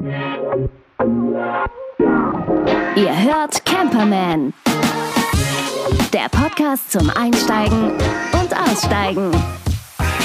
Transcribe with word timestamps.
Ihr 0.00 0.10
hört 3.24 3.64
Camperman. 3.66 4.54
Der 6.12 6.28
Podcast 6.30 6.92
zum 6.92 7.10
Einsteigen 7.10 7.90
und 8.32 8.56
Aussteigen. 8.56 9.32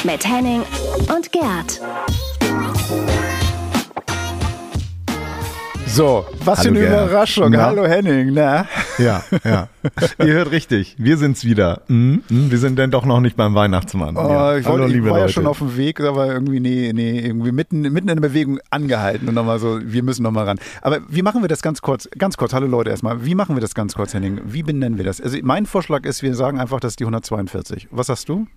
Mit 0.03 0.29
Henning 0.29 0.61
und 1.15 1.31
Gerd. 1.31 1.81
So, 5.87 6.23
was 6.43 6.59
Hallo, 6.59 6.61
für 6.61 6.69
eine 6.69 6.79
Gerd. 6.79 7.09
Überraschung. 7.09 7.51
Na? 7.51 7.65
Hallo 7.65 7.87
Henning, 7.87 8.31
na? 8.31 8.67
Ja, 8.97 9.23
ja. 9.43 9.69
Ihr 10.19 10.33
hört 10.33 10.51
richtig. 10.51 10.95
Wir 10.97 11.17
sind's 11.17 11.45
wieder. 11.45 11.81
Mhm, 11.87 12.23
mhm, 12.29 12.51
Wir 12.51 12.57
sind 12.57 12.77
denn 12.77 12.91
doch 12.91 13.05
noch 13.05 13.19
nicht 13.19 13.35
beim 13.35 13.55
Weihnachtsmann. 13.55 14.15
Oh, 14.17 14.29
ja. 14.29 14.57
ich, 14.57 14.65
wollte, 14.65 14.83
Hallo, 14.83 14.93
ich 14.93 15.03
war 15.03 15.19
ja 15.19 15.27
schon 15.27 15.47
auf 15.47 15.59
dem 15.59 15.77
Weg, 15.77 15.99
aber 16.01 16.31
irgendwie, 16.31 16.59
nee, 16.59 16.91
nee, 16.93 17.19
irgendwie 17.19 17.51
mitten, 17.51 17.81
mitten 17.81 18.09
in 18.09 18.21
der 18.21 18.27
Bewegung 18.27 18.59
angehalten 18.69 19.27
und 19.27 19.35
nochmal 19.35 19.59
so, 19.59 19.79
wir 19.83 20.03
müssen 20.03 20.23
nochmal 20.23 20.45
ran. 20.45 20.59
Aber 20.81 20.99
wie 21.09 21.21
machen 21.21 21.41
wir 21.41 21.47
das 21.47 21.61
ganz 21.61 21.81
kurz? 21.81 22.09
Ganz 22.17 22.37
kurz, 22.37 22.53
hallo 22.53 22.67
Leute 22.67 22.89
erstmal. 22.89 23.25
Wie 23.25 23.35
machen 23.35 23.55
wir 23.55 23.61
das 23.61 23.73
ganz 23.73 23.95
kurz, 23.95 24.13
Henning? 24.13 24.41
Wie 24.45 24.63
benennen 24.63 24.97
wir 24.97 25.05
das? 25.05 25.19
Also 25.21 25.37
mein 25.41 25.65
Vorschlag 25.65 26.05
ist, 26.05 26.23
wir 26.23 26.35
sagen 26.35 26.59
einfach, 26.59 26.79
das 26.79 26.93
ist 26.93 26.99
die 26.99 27.05
142. 27.05 27.87
Was 27.91 28.07
sagst 28.07 28.29
du? 28.29 28.47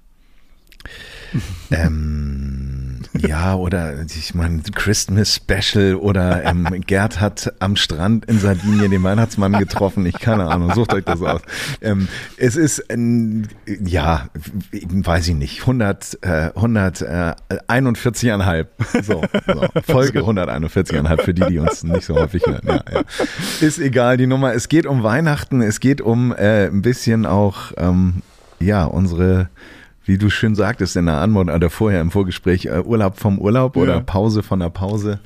Ähm, 1.71 2.86
ja, 3.19 3.55
oder 3.55 4.03
ich 4.03 4.35
meine, 4.35 4.63
Christmas 4.75 5.35
Special 5.35 5.97
oder 5.97 6.45
ähm, 6.45 6.67
Gerd 6.87 7.21
hat 7.21 7.53
am 7.59 7.77
Strand 7.77 8.27
in 8.27 8.39
Sardinien 8.39 8.91
den 8.91 9.03
Weihnachtsmann 9.03 9.53
getroffen. 9.53 10.07
Ich 10.07 10.19
keine 10.19 10.47
Ahnung, 10.47 10.73
sucht 10.75 10.93
euch 10.93 11.05
das 11.05 11.23
aus. 11.23 11.41
Ähm, 11.81 12.09
es 12.37 12.57
ist, 12.57 12.85
ja, 13.85 14.29
weiß 14.73 15.29
ich 15.29 15.35
nicht, 15.35 15.61
100, 15.61 16.19
äh, 16.23 16.51
141,5. 16.55 18.67
So, 19.03 19.23
so, 19.47 19.67
Folge 19.87 20.21
141,5 20.21 21.23
für 21.23 21.35
die, 21.35 21.47
die 21.47 21.59
uns 21.59 21.85
nicht 21.85 22.05
so 22.05 22.17
häufig 22.17 22.45
hören. 22.47 22.67
Ja, 22.67 22.83
ja. 22.91 23.03
Ist 23.61 23.79
egal, 23.79 24.17
die 24.17 24.27
Nummer. 24.27 24.55
Es 24.55 24.69
geht 24.69 24.87
um 24.87 25.03
Weihnachten, 25.03 25.63
es 25.63 25.81
geht 25.81 26.01
um 26.01 26.33
äh, 26.33 26.67
ein 26.67 26.83
bisschen 26.83 27.27
auch, 27.27 27.73
ähm, 27.77 28.23
ja, 28.59 28.85
unsere 28.85 29.49
wie 30.07 30.19
du 30.19 30.31
schön 30.31 30.55
sagtest 30.55 30.97
in 30.97 31.07
der 31.07 31.17
Anmod 31.17 31.51
oder 31.51 31.69
vorher 31.69 32.01
im 32.01 32.11
Vorgespräch, 32.11 32.67
äh, 32.67 32.81
Urlaub 32.85 33.19
vom 33.19 33.39
Urlaub 33.39 33.77
oder 33.77 33.97
Ja. 33.97 34.01
Pause 34.01 34.43
von 34.43 34.61
der 34.61 34.71
Pause. 34.71 35.19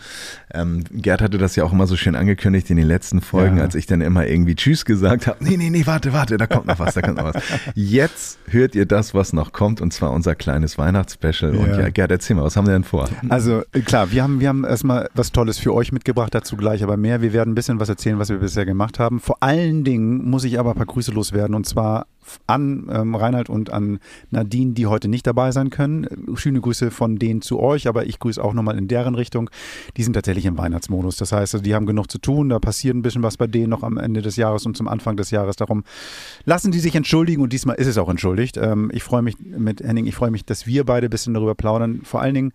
Ähm, 0.52 0.84
Gerd 0.90 1.22
hatte 1.22 1.38
das 1.38 1.56
ja 1.56 1.64
auch 1.64 1.72
immer 1.72 1.86
so 1.86 1.96
schön 1.96 2.14
angekündigt 2.14 2.70
in 2.70 2.76
den 2.76 2.86
letzten 2.86 3.20
Folgen, 3.20 3.58
Ja. 3.58 3.62
als 3.64 3.74
ich 3.74 3.86
dann 3.86 4.00
immer 4.00 4.26
irgendwie 4.26 4.54
Tschüss 4.54 4.84
gesagt 4.84 5.26
habe. 5.26 5.42
Nee, 5.44 5.56
nee, 5.56 5.70
nee, 5.70 5.86
warte, 5.86 6.12
warte, 6.12 6.36
da 6.36 6.46
kommt 6.46 6.66
noch 6.66 6.78
was, 6.78 6.94
da 6.94 7.02
kommt 7.02 7.16
noch 7.18 7.32
was. 7.34 7.42
Jetzt 7.74 8.38
hört 8.48 8.74
ihr 8.74 8.86
das, 8.86 9.14
was 9.14 9.32
noch 9.32 9.52
kommt, 9.52 9.80
und 9.80 9.92
zwar 9.92 10.12
unser 10.12 10.34
kleines 10.34 10.78
Weihnachtsspecial. 10.78 11.54
Und 11.56 11.68
Ja. 11.70 11.80
ja, 11.80 11.88
Gerd, 11.90 12.10
erzähl 12.10 12.36
mal, 12.36 12.44
was 12.44 12.56
haben 12.56 12.66
wir 12.66 12.72
denn 12.72 12.84
vor? 12.84 13.08
Also 13.28 13.62
äh, 13.72 13.80
klar, 13.80 14.10
wir 14.12 14.22
haben, 14.22 14.40
wir 14.40 14.48
haben 14.48 14.64
erstmal 14.64 15.08
was 15.14 15.32
Tolles 15.32 15.58
für 15.58 15.72
euch 15.74 15.92
mitgebracht, 15.92 16.34
dazu 16.34 16.56
gleich 16.56 16.82
aber 16.82 16.96
mehr. 16.96 17.22
Wir 17.22 17.32
werden 17.32 17.52
ein 17.52 17.54
bisschen 17.54 17.80
was 17.80 17.88
erzählen, 17.88 18.18
was 18.18 18.28
wir 18.28 18.38
bisher 18.38 18.66
gemacht 18.66 18.98
haben. 18.98 19.20
Vor 19.20 19.42
allen 19.42 19.84
Dingen 19.84 20.28
muss 20.28 20.44
ich 20.44 20.58
aber 20.58 20.70
ein 20.70 20.76
paar 20.76 20.86
Grüße 20.86 21.12
loswerden 21.12 21.54
und 21.54 21.66
zwar 21.66 22.06
an 22.46 22.88
ähm, 22.92 23.14
Reinhard 23.16 23.48
und 23.48 23.72
an 23.72 23.98
Nadine, 24.30 24.72
die 24.74 24.86
heute 24.86 25.08
nicht 25.08 25.26
dabei 25.26 25.50
sein 25.52 25.70
können. 25.70 26.04
Äh, 26.04 26.36
Schöne 26.36 26.60
Grüße 26.60 26.90
von 26.90 27.18
denen 27.18 27.42
zu 27.42 27.58
euch, 27.58 27.88
aber 27.88 28.06
ich 28.06 28.18
grüße 28.20 28.42
auch 28.42 28.52
nochmal 28.54 28.78
in 28.78 28.86
deren 28.88 29.14
Richtung. 29.16 29.50
Die 29.96 30.02
sind 30.04 30.12
tatsächlich 30.12 30.39
im 30.46 30.58
Weihnachtsmodus. 30.58 31.16
Das 31.16 31.32
heißt, 31.32 31.54
also 31.54 31.62
die 31.62 31.74
haben 31.74 31.86
genug 31.86 32.10
zu 32.10 32.18
tun, 32.18 32.48
da 32.48 32.58
passiert 32.58 32.94
ein 32.96 33.02
bisschen 33.02 33.22
was 33.22 33.36
bei 33.36 33.46
denen 33.46 33.70
noch 33.70 33.82
am 33.82 33.96
Ende 33.98 34.22
des 34.22 34.36
Jahres 34.36 34.66
und 34.66 34.76
zum 34.76 34.88
Anfang 34.88 35.16
des 35.16 35.30
Jahres. 35.30 35.56
Darum 35.56 35.84
lassen 36.44 36.72
die 36.72 36.80
sich 36.80 36.94
entschuldigen 36.94 37.42
und 37.42 37.52
diesmal 37.52 37.76
ist 37.76 37.86
es 37.86 37.98
auch 37.98 38.08
entschuldigt. 38.08 38.56
Ähm, 38.56 38.90
ich 38.92 39.02
freue 39.02 39.22
mich 39.22 39.38
mit 39.38 39.80
Henning, 39.80 40.06
ich 40.06 40.14
freue 40.14 40.30
mich, 40.30 40.44
dass 40.44 40.66
wir 40.66 40.84
beide 40.84 41.08
ein 41.08 41.10
bisschen 41.10 41.34
darüber 41.34 41.54
plaudern. 41.54 42.00
Vor 42.04 42.20
allen 42.20 42.34
Dingen, 42.34 42.52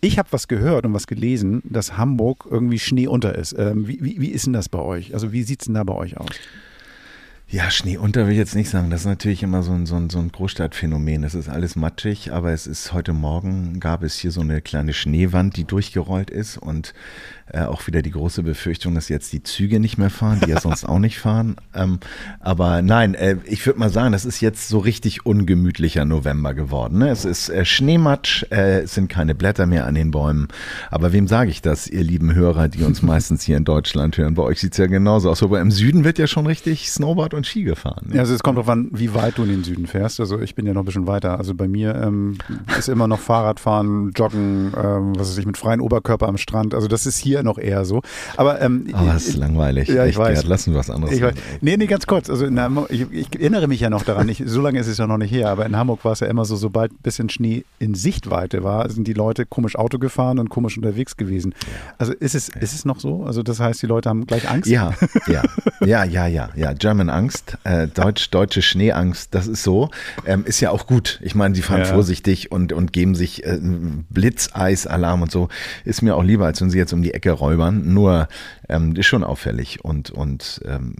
ich 0.00 0.18
habe 0.18 0.28
was 0.30 0.46
gehört 0.48 0.86
und 0.86 0.94
was 0.94 1.06
gelesen, 1.06 1.62
dass 1.64 1.96
Hamburg 1.96 2.46
irgendwie 2.50 2.78
Schnee 2.78 3.08
unter 3.08 3.34
ist. 3.34 3.54
Ähm, 3.58 3.88
wie, 3.88 3.98
wie, 4.00 4.20
wie 4.20 4.28
ist 4.28 4.46
denn 4.46 4.52
das 4.52 4.68
bei 4.68 4.78
euch? 4.78 5.14
Also 5.14 5.32
wie 5.32 5.42
sieht 5.42 5.60
es 5.60 5.66
denn 5.66 5.74
da 5.74 5.84
bei 5.84 5.94
euch 5.94 6.16
aus? 6.16 6.28
Ja, 7.50 7.70
Schnee 7.70 7.96
unter 7.96 8.26
will 8.26 8.32
ich 8.32 8.38
jetzt 8.38 8.54
nicht 8.54 8.68
sagen. 8.68 8.90
Das 8.90 9.00
ist 9.00 9.06
natürlich 9.06 9.42
immer 9.42 9.62
so 9.62 9.72
ein, 9.72 9.86
so 9.86 9.96
ein, 9.96 10.10
so 10.10 10.18
ein 10.18 10.30
Großstadtphänomen. 10.30 11.24
Es 11.24 11.34
ist 11.34 11.48
alles 11.48 11.76
matschig, 11.76 12.30
aber 12.30 12.52
es 12.52 12.66
ist 12.66 12.92
heute 12.92 13.14
Morgen 13.14 13.80
gab 13.80 14.02
es 14.02 14.18
hier 14.18 14.32
so 14.32 14.42
eine 14.42 14.60
kleine 14.60 14.92
Schneewand, 14.92 15.56
die 15.56 15.64
durchgerollt 15.64 16.28
ist 16.28 16.58
und 16.58 16.92
äh, 17.52 17.62
auch 17.62 17.86
wieder 17.86 18.02
die 18.02 18.10
große 18.10 18.42
Befürchtung, 18.42 18.94
dass 18.94 19.08
jetzt 19.08 19.32
die 19.32 19.42
Züge 19.42 19.80
nicht 19.80 19.96
mehr 19.96 20.10
fahren, 20.10 20.40
die 20.44 20.50
ja 20.50 20.60
sonst 20.60 20.84
auch 20.84 20.98
nicht 20.98 21.18
fahren. 21.18 21.56
Ähm, 21.74 22.00
aber 22.40 22.82
nein, 22.82 23.14
äh, 23.14 23.36
ich 23.44 23.64
würde 23.64 23.78
mal 23.78 23.90
sagen, 23.90 24.12
das 24.12 24.24
ist 24.24 24.40
jetzt 24.40 24.68
so 24.68 24.78
richtig 24.78 25.26
ungemütlicher 25.26 26.04
November 26.04 26.54
geworden. 26.54 26.98
Ne? 26.98 27.10
Es 27.10 27.24
ist 27.24 27.50
äh, 27.50 27.64
Schneematsch, 27.64 28.44
äh, 28.50 28.80
es 28.80 28.94
sind 28.94 29.08
keine 29.08 29.34
Blätter 29.34 29.66
mehr 29.66 29.86
an 29.86 29.94
den 29.94 30.10
Bäumen. 30.10 30.48
Aber 30.90 31.12
wem 31.12 31.28
sage 31.28 31.50
ich 31.50 31.62
das, 31.62 31.86
ihr 31.86 32.02
lieben 32.02 32.34
Hörer, 32.34 32.68
die 32.68 32.82
uns 32.82 33.02
meistens 33.02 33.42
hier 33.44 33.58
in 33.58 33.64
Deutschland 33.64 34.16
hören? 34.16 34.34
Bei 34.34 34.42
euch 34.42 34.60
sieht's 34.60 34.78
ja 34.78 34.86
genauso 34.86 35.30
aus. 35.30 35.42
Aber 35.42 35.60
im 35.60 35.70
Süden 35.70 36.04
wird 36.04 36.18
ja 36.18 36.26
schon 36.26 36.46
richtig 36.46 36.90
Snowboard 36.90 37.34
und 37.38 37.46
Ski 37.46 37.62
gefahren. 37.62 38.10
Ja, 38.12 38.20
also 38.20 38.34
es 38.34 38.42
kommt 38.42 38.58
darauf 38.58 38.68
an, 38.68 38.88
wie 38.92 39.14
weit 39.14 39.38
du 39.38 39.42
in 39.44 39.48
den 39.48 39.64
Süden 39.64 39.86
fährst. 39.86 40.20
Also 40.20 40.38
ich 40.40 40.54
bin 40.54 40.66
ja 40.66 40.74
noch 40.74 40.82
ein 40.82 40.84
bisschen 40.86 41.06
weiter. 41.06 41.38
Also 41.38 41.54
bei 41.54 41.66
mir 41.68 41.94
ähm, 41.94 42.36
ist 42.78 42.88
immer 42.88 43.08
noch 43.08 43.20
Fahrradfahren, 43.20 44.10
Joggen, 44.14 44.72
ähm, 44.76 45.12
was 45.18 45.30
weiß 45.30 45.38
ich, 45.38 45.46
mit 45.46 45.56
freiem 45.56 45.80
Oberkörper 45.80 46.28
am 46.28 46.36
Strand. 46.36 46.74
Also 46.74 46.86
das 46.88 47.06
ist 47.06 47.18
hier 47.18 47.42
noch 47.42 47.58
eher 47.58 47.84
so. 47.84 48.02
Aber 48.36 48.60
ähm, 48.60 48.86
Aber 48.92 49.06
das 49.12 49.26
Oh, 49.26 49.30
ist 49.30 49.36
langweilig. 49.36 49.88
Ja, 49.88 50.04
ich 50.04 50.10
Echt, 50.10 50.18
weiß. 50.18 50.34
Gerd, 50.40 50.46
lassen 50.48 50.72
wir 50.72 50.78
was 50.80 50.90
anderes. 50.90 51.14
Ich 51.14 51.22
weiß, 51.22 51.34
nee, 51.60 51.76
nee, 51.76 51.86
ganz 51.86 52.06
kurz. 52.06 52.28
Also 52.28 52.44
in 52.46 52.58
Hamburg, 52.60 52.90
ich, 52.90 53.10
ich 53.10 53.34
erinnere 53.34 53.66
mich 53.68 53.80
ja 53.80 53.90
noch 53.90 54.02
daran, 54.02 54.28
ich, 54.28 54.42
so 54.46 54.60
lange 54.60 54.78
ist 54.78 54.86
es 54.86 54.98
ja 54.98 55.06
noch 55.06 55.18
nicht 55.18 55.30
her, 55.32 55.50
aber 55.50 55.66
in 55.66 55.76
Hamburg 55.76 56.04
war 56.04 56.12
es 56.12 56.20
ja 56.20 56.26
immer 56.26 56.44
so, 56.44 56.56
sobald 56.56 56.92
ein 56.92 56.98
bisschen 57.02 57.28
Schnee 57.28 57.64
in 57.78 57.94
Sichtweite 57.94 58.64
war, 58.64 58.88
sind 58.90 59.06
die 59.06 59.12
Leute 59.12 59.46
komisch 59.46 59.76
Auto 59.76 59.98
gefahren 59.98 60.38
und 60.38 60.48
komisch 60.48 60.76
unterwegs 60.76 61.16
gewesen. 61.16 61.54
Also 61.98 62.12
ist 62.12 62.34
es, 62.34 62.48
ist 62.48 62.74
es 62.74 62.84
noch 62.84 63.00
so? 63.00 63.24
Also 63.24 63.42
das 63.42 63.60
heißt, 63.60 63.82
die 63.82 63.86
Leute 63.86 64.08
haben 64.08 64.26
gleich 64.26 64.50
Angst? 64.50 64.68
Ja, 64.70 64.92
ja, 65.26 65.42
ja, 65.84 66.04
ja, 66.04 66.26
ja, 66.26 66.48
ja. 66.56 66.72
German 66.72 67.10
Angst, 67.10 67.27
äh, 67.64 67.86
Deutsch, 67.88 68.30
deutsche 68.30 68.62
Schneeangst, 68.62 69.34
das 69.34 69.46
ist 69.46 69.62
so. 69.62 69.90
Ähm, 70.26 70.44
ist 70.44 70.60
ja 70.60 70.70
auch 70.70 70.86
gut. 70.86 71.18
Ich 71.22 71.34
meine, 71.34 71.54
die 71.54 71.62
fahren 71.62 71.80
Ja. 71.80 71.86
vorsichtig 71.86 72.50
und, 72.52 72.72
und 72.72 72.92
geben 72.92 73.14
sich 73.14 73.44
äh, 73.44 73.58
Blitzeisalarm 74.10 75.22
und 75.22 75.30
so. 75.30 75.48
Ist 75.84 76.02
mir 76.02 76.16
auch 76.16 76.22
lieber, 76.24 76.46
als 76.46 76.60
wenn 76.60 76.70
sie 76.70 76.78
jetzt 76.78 76.92
um 76.92 77.02
die 77.02 77.14
Ecke 77.14 77.30
räubern. 77.30 77.92
Nur 77.94 78.28
ähm, 78.68 78.94
ist 78.96 79.06
schon 79.06 79.24
auffällig 79.24 79.84
und, 79.84 80.10
und 80.10 80.60
ähm, 80.66 80.94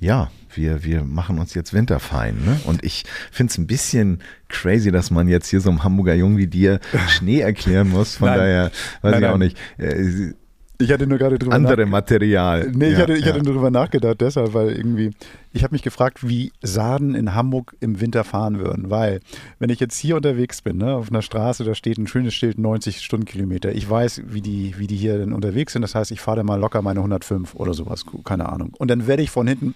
ja, 0.00 0.30
wir, 0.54 0.84
wir 0.84 1.04
machen 1.04 1.38
uns 1.38 1.54
jetzt 1.54 1.72
winterfein. 1.74 2.36
Ne? 2.44 2.60
Und 2.64 2.84
ich 2.84 3.04
finde 3.32 3.50
es 3.50 3.58
ein 3.58 3.66
bisschen 3.66 4.20
crazy, 4.48 4.90
dass 4.90 5.10
man 5.10 5.28
jetzt 5.28 5.48
hier 5.48 5.60
so 5.60 5.70
einem 5.70 5.84
Hamburger 5.84 6.14
Jungen 6.14 6.36
wie 6.38 6.46
dir 6.46 6.80
Schnee 7.08 7.40
erklären 7.40 7.88
muss. 7.90 8.16
Von 8.16 8.28
Nein. 8.28 8.38
daher 8.38 8.64
weiß 9.02 9.12
Nein, 9.12 9.22
ich 9.22 9.28
auch 9.28 9.38
nein. 9.38 9.48
nicht. 9.48 9.58
Äh, 9.78 10.34
Ich 10.80 10.92
hatte 10.92 11.06
nur 11.08 11.18
gerade 11.18 11.38
drüber 11.38 11.54
andere 11.54 11.84
Material. 11.86 12.70
Nee, 12.72 12.86
ich, 12.90 12.92
Ja, 12.92 12.98
hatte, 13.00 13.14
ich 13.14 13.24
ja. 13.24 13.32
hatte 13.32 13.42
nur 13.44 13.54
drüber 13.54 13.70
nachgedacht, 13.70 14.20
deshalb, 14.20 14.54
weil 14.54 14.70
irgendwie, 14.70 15.10
ich 15.52 15.62
habe 15.62 15.74
mich 15.74 15.82
gefragt, 15.82 16.28
wie 16.28 16.52
Sarden 16.62 17.14
in 17.14 17.34
Hamburg 17.34 17.76
im 17.80 18.00
Winter 18.00 18.24
fahren 18.24 18.58
würden. 18.58 18.90
Weil, 18.90 19.20
wenn 19.58 19.70
ich 19.70 19.80
jetzt 19.80 19.96
hier 19.96 20.16
unterwegs 20.16 20.62
bin, 20.62 20.78
ne, 20.78 20.94
auf 20.94 21.10
einer 21.10 21.22
Straße, 21.22 21.64
da 21.64 21.74
steht 21.74 21.98
ein 21.98 22.06
schönes 22.06 22.34
Schild 22.34 22.58
90 22.58 23.00
Stundenkilometer. 23.00 23.72
Ich 23.72 23.88
weiß, 23.88 24.22
wie 24.26 24.40
die, 24.40 24.74
wie 24.78 24.86
die 24.86 24.96
hier 24.96 25.18
denn 25.18 25.32
unterwegs 25.32 25.72
sind. 25.72 25.82
Das 25.82 25.94
heißt, 25.94 26.10
ich 26.10 26.20
fahre 26.20 26.38
da 26.38 26.42
mal 26.42 26.60
locker 26.60 26.82
meine 26.82 27.00
105 27.00 27.54
oder 27.54 27.74
sowas, 27.74 28.04
keine 28.24 28.48
Ahnung. 28.48 28.74
Und 28.78 28.90
dann 28.90 29.06
werde 29.06 29.22
ich 29.22 29.30
von 29.30 29.46
hinten 29.46 29.74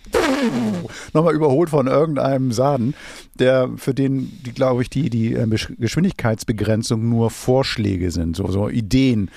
nochmal 1.12 1.34
überholt 1.34 1.70
von 1.70 1.86
irgendeinem 1.86 2.52
Sarden, 2.52 2.94
der 3.38 3.70
für 3.76 3.94
den, 3.94 4.30
die 4.44 4.52
glaube 4.52 4.82
ich, 4.82 4.90
die, 4.90 5.10
die 5.10 5.34
äh, 5.34 5.46
Geschwindigkeitsbegrenzung 5.46 7.08
nur 7.08 7.30
Vorschläge 7.30 8.10
sind, 8.10 8.36
so, 8.36 8.48
so 8.48 8.68
Ideen 8.68 9.30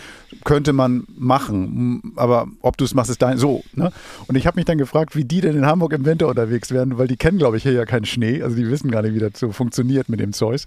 könnte 0.43 0.73
man 0.73 1.05
machen, 1.15 2.13
aber 2.15 2.47
ob 2.61 2.77
du 2.77 2.85
es 2.85 2.93
machst, 2.93 3.09
ist 3.09 3.21
dein 3.21 3.37
so. 3.37 3.63
Ne? 3.73 3.91
Und 4.27 4.35
ich 4.35 4.47
habe 4.47 4.57
mich 4.57 4.65
dann 4.65 4.77
gefragt, 4.77 5.15
wie 5.15 5.23
die 5.23 5.41
denn 5.41 5.55
in 5.55 5.65
Hamburg 5.65 5.93
im 5.93 6.05
Winter 6.05 6.24
unterwegs 6.27 6.71
werden, 6.71 6.97
weil 6.97 7.07
die 7.07 7.17
kennen, 7.17 7.37
glaube 7.37 7.57
ich, 7.57 7.63
hier 7.63 7.73
ja 7.73 7.85
keinen 7.85 8.05
Schnee, 8.05 8.41
also 8.41 8.55
die 8.55 8.69
wissen 8.69 8.91
gar 8.91 9.01
nicht, 9.01 9.15
wie 9.15 9.19
das 9.19 9.31
so 9.35 9.51
funktioniert 9.51 10.09
mit 10.09 10.19
dem 10.19 10.33
Zeus. 10.33 10.65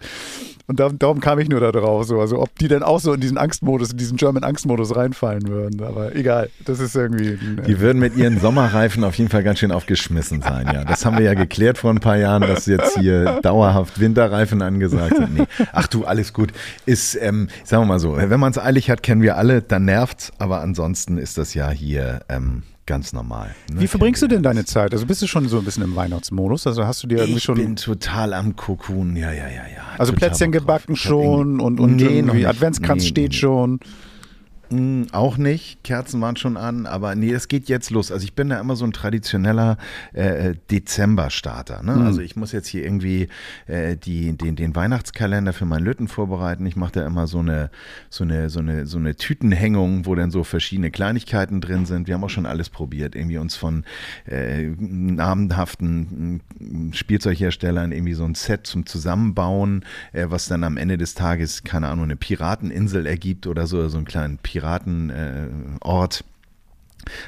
Und 0.66 0.80
da, 0.80 0.90
darum 0.90 1.20
kam 1.20 1.38
ich 1.38 1.48
nur 1.48 1.60
da 1.60 1.72
drauf, 1.72 2.04
so. 2.04 2.20
also 2.20 2.40
ob 2.40 2.54
die 2.58 2.68
denn 2.68 2.82
auch 2.82 3.00
so 3.00 3.14
in 3.14 3.20
diesen 3.20 3.38
Angstmodus, 3.38 3.92
in 3.92 3.96
diesen 3.96 4.18
German 4.18 4.44
Angstmodus 4.44 4.94
reinfallen 4.94 5.48
würden, 5.48 5.82
aber 5.82 6.14
egal, 6.14 6.50
das 6.66 6.78
ist 6.78 6.94
irgendwie... 6.94 7.38
ein, 7.40 7.58
äh, 7.58 7.62
Die 7.62 7.80
würden 7.80 7.98
mit 7.98 8.16
ihren 8.16 8.38
Sommerreifen 8.38 9.02
auf 9.02 9.14
jeden 9.14 9.30
Fall 9.30 9.42
ganz 9.42 9.60
schön 9.60 9.72
aufgeschmissen 9.72 10.42
sein, 10.42 10.66
ja. 10.66 10.84
Das 10.84 11.06
haben 11.06 11.16
wir 11.16 11.24
ja 11.24 11.34
geklärt 11.34 11.78
vor 11.78 11.90
ein 11.90 12.00
paar 12.00 12.18
Jahren, 12.18 12.42
dass 12.42 12.66
jetzt 12.66 12.98
hier 12.98 13.40
dauerhaft 13.42 13.98
Winterreifen 13.98 14.60
angesagt 14.60 15.16
sind. 15.16 15.38
Nee. 15.38 15.44
Ach 15.72 15.86
du, 15.86 16.04
alles 16.04 16.34
gut. 16.34 16.52
Ist, 16.84 17.16
ähm, 17.20 17.48
sagen 17.64 17.84
wir 17.84 17.86
mal 17.86 17.98
so, 17.98 18.16
wenn 18.16 18.40
man 18.40 18.50
es 18.50 18.58
eilig 18.58 18.90
hat, 18.90 19.02
kennen 19.02 19.22
wir 19.22 19.36
alle, 19.38 19.62
dann 19.62 19.86
nervt's, 19.86 20.32
aber 20.38 20.60
ansonsten 20.60 21.16
ist 21.16 21.38
das 21.38 21.54
ja 21.54 21.70
hier 21.70 22.20
ähm, 22.28 22.62
ganz 22.88 23.12
normal. 23.12 23.54
ne? 23.72 23.80
Wie 23.80 23.86
verbringst 23.86 24.22
du 24.22 24.26
denn 24.26 24.42
deine 24.42 24.64
Zeit? 24.64 24.92
Also 24.92 25.06
bist 25.06 25.22
du 25.22 25.26
schon 25.28 25.48
so 25.48 25.58
ein 25.58 25.64
bisschen 25.64 25.84
im 25.84 25.94
Weihnachtsmodus? 25.94 26.66
Also 26.66 26.84
hast 26.86 27.02
du 27.02 27.06
dir 27.06 27.18
irgendwie 27.18 27.36
Ich 27.36 27.44
schon. 27.44 27.54
bin 27.56 27.76
total 27.76 28.34
am 28.34 28.56
Kokun, 28.56 29.14
ja, 29.14 29.30
ja, 29.30 29.44
ja, 29.46 29.48
ja. 29.48 29.82
also 29.98 30.12
Total 30.12 30.30
Plätzchen 30.30 30.50
gebacken 30.52 30.94
Ich 30.94 31.00
schon 31.02 31.60
und, 31.60 31.78
und 31.78 31.96
Nee, 31.96 32.18
irgendwie. 32.18 32.46
Adventskranz 32.46 33.04
Nee, 33.04 33.08
steht 33.08 33.30
nee. 33.32 33.36
schon. 33.38 33.78
Mm, 34.70 35.04
auch 35.12 35.38
nicht. 35.38 35.82
Kerzen 35.82 36.20
waren 36.20 36.36
schon 36.36 36.58
an, 36.58 36.86
aber 36.86 37.14
nee, 37.14 37.32
es 37.32 37.48
geht 37.48 37.68
jetzt 37.68 37.90
los. 37.90 38.12
Also 38.12 38.24
ich 38.24 38.34
bin 38.34 38.50
da 38.50 38.60
immer 38.60 38.76
so 38.76 38.84
ein 38.84 38.92
traditioneller 38.92 39.78
äh, 40.12 40.54
Dezember-Starter. 40.70 41.82
Ne? 41.82 41.96
Mhm. 41.96 42.02
Also 42.02 42.20
ich 42.20 42.36
muss 42.36 42.52
jetzt 42.52 42.68
hier 42.68 42.84
irgendwie 42.84 43.28
äh, 43.66 43.96
die, 43.96 44.36
den, 44.36 44.56
den 44.56 44.76
Weihnachtskalender 44.76 45.54
für 45.54 45.64
meinen 45.64 45.84
Lütten 45.84 46.06
vorbereiten. 46.06 46.66
Ich 46.66 46.76
mache 46.76 46.92
da 46.92 47.06
immer 47.06 47.26
so 47.26 47.38
eine, 47.38 47.70
so, 48.10 48.24
eine, 48.24 48.50
so, 48.50 48.60
eine, 48.60 48.84
so 48.84 48.98
eine 48.98 49.16
Tütenhängung, 49.16 50.04
wo 50.04 50.14
dann 50.14 50.30
so 50.30 50.44
verschiedene 50.44 50.90
Kleinigkeiten 50.90 51.62
drin 51.62 51.86
sind. 51.86 52.06
Wir 52.06 52.14
haben 52.14 52.24
auch 52.24 52.30
schon 52.30 52.46
alles 52.46 52.68
probiert. 52.68 53.16
Irgendwie 53.16 53.38
uns 53.38 53.56
von 53.56 53.84
äh, 54.26 54.64
namenhaften 54.78 56.42
mm, 56.58 56.92
Spielzeugherstellern 56.92 57.92
irgendwie 57.92 58.14
so 58.14 58.24
ein 58.24 58.34
Set 58.34 58.66
zum 58.66 58.84
Zusammenbauen, 58.84 59.82
äh, 60.12 60.26
was 60.28 60.46
dann 60.46 60.62
am 60.62 60.76
Ende 60.76 60.98
des 60.98 61.14
Tages, 61.14 61.64
keine 61.64 61.88
Ahnung, 61.88 62.04
eine 62.04 62.16
Pirateninsel 62.16 63.06
ergibt 63.06 63.46
oder 63.46 63.66
so, 63.66 63.88
so 63.88 63.96
einen 63.96 64.06
kleinen 64.06 64.36
Piraten 64.36 64.57
Piratenort. 64.58 66.24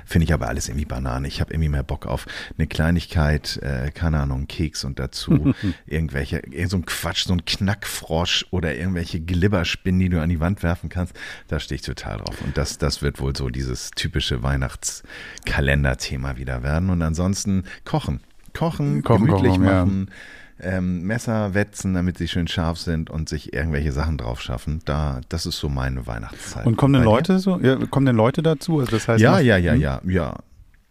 Finde 0.04 0.24
ich 0.24 0.34
aber 0.34 0.48
alles 0.48 0.68
irgendwie 0.68 0.84
Banane. 0.84 1.26
Ich 1.26 1.40
habe 1.40 1.54
irgendwie 1.54 1.70
mehr 1.70 1.82
Bock 1.82 2.04
auf 2.04 2.26
eine 2.58 2.66
Kleinigkeit, 2.66 3.56
äh, 3.62 3.90
keine 3.92 4.18
Ahnung, 4.18 4.46
Keks 4.46 4.84
und 4.84 4.98
dazu 4.98 5.54
irgendwelche, 5.86 6.38
irgend 6.50 6.70
so 6.70 6.76
ein 6.76 6.84
Quatsch, 6.84 7.24
so 7.24 7.32
ein 7.32 7.46
Knackfrosch 7.46 8.46
oder 8.50 8.74
irgendwelche 8.74 9.20
Glibberspinnen, 9.20 10.00
die 10.00 10.10
du 10.10 10.20
an 10.20 10.28
die 10.28 10.40
Wand 10.40 10.62
werfen 10.62 10.90
kannst. 10.90 11.14
Da 11.48 11.60
stehe 11.60 11.76
ich 11.76 11.82
total 11.82 12.18
drauf. 12.18 12.42
Und 12.42 12.58
das, 12.58 12.76
das 12.76 13.00
wird 13.00 13.20
wohl 13.20 13.34
so 13.34 13.48
dieses 13.48 13.90
typische 13.92 14.42
Weihnachtskalender-Thema 14.42 16.36
wieder 16.36 16.62
werden. 16.62 16.90
Und 16.90 17.00
ansonsten 17.00 17.64
kochen. 17.84 18.20
Kochen, 18.52 19.02
kochen 19.02 19.26
gemütlich 19.26 19.52
kochen, 19.52 19.64
machen. 19.64 20.06
Ja 20.10 20.14
ähm, 20.62 21.02
Messer 21.02 21.54
wetzen, 21.54 21.94
damit 21.94 22.18
sie 22.18 22.28
schön 22.28 22.48
scharf 22.48 22.78
sind 22.78 23.10
und 23.10 23.28
sich 23.28 23.52
irgendwelche 23.52 23.92
Sachen 23.92 24.18
drauf 24.18 24.40
schaffen. 24.40 24.80
Da, 24.84 25.20
das 25.28 25.46
ist 25.46 25.58
so 25.58 25.68
meine 25.68 26.06
Weihnachtszeit. 26.06 26.66
Und 26.66 26.76
kommen 26.76 26.94
denn 26.94 27.04
Leute 27.04 27.38
so? 27.38 27.58
Ja, 27.60 27.76
kommen 27.86 28.06
denn 28.06 28.16
Leute 28.16 28.42
dazu? 28.42 28.80
Also 28.80 28.92
das 28.92 29.08
heißt 29.08 29.20
ja, 29.20 29.38
ja, 29.38 29.56
ja, 29.56 29.72
hm? 29.72 29.80
ja, 29.80 30.00
ja. 30.04 30.36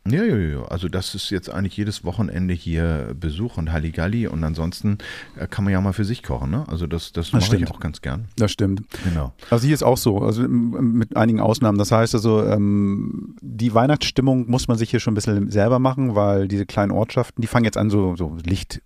Ja, 0.07 0.23
ja, 0.23 0.37
ja. 0.37 0.63
Also 0.63 0.87
das 0.87 1.13
ist 1.13 1.29
jetzt 1.29 1.49
eigentlich 1.49 1.75
jedes 1.77 2.03
Wochenende 2.03 2.53
hier 2.53 3.13
Besuch 3.19 3.57
und 3.57 3.71
Halligalli 3.71 4.27
und 4.27 4.43
ansonsten 4.43 4.97
äh, 5.37 5.45
kann 5.47 5.65
man 5.65 5.73
ja 5.73 5.81
mal 5.81 5.93
für 5.93 6.05
sich 6.05 6.23
kochen. 6.23 6.49
Ne? 6.49 6.63
Also 6.67 6.87
das, 6.87 7.11
das, 7.11 7.31
das 7.31 7.49
mache 7.49 7.57
ich 7.57 7.69
auch 7.69 7.79
ganz 7.79 8.01
gern. 8.01 8.25
Das 8.37 8.51
stimmt. 8.51 8.81
Genau. 9.03 9.33
Also 9.49 9.65
hier 9.65 9.73
ist 9.73 9.83
auch 9.83 9.97
so, 9.97 10.19
also 10.19 10.47
mit 10.47 11.15
einigen 11.15 11.39
Ausnahmen. 11.39 11.77
Das 11.77 11.91
heißt 11.91 12.15
also, 12.15 12.43
ähm, 12.43 13.35
die 13.41 13.73
Weihnachtsstimmung 13.73 14.49
muss 14.49 14.67
man 14.67 14.77
sich 14.77 14.89
hier 14.89 14.99
schon 14.99 15.13
ein 15.13 15.15
bisschen 15.15 15.51
selber 15.51 15.79
machen, 15.79 16.15
weil 16.15 16.47
diese 16.47 16.65
kleinen 16.65 16.91
Ortschaften, 16.91 17.41
die 17.41 17.47
fangen 17.47 17.65
jetzt 17.65 17.77
an, 17.77 17.89
so, 17.89 18.15
so 18.15 18.37
Licht 18.43 18.81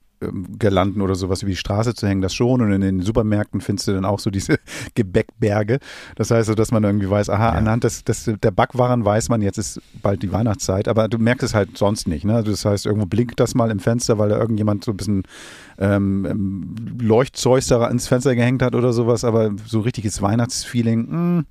Girlanden 0.60 1.02
oder 1.02 1.16
sowas 1.16 1.42
über 1.42 1.50
die 1.50 1.56
Straße 1.56 1.94
zu 1.94 2.08
hängen, 2.08 2.22
das 2.22 2.34
schon. 2.34 2.62
Und 2.62 2.72
in 2.72 2.82
den 2.82 3.02
Supermärkten 3.02 3.62
findest 3.62 3.88
du 3.88 3.94
dann 3.94 4.06
auch 4.06 4.20
so 4.20 4.30
diese 4.30 4.58
Gebäckberge. 4.96 5.80
Das 6.16 6.32
heißt 6.32 6.48
so, 6.48 6.56
dass 6.56 6.72
man 6.72 6.84
irgendwie 6.84 7.10
weiß, 7.10 7.30
aha, 7.30 7.50
ja. 7.50 7.52
anhand 7.52 7.84
des, 7.84 8.04
des, 8.04 8.30
der 8.42 8.52
Backwaren 8.52 9.06
weiß 9.06 9.30
man, 9.30 9.42
jetzt 9.42 9.58
ist 9.58 9.82
bald 10.02 10.24
die 10.24 10.32
Weihnachtszeit, 10.32 10.88
aber 10.88 11.08
du 11.08 11.18
merkst 11.18 11.44
es 11.44 11.54
halt 11.54 11.78
sonst 11.78 12.08
nicht. 12.08 12.26
Ne? 12.26 12.44
Das 12.44 12.66
heißt, 12.66 12.86
irgendwo 12.86 13.06
blinkt 13.06 13.40
das 13.40 13.56
mal 13.56 13.72
im 13.72 13.80
Fenster, 13.80 14.20
weil 14.20 14.30
da 14.30 14.38
irgendjemand 14.38 14.84
so 14.84 14.92
ein 14.92 14.98
bisschen 14.98 15.24
ähm, 15.80 16.26
ähm 16.30 16.76
Leuchtzeug 17.00 17.64
da 17.68 17.88
ins 17.88 18.08
Fenster 18.08 18.36
gehängt 18.36 18.62
hat 18.62 18.76
oder 18.76 18.94
sowas, 18.94 19.24
aber 19.24 19.52
so 19.66 19.82
richtiges 19.82 20.22
Weihnachtsfeeling. 20.22 21.10
Mh. 21.10 21.12
Hm. 21.12 21.46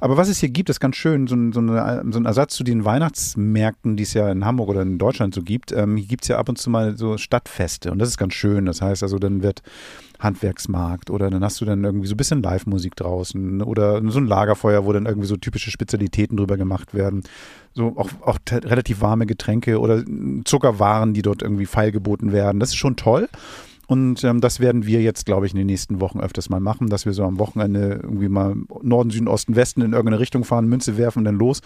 Aber 0.00 0.16
was 0.16 0.28
es 0.28 0.38
hier 0.38 0.48
gibt, 0.48 0.70
ist 0.70 0.80
ganz 0.80 0.96
schön, 0.96 1.26
so 1.26 1.34
ein, 1.34 1.52
so, 1.52 1.60
eine, 1.60 2.02
so 2.10 2.18
ein 2.18 2.24
Ersatz 2.24 2.54
zu 2.54 2.64
den 2.64 2.84
Weihnachtsmärkten, 2.84 3.96
die 3.96 4.02
es 4.02 4.14
ja 4.14 4.30
in 4.30 4.44
Hamburg 4.44 4.68
oder 4.68 4.82
in 4.82 4.98
Deutschland 4.98 5.34
so 5.34 5.42
gibt. 5.42 5.72
Ähm, 5.72 5.96
hier 5.96 6.06
gibt 6.06 6.24
es 6.24 6.28
ja 6.28 6.38
ab 6.38 6.48
und 6.48 6.56
zu 6.56 6.70
mal 6.70 6.96
so 6.96 7.18
Stadtfeste 7.18 7.90
und 7.90 7.98
das 7.98 8.09
ist 8.10 8.18
ganz 8.18 8.34
schön. 8.34 8.66
Das 8.66 8.82
heißt 8.82 9.02
also, 9.02 9.18
dann 9.18 9.42
wird 9.42 9.62
Handwerksmarkt 10.18 11.10
oder 11.10 11.30
dann 11.30 11.42
hast 11.42 11.60
du 11.60 11.64
dann 11.64 11.82
irgendwie 11.82 12.06
so 12.06 12.14
ein 12.14 12.18
bisschen 12.18 12.42
Live-Musik 12.42 12.94
draußen 12.96 13.62
oder 13.62 14.02
so 14.10 14.18
ein 14.18 14.26
Lagerfeuer, 14.26 14.84
wo 14.84 14.92
dann 14.92 15.06
irgendwie 15.06 15.26
so 15.26 15.36
typische 15.36 15.70
Spezialitäten 15.70 16.36
drüber 16.36 16.56
gemacht 16.56 16.94
werden. 16.94 17.22
So 17.72 17.94
auch, 17.96 18.10
auch 18.22 18.38
relativ 18.50 19.00
warme 19.00 19.26
Getränke 19.26 19.80
oder 19.80 20.04
Zuckerwaren, 20.44 21.14
die 21.14 21.22
dort 21.22 21.42
irgendwie 21.42 21.66
feilgeboten 21.66 22.32
werden. 22.32 22.60
Das 22.60 22.70
ist 22.70 22.76
schon 22.76 22.96
toll. 22.96 23.28
Und 23.90 24.22
ähm, 24.22 24.40
das 24.40 24.60
werden 24.60 24.86
wir 24.86 25.02
jetzt, 25.02 25.26
glaube 25.26 25.46
ich, 25.46 25.52
in 25.52 25.58
den 25.58 25.66
nächsten 25.66 26.00
Wochen 26.00 26.20
öfters 26.20 26.48
mal 26.48 26.60
machen, 26.60 26.90
dass 26.90 27.06
wir 27.06 27.12
so 27.12 27.24
am 27.24 27.40
Wochenende 27.40 27.98
irgendwie 28.00 28.28
mal 28.28 28.54
Norden, 28.82 29.10
Süden, 29.10 29.26
Osten, 29.26 29.56
Westen 29.56 29.82
in 29.82 29.94
irgendeine 29.94 30.20
Richtung 30.20 30.44
fahren, 30.44 30.68
Münze 30.68 30.96
werfen, 30.96 31.24
dann 31.24 31.34
los 31.34 31.60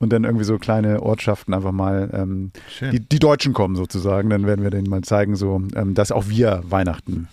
und 0.00 0.12
dann 0.12 0.24
irgendwie 0.24 0.44
so 0.44 0.58
kleine 0.58 1.00
Ortschaften 1.00 1.54
einfach 1.54 1.70
mal 1.70 2.10
ähm, 2.12 2.50
die, 2.80 2.98
die, 2.98 3.20
Deutschen 3.20 3.52
kommen 3.52 3.76
sozusagen. 3.76 4.28
Dann 4.28 4.44
werden 4.44 4.64
wir 4.64 4.70
denen 4.70 4.90
mal 4.90 5.02
zeigen, 5.02 5.36
so 5.36 5.62
ähm, 5.76 5.94
dass 5.94 6.10
auch 6.10 6.28
wir 6.28 6.62
Weihnachten 6.68 7.28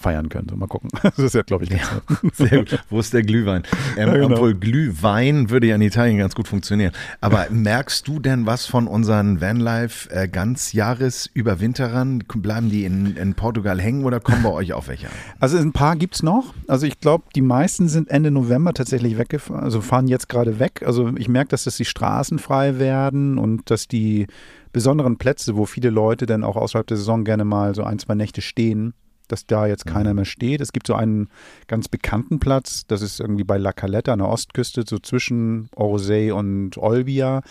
feiern 0.00 0.28
könnte. 0.28 0.56
Mal 0.56 0.66
gucken. 0.66 0.90
Das 1.02 1.18
ist 1.18 1.34
ja, 1.34 1.42
glaube 1.42 1.64
ich, 1.64 1.70
ganz 1.70 1.82
ja, 1.82 2.28
Sehr 2.32 2.58
gut. 2.58 2.78
Wo 2.88 3.00
ist 3.00 3.12
der 3.12 3.22
Glühwein? 3.22 3.62
Ähm, 3.96 4.08
ja, 4.08 4.14
genau. 4.14 4.36
Obwohl 4.36 4.54
Glühwein 4.54 5.50
würde 5.50 5.66
ja 5.66 5.74
in 5.74 5.82
Italien 5.82 6.16
ganz 6.16 6.34
gut 6.34 6.46
funktionieren. 6.46 6.92
Aber 7.20 7.48
merkst 7.50 8.06
du 8.06 8.20
denn 8.20 8.46
was 8.46 8.66
von 8.66 8.86
unseren 8.86 9.40
Vanlife 9.40 10.08
äh, 10.10 10.28
Ganzjahresüberwinterern? 10.28 12.20
Bleiben 12.36 12.70
die 12.70 12.84
in, 12.84 13.16
in 13.16 13.34
Portugal 13.34 13.80
hängen 13.80 14.04
oder 14.04 14.20
kommen 14.20 14.42
bei 14.44 14.50
euch 14.50 14.72
auch 14.74 14.86
welche 14.86 15.08
Also 15.40 15.58
ein 15.58 15.72
paar 15.72 15.96
gibt 15.96 16.14
es 16.14 16.22
noch. 16.22 16.54
Also 16.68 16.86
ich 16.86 17.00
glaube, 17.00 17.24
die 17.34 17.42
meisten 17.42 17.88
sind 17.88 18.10
Ende 18.10 18.30
November 18.30 18.72
tatsächlich 18.72 19.18
weggefahren, 19.18 19.64
also 19.64 19.80
fahren 19.80 20.06
jetzt 20.06 20.28
gerade 20.28 20.60
weg. 20.60 20.82
Also 20.86 21.10
ich 21.16 21.28
merke, 21.28 21.48
dass 21.48 21.64
das 21.64 21.76
die 21.76 21.84
Straßen 21.84 22.38
frei 22.38 22.78
werden 22.78 23.38
und 23.38 23.70
dass 23.70 23.88
die 23.88 24.28
besonderen 24.72 25.16
Plätze, 25.16 25.56
wo 25.56 25.66
viele 25.66 25.90
Leute 25.90 26.26
dann 26.26 26.44
auch 26.44 26.56
außerhalb 26.56 26.86
der 26.86 26.96
Saison 26.96 27.24
gerne 27.24 27.44
mal 27.44 27.74
so 27.74 27.82
ein, 27.82 27.98
zwei 27.98 28.14
Nächte 28.14 28.40
stehen, 28.40 28.94
dass 29.32 29.46
da 29.46 29.66
jetzt 29.66 29.86
keiner 29.86 30.10
mhm. 30.10 30.16
mehr 30.16 30.24
steht. 30.24 30.60
Es 30.60 30.72
gibt 30.72 30.86
so 30.86 30.94
einen 30.94 31.28
ganz 31.66 31.88
bekannten 31.88 32.38
Platz, 32.40 32.86
das 32.86 33.02
ist 33.02 33.20
irgendwie 33.20 33.44
bei 33.44 33.58
La 33.58 33.72
Caletta 33.72 34.12
an 34.12 34.18
der 34.20 34.28
Ostküste, 34.28 34.84
so 34.86 34.98
zwischen 34.98 35.68
Orsay 35.74 36.30
und 36.30 36.76
Olbia, 36.78 37.42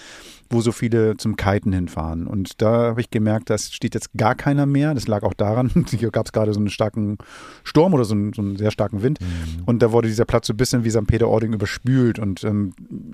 wo 0.49 0.61
so 0.61 0.71
viele 0.71 1.17
zum 1.17 1.35
Kiten 1.35 1.73
hinfahren. 1.73 2.27
Und 2.27 2.61
da 2.61 2.89
habe 2.89 3.01
ich 3.01 3.11
gemerkt, 3.11 3.49
da 3.49 3.57
steht 3.57 3.93
jetzt 3.93 4.13
gar 4.17 4.35
keiner 4.35 4.65
mehr. 4.65 4.93
Das 4.93 5.07
lag 5.07 5.23
auch 5.23 5.33
daran, 5.33 5.85
hier 5.89 6.11
gab 6.11 6.25
es 6.25 6.31
gerade 6.31 6.53
so 6.53 6.59
einen 6.59 6.69
starken 6.69 7.17
Sturm 7.63 7.93
oder 7.93 8.05
so 8.05 8.15
einen, 8.15 8.33
so 8.33 8.41
einen 8.41 8.57
sehr 8.57 8.71
starken 8.71 9.03
Wind. 9.03 9.19
Mhm. 9.21 9.63
Und 9.65 9.81
da 9.81 9.91
wurde 9.91 10.07
dieser 10.07 10.25
Platz 10.25 10.47
so 10.47 10.53
ein 10.53 10.57
bisschen 10.57 10.83
wie 10.83 10.89
St. 10.89 11.07
Peter-Ording 11.07 11.53
überspült. 11.53 12.19
Und 12.19 12.43
ähm, 12.43 12.73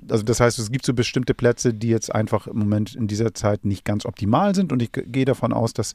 also 0.10 0.24
das 0.24 0.40
heißt, 0.40 0.60
es 0.60 0.72
gibt 0.72 0.86
so 0.86 0.94
bestimmte 0.94 1.34
Plätze, 1.34 1.74
die 1.74 1.90
jetzt 1.90 2.14
einfach 2.14 2.48
im 2.48 2.58
Moment 2.58 2.96
in 2.96 3.08
dieser 3.08 3.34
Zeit 3.34 3.66
nicht 3.66 3.86
ganz 3.86 4.06
optimal 4.06 4.56
sind. 4.56 4.72
Und 4.72 4.82
ich 4.82 4.92
gehe 4.92 5.26
davon 5.26 5.52
aus, 5.52 5.74
dass 5.74 5.94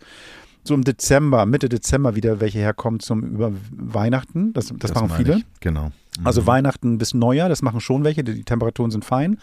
so 0.64 0.74
im 0.74 0.84
Dezember, 0.84 1.46
Mitte 1.46 1.68
Dezember 1.68 2.16
wieder 2.16 2.40
welche 2.40 2.58
herkommen 2.58 3.00
zum 3.00 3.22
über 3.22 3.52
Weihnachten. 3.70 4.52
Das, 4.52 4.68
das, 4.68 4.76
das 4.78 4.94
machen 4.94 5.10
viele. 5.16 5.38
Ich. 5.38 5.46
Genau. 5.60 5.86
Mhm. 6.18 6.26
Also 6.26 6.46
Weihnachten 6.46 6.98
bis 6.98 7.14
Neujahr, 7.14 7.48
das 7.48 7.62
machen 7.62 7.80
schon 7.80 8.04
welche. 8.04 8.24
Die, 8.24 8.44
Temperaturen 8.44 8.90
sind 8.90 9.04
fein. 9.04 9.38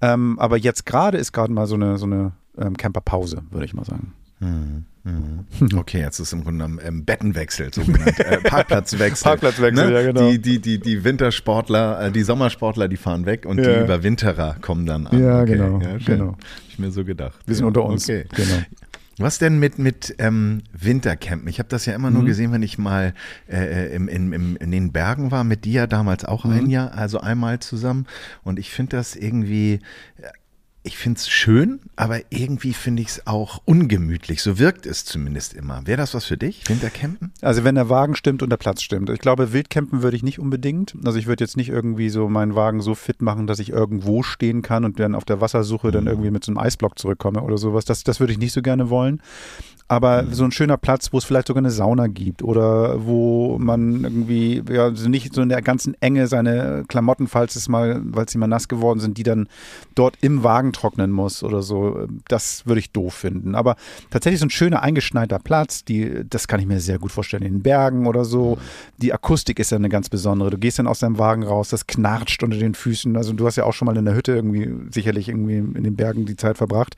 Ähm, 0.00 0.38
aber 0.38 0.56
jetzt 0.56 0.86
gerade 0.86 1.18
ist 1.18 1.32
gerade 1.32 1.52
mal 1.52 1.66
so 1.66 1.74
eine, 1.74 1.98
so 1.98 2.06
eine 2.06 2.32
ähm, 2.58 2.76
Camperpause, 2.76 3.42
würde 3.50 3.64
ich 3.64 3.74
mal 3.74 3.84
sagen. 3.84 4.12
Mhm. 4.40 4.84
Mhm. 5.04 5.46
Okay, 5.76 5.98
jetzt 5.98 6.20
ist 6.20 6.32
im 6.32 6.44
Grunde 6.44 6.64
ähm, 6.84 7.04
Bettenwechsel, 7.04 7.74
sogenannt. 7.74 8.20
äh, 8.20 8.38
Parkplatzwechsel. 8.44 9.24
Parkplatzwechsel, 9.24 9.88
ne? 9.88 9.92
ja, 9.92 10.02
genau. 10.02 10.30
Die, 10.30 10.40
die, 10.40 10.60
die, 10.60 10.78
die 10.78 11.02
Wintersportler, 11.02 12.06
äh, 12.06 12.12
die 12.12 12.22
Sommersportler, 12.22 12.86
die 12.86 12.96
fahren 12.96 13.26
weg 13.26 13.44
und 13.44 13.58
ja. 13.58 13.64
die 13.64 13.84
Überwinterer 13.84 14.56
kommen 14.60 14.86
dann 14.86 15.08
an. 15.08 15.20
Ja, 15.20 15.42
okay. 15.42 15.52
genau. 15.52 15.80
Ja, 15.80 15.96
genau. 15.98 16.26
Hab 16.32 16.38
ich 16.68 16.78
mir 16.78 16.92
so 16.92 17.04
gedacht. 17.04 17.36
Wir 17.46 17.56
sind 17.56 17.64
ja. 17.64 17.68
unter 17.68 17.84
uns. 17.84 18.04
Okay. 18.04 18.26
Genau. 18.32 18.62
Was 19.18 19.38
denn 19.38 19.58
mit, 19.58 19.78
mit 19.78 20.14
ähm, 20.18 20.62
Wintercampen? 20.72 21.48
Ich 21.48 21.58
habe 21.58 21.68
das 21.68 21.86
ja 21.86 21.94
immer 21.94 22.10
nur 22.10 22.22
mhm. 22.22 22.26
gesehen, 22.26 22.52
wenn 22.52 22.62
ich 22.62 22.78
mal 22.78 23.14
äh, 23.48 23.86
äh 23.86 23.94
im, 23.94 24.08
im, 24.08 24.32
im, 24.32 24.56
in 24.56 24.70
den 24.70 24.92
Bergen 24.92 25.30
war, 25.30 25.44
mit 25.44 25.64
dir 25.64 25.86
damals 25.86 26.24
auch 26.24 26.44
mhm. 26.44 26.52
ein 26.52 26.66
Jahr, 26.70 26.94
also 26.94 27.20
einmal 27.20 27.60
zusammen. 27.60 28.06
Und 28.42 28.58
ich 28.58 28.70
finde 28.70 28.96
das 28.96 29.14
irgendwie 29.14 29.80
ich 30.84 30.96
finde 30.96 31.18
es 31.18 31.28
schön, 31.28 31.80
aber 31.94 32.20
irgendwie 32.30 32.72
finde 32.72 33.02
ich 33.02 33.08
es 33.08 33.26
auch 33.26 33.62
ungemütlich. 33.64 34.42
So 34.42 34.58
wirkt 34.58 34.84
es 34.84 35.04
zumindest 35.04 35.54
immer. 35.54 35.86
Wäre 35.86 35.98
das 35.98 36.12
was 36.14 36.24
für 36.24 36.36
dich, 36.36 36.68
Wintercampen? 36.68 37.32
Also 37.40 37.62
wenn 37.62 37.76
der 37.76 37.88
Wagen 37.88 38.16
stimmt 38.16 38.42
und 38.42 38.50
der 38.50 38.56
Platz 38.56 38.82
stimmt. 38.82 39.08
Ich 39.10 39.20
glaube, 39.20 39.52
Wildcampen 39.52 40.02
würde 40.02 40.16
ich 40.16 40.24
nicht 40.24 40.40
unbedingt. 40.40 40.96
Also 41.04 41.18
ich 41.18 41.26
würde 41.26 41.44
jetzt 41.44 41.56
nicht 41.56 41.68
irgendwie 41.68 42.08
so 42.08 42.28
meinen 42.28 42.56
Wagen 42.56 42.80
so 42.80 42.96
fit 42.96 43.22
machen, 43.22 43.46
dass 43.46 43.60
ich 43.60 43.70
irgendwo 43.70 44.24
stehen 44.24 44.62
kann 44.62 44.84
und 44.84 44.98
dann 44.98 45.14
auf 45.14 45.24
der 45.24 45.40
Wassersuche 45.40 45.88
mhm. 45.88 45.92
dann 45.92 46.06
irgendwie 46.08 46.30
mit 46.30 46.44
so 46.44 46.50
einem 46.50 46.58
Eisblock 46.58 46.98
zurückkomme 46.98 47.42
oder 47.42 47.58
sowas. 47.58 47.84
Das, 47.84 48.02
das 48.02 48.18
würde 48.18 48.32
ich 48.32 48.38
nicht 48.38 48.52
so 48.52 48.60
gerne 48.60 48.90
wollen 48.90 49.22
aber 49.92 50.22
mhm. 50.22 50.32
so 50.32 50.44
ein 50.44 50.52
schöner 50.52 50.78
Platz, 50.78 51.12
wo 51.12 51.18
es 51.18 51.24
vielleicht 51.24 51.48
sogar 51.48 51.60
eine 51.60 51.70
Sauna 51.70 52.06
gibt 52.06 52.42
oder 52.42 53.04
wo 53.04 53.58
man 53.58 54.04
irgendwie 54.04 54.62
ja, 54.70 54.88
nicht 54.88 55.34
so 55.34 55.42
in 55.42 55.50
der 55.50 55.60
ganzen 55.60 55.94
Enge 56.00 56.28
seine 56.28 56.84
Klamotten, 56.88 57.26
falls 57.26 57.56
es 57.56 57.68
mal, 57.68 58.00
weil 58.02 58.26
sie 58.26 58.38
mal 58.38 58.46
nass 58.46 58.68
geworden 58.68 59.00
sind, 59.00 59.18
die 59.18 59.22
dann 59.22 59.48
dort 59.94 60.16
im 60.22 60.42
Wagen 60.42 60.71
Wagen 60.72 60.82
trocknen 60.82 61.10
muss 61.10 61.42
oder 61.42 61.62
so, 61.62 62.06
das 62.28 62.66
würde 62.66 62.80
ich 62.80 62.90
doof 62.90 63.14
finden. 63.14 63.54
Aber 63.54 63.76
tatsächlich 64.10 64.40
so 64.40 64.46
ein 64.46 64.50
schöner 64.50 64.82
eingeschneiter 64.82 65.38
Platz, 65.38 65.84
die, 65.84 66.24
das 66.28 66.48
kann 66.48 66.60
ich 66.60 66.66
mir 66.66 66.80
sehr 66.80 66.98
gut 66.98 67.12
vorstellen. 67.12 67.42
In 67.42 67.54
den 67.54 67.62
Bergen 67.62 68.06
oder 68.06 68.24
so. 68.24 68.58
Die 68.98 69.12
Akustik 69.12 69.58
ist 69.58 69.70
ja 69.70 69.76
eine 69.76 69.88
ganz 69.88 70.08
besondere. 70.08 70.50
Du 70.50 70.58
gehst 70.58 70.78
dann 70.78 70.86
aus 70.86 71.00
deinem 71.00 71.18
Wagen 71.18 71.44
raus, 71.44 71.68
das 71.68 71.86
knarscht 71.86 72.42
unter 72.42 72.56
den 72.56 72.74
Füßen. 72.74 73.16
Also 73.16 73.32
du 73.32 73.46
hast 73.46 73.56
ja 73.56 73.64
auch 73.64 73.74
schon 73.74 73.86
mal 73.86 73.96
in 73.96 74.04
der 74.04 74.14
Hütte 74.14 74.32
irgendwie 74.32 74.72
sicherlich 74.90 75.28
irgendwie 75.28 75.58
in 75.58 75.84
den 75.84 75.96
Bergen 75.96 76.24
die 76.24 76.36
Zeit 76.36 76.56
verbracht. 76.56 76.96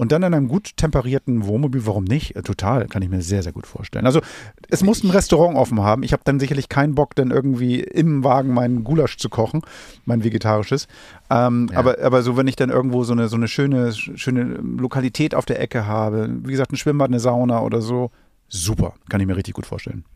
Und 0.00 0.12
dann 0.12 0.22
in 0.22 0.32
einem 0.32 0.48
gut 0.48 0.78
temperierten 0.78 1.44
Wohnmobil, 1.44 1.84
warum 1.84 2.04
nicht? 2.04 2.34
Äh, 2.34 2.40
total, 2.42 2.86
kann 2.86 3.02
ich 3.02 3.10
mir 3.10 3.20
sehr, 3.20 3.42
sehr 3.42 3.52
gut 3.52 3.66
vorstellen. 3.66 4.06
Also 4.06 4.22
es 4.70 4.82
muss 4.82 5.04
ein 5.04 5.10
Restaurant 5.10 5.58
offen 5.58 5.82
haben. 5.82 6.04
Ich 6.04 6.14
habe 6.14 6.22
dann 6.24 6.40
sicherlich 6.40 6.70
keinen 6.70 6.94
Bock, 6.94 7.14
dann 7.14 7.30
irgendwie 7.30 7.80
im 7.80 8.24
Wagen 8.24 8.54
meinen 8.54 8.82
Gulasch 8.82 9.18
zu 9.18 9.28
kochen, 9.28 9.60
mein 10.06 10.24
vegetarisches. 10.24 10.88
Ähm, 11.28 11.68
ja. 11.70 11.78
aber, 11.78 11.98
aber 12.02 12.22
so, 12.22 12.38
wenn 12.38 12.48
ich 12.48 12.56
dann 12.56 12.70
irgendwo 12.70 13.04
so 13.04 13.12
eine, 13.12 13.28
so 13.28 13.36
eine 13.36 13.46
schöne, 13.46 13.92
schöne 13.92 14.42
Lokalität 14.42 15.34
auf 15.34 15.44
der 15.44 15.60
Ecke 15.60 15.86
habe, 15.86 16.30
wie 16.44 16.52
gesagt, 16.52 16.72
ein 16.72 16.78
Schwimmbad, 16.78 17.08
eine 17.08 17.20
Sauna 17.20 17.60
oder 17.60 17.82
so, 17.82 18.10
super, 18.48 18.94
kann 19.10 19.20
ich 19.20 19.26
mir 19.26 19.36
richtig 19.36 19.52
gut 19.52 19.66
vorstellen. 19.66 20.06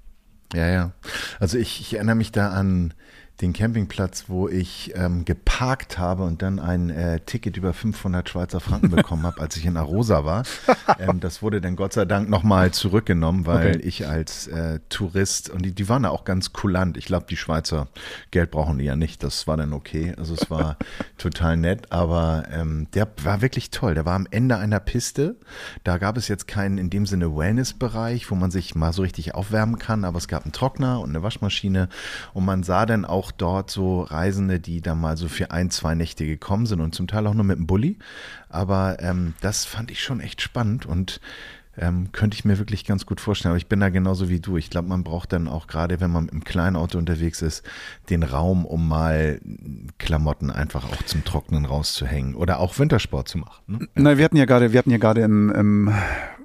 Ja, 0.55 0.67
ja. 0.67 0.93
Also 1.41 1.59
ich, 1.59 1.83
ich 1.83 1.93
erinnere 1.93 2.17
mich 2.17 2.33
da 2.33 2.53
an 2.53 2.95
den 3.41 3.53
Campingplatz, 3.53 4.25
wo 4.29 4.49
ich 4.49 4.93
ähm, 4.95 5.25
geparkt 5.25 5.99
habe 5.99 6.23
und 6.23 6.41
dann 6.41 6.61
ein 6.61 6.91
äh, 6.91 7.19
Ticket 7.21 7.57
über 7.57 7.73
500 7.73 8.29
Schweizer 8.29 8.61
Franken 8.61 8.91
bekommen 8.95 9.25
habe, 9.25 9.41
als 9.41 9.57
ich 9.57 9.67
in 9.67 9.77
Arosa 9.77 10.25
war. 10.25 10.45
Ähm, 10.99 11.19
das 11.19 11.43
wurde 11.43 11.61
dann 11.61 11.75
Gott 11.75 11.93
sei 11.93 12.05
Dank 12.05 12.29
nochmal 12.29 12.71
zurückgenommen, 12.71 13.47
weil 13.47 13.77
okay. 13.77 13.81
ich 13.81 14.07
als 14.07 14.47
äh, 14.47 14.79
Tourist, 14.89 15.51
und 15.51 15.63
die, 15.63 15.73
die 15.73 15.89
waren 15.89 16.05
da 16.05 16.11
auch 16.11 16.25
ganz 16.25 16.53
kulant. 16.53 16.97
Ich 16.97 17.07
glaube, 17.07 17.27
die 17.29 17.37
Schweizer 17.37 17.89
Geld 18.31 18.53
brauchen 18.53 18.79
die 18.79 18.85
ja 18.85 18.95
nicht. 18.95 19.23
Das 19.25 19.47
war 19.49 19.57
dann 19.57 19.73
okay. 19.73 20.15
Also 20.17 20.35
es 20.35 20.49
war 20.49 20.79
total 21.19 21.57
nett, 21.57 21.91
aber 21.91 22.45
ähm, 22.53 22.87
der 22.95 23.09
war 23.25 23.43
wirklich 23.43 23.71
toll. 23.71 23.95
Der 23.95 24.07
war 24.07 24.15
am 24.15 24.29
Ende 24.31 24.57
einer 24.59 24.81
Piste. 24.81 25.37
Da 25.83 25.99
gab 25.99 26.17
es 26.17 26.29
jetzt 26.29 26.47
keinen 26.47 26.79
in 26.79 26.89
dem 26.89 27.05
Sinne 27.05 27.37
Wellness-Bereich, 27.37 28.31
wo 28.31 28.37
man 28.37 28.53
sich 28.53 28.77
mal 28.77 28.93
so 28.93 29.03
richtig 29.03 29.35
aufwärmen 29.35 29.79
kann, 29.79 30.05
aber 30.05 30.19
es 30.19 30.29
gab 30.29 30.45
einen 30.45 30.53
Trockner 30.53 31.01
und 31.01 31.11
eine 31.11 31.23
Waschmaschine 31.23 31.89
und 32.33 32.45
man 32.45 32.63
sah 32.63 32.87
dann 32.87 33.05
auch 33.05 33.24
auch 33.25 33.31
dort 33.33 33.71
so 33.71 34.03
Reisende, 34.03 34.61
die 34.61 34.83
da 34.83 34.95
mal 34.95 35.17
so 35.17 35.29
für 35.29 35.51
ein, 35.51 35.71
zwei 35.71 35.95
Nächte 35.95 36.27
gekommen 36.27 36.67
sind 36.67 36.81
und 36.81 36.95
zum 36.95 37.07
Teil 37.07 37.27
auch 37.27 37.33
nur 37.33 37.45
mit 37.45 37.57
dem 37.57 37.67
Bulli. 37.67 37.97
Aber 38.51 38.99
ähm, 39.01 39.33
das 39.41 39.65
fand 39.65 39.91
ich 39.91 40.03
schon 40.03 40.21
echt 40.21 40.43
spannend 40.43 40.85
und 40.85 41.21
ähm, 41.79 42.13
könnte 42.13 42.37
ich 42.37 42.45
mir 42.45 42.59
wirklich 42.59 42.85
ganz 42.85 43.07
gut 43.07 43.21
vorstellen. 43.21 43.53
Aber 43.53 43.57
ich 43.57 43.67
bin 43.67 43.81
da 43.81 43.89
genauso 43.89 44.29
wie 44.29 44.41
du. 44.41 44.59
Ich 44.59 44.69
glaube, 44.69 44.89
man 44.89 45.05
braucht 45.05 45.33
dann 45.33 45.49
auch 45.49 45.67
gerade, 45.67 46.01
wenn 46.01 46.11
man 46.11 46.25
mit 46.25 46.33
einem 46.33 46.45
kleinen 46.45 46.77
Auto 46.77 46.99
unterwegs 46.99 47.41
ist, 47.41 47.65
den 48.11 48.23
Raum, 48.23 48.67
um 48.67 48.87
mal 48.87 49.41
Klamotten 49.99 50.51
einfach 50.51 50.85
auch 50.85 51.03
zum 51.05 51.25
Trocknen 51.25 51.65
rauszuhängen 51.65 52.35
oder 52.35 52.61
auch 52.61 52.79
Wintersport 52.79 53.27
zu 53.27 53.39
machen. 53.39 53.63
Ne? 53.67 53.89
Nein, 53.95 54.19
wir 54.19 54.25
hatten 54.27 54.37
ja 54.37 54.45
gerade, 54.45 54.73
wir 54.73 54.79
hatten 54.79 54.91
ja 54.91 54.99
gerade 54.99 55.23
im, 55.23 55.51
im 55.51 55.95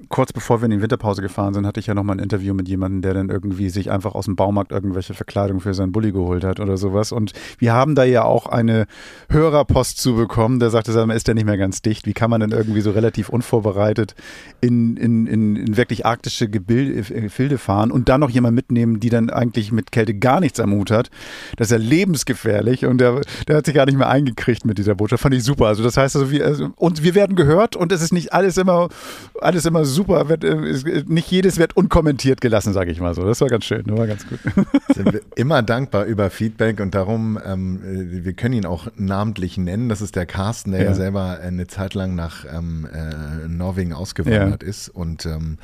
kurz 0.09 0.33
bevor 0.33 0.61
wir 0.61 0.65
in 0.65 0.71
die 0.71 0.81
Winterpause 0.81 1.21
gefahren 1.21 1.53
sind, 1.53 1.65
hatte 1.65 1.79
ich 1.79 1.87
ja 1.87 1.93
nochmal 1.93 2.17
ein 2.17 2.23
Interview 2.23 2.53
mit 2.53 2.67
jemandem, 2.67 3.01
der 3.01 3.13
dann 3.13 3.29
irgendwie 3.29 3.69
sich 3.69 3.91
einfach 3.91 4.15
aus 4.15 4.25
dem 4.25 4.35
Baumarkt 4.35 4.71
irgendwelche 4.71 5.13
Verkleidung 5.13 5.59
für 5.59 5.73
seinen 5.73 5.91
Bulli 5.91 6.11
geholt 6.11 6.43
hat 6.43 6.59
oder 6.59 6.77
sowas. 6.77 7.11
Und 7.11 7.33
wir 7.59 7.73
haben 7.73 7.95
da 7.95 8.03
ja 8.03 8.23
auch 8.23 8.47
eine 8.47 8.87
Hörerpost 9.29 9.99
zu 9.99 10.15
bekommen, 10.15 10.59
der 10.59 10.71
sagte, 10.71 10.91
ist 10.91 11.27
der 11.27 11.35
nicht 11.35 11.45
mehr 11.45 11.57
ganz 11.57 11.81
dicht. 11.81 12.07
Wie 12.07 12.13
kann 12.13 12.29
man 12.29 12.41
denn 12.41 12.51
irgendwie 12.51 12.81
so 12.81 12.91
relativ 12.91 13.29
unvorbereitet 13.29 14.15
in, 14.61 14.97
in, 14.97 15.27
in, 15.27 15.55
in 15.55 15.77
wirklich 15.77 16.05
arktische 16.05 16.49
Gefilde 16.49 17.57
fahren 17.57 17.91
und 17.91 18.09
dann 18.09 18.19
noch 18.19 18.31
jemand 18.31 18.55
mitnehmen, 18.55 18.99
die 18.99 19.09
dann 19.09 19.29
eigentlich 19.29 19.71
mit 19.71 19.91
Kälte 19.91 20.15
gar 20.15 20.39
nichts 20.39 20.59
am 20.59 20.73
Hut 20.73 20.89
hat? 20.89 21.11
Das 21.57 21.67
ist 21.67 21.71
ja 21.71 21.77
lebensgefährlich 21.77 22.85
und 22.85 22.99
der, 22.99 23.21
der 23.47 23.57
hat 23.57 23.65
sich 23.65 23.75
gar 23.75 23.85
nicht 23.85 23.97
mehr 23.97 24.09
eingekriegt 24.09 24.65
mit 24.65 24.79
dieser 24.79 24.95
Botschaft. 24.95 25.21
Fand 25.21 25.35
ich 25.35 25.43
super. 25.43 25.67
Also 25.67 25.83
das 25.83 25.97
heißt 25.97 26.15
also, 26.15 26.31
wir, 26.31 26.45
also, 26.45 26.69
und 26.75 27.03
wir 27.03 27.13
werden 27.13 27.35
gehört 27.35 27.75
und 27.75 27.91
es 27.91 28.01
ist 28.01 28.11
nicht 28.11 28.33
alles 28.33 28.57
immer, 28.57 28.89
alles 29.39 29.65
immer 29.65 29.85
super 29.85 29.98
super. 29.99 30.29
Wird, 30.29 30.43
äh, 30.45 31.03
nicht 31.07 31.29
jedes 31.29 31.57
wird 31.57 31.75
unkommentiert 31.75 32.39
gelassen, 32.39 32.71
sage 32.71 32.91
ich 32.91 33.01
mal 33.01 33.13
so. 33.13 33.25
Das 33.25 33.41
war 33.41 33.49
ganz 33.49 33.65
schön, 33.65 33.83
das 33.85 33.97
war 33.97 34.07
ganz 34.07 34.25
gut. 34.25 34.39
Sind 34.95 35.13
wir 35.13 35.21
immer 35.35 35.61
dankbar 35.61 36.05
über 36.05 36.29
Feedback 36.29 36.79
und 36.79 36.95
darum, 36.95 37.37
ähm, 37.45 37.81
äh, 37.83 38.23
wir 38.23 38.33
können 38.33 38.53
ihn 38.53 38.65
auch 38.65 38.87
namentlich 38.95 39.57
nennen. 39.57 39.89
Das 39.89 40.01
ist 40.01 40.15
der 40.15 40.25
Carsten, 40.25 40.71
der 40.71 40.81
ja, 40.81 40.87
ja 40.87 40.93
selber 40.93 41.39
eine 41.41 41.67
Zeit 41.67 41.95
lang 41.95 42.15
nach 42.15 42.45
ähm, 42.45 42.87
äh, 42.91 43.47
Norwegen 43.47 43.93
ausgewandert 43.93 44.63
ja. 44.63 44.69
ist 44.69 44.87
und 44.87 45.25
ähm, 45.25 45.57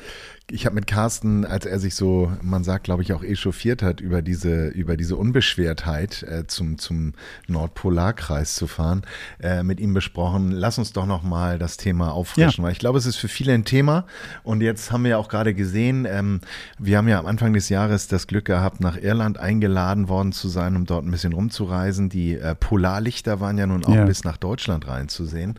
ich 0.48 0.64
habe 0.64 0.76
mit 0.76 0.86
Carsten, 0.86 1.44
als 1.44 1.66
er 1.66 1.80
sich 1.80 1.96
so, 1.96 2.30
man 2.40 2.62
sagt, 2.62 2.84
glaube 2.84 3.02
ich, 3.02 3.12
auch 3.12 3.24
echauffiert 3.24 3.82
hat, 3.82 4.00
über 4.00 4.22
diese, 4.22 4.68
über 4.68 4.96
diese 4.96 5.16
Unbeschwertheit 5.16 6.22
äh, 6.22 6.46
zum, 6.46 6.78
zum 6.78 7.14
Nordpolarkreis 7.48 8.54
zu 8.54 8.68
fahren, 8.68 9.02
äh, 9.40 9.64
mit 9.64 9.80
ihm 9.80 9.92
besprochen, 9.92 10.52
lass 10.52 10.78
uns 10.78 10.92
doch 10.92 11.06
nochmal 11.06 11.58
das 11.58 11.78
Thema 11.78 12.12
auffrischen, 12.12 12.62
ja. 12.62 12.66
weil 12.66 12.72
ich 12.72 12.78
glaube, 12.78 12.96
es 12.96 13.06
ist 13.06 13.16
für 13.16 13.26
viele 13.26 13.54
ein 13.54 13.64
Thema. 13.64 14.06
Und 14.44 14.60
jetzt 14.60 14.92
haben 14.92 15.02
wir 15.02 15.10
ja 15.10 15.18
auch 15.18 15.28
gerade 15.28 15.52
gesehen, 15.52 16.06
ähm, 16.08 16.40
wir 16.78 16.98
haben 16.98 17.08
ja 17.08 17.18
am 17.18 17.26
Anfang 17.26 17.52
des 17.52 17.68
Jahres 17.68 18.06
das 18.06 18.28
Glück 18.28 18.44
gehabt, 18.44 18.80
nach 18.80 18.96
Irland 18.96 19.38
eingeladen 19.38 20.08
worden 20.08 20.30
zu 20.30 20.48
sein, 20.48 20.76
um 20.76 20.86
dort 20.86 21.04
ein 21.04 21.10
bisschen 21.10 21.32
rumzureisen. 21.32 22.08
Die 22.08 22.34
äh, 22.34 22.54
Polarlichter 22.54 23.40
waren 23.40 23.58
ja 23.58 23.66
nun 23.66 23.84
auch 23.84 23.94
ja. 23.94 24.04
bis 24.04 24.22
nach 24.22 24.36
Deutschland 24.36 24.86
reinzusehen. 24.86 25.58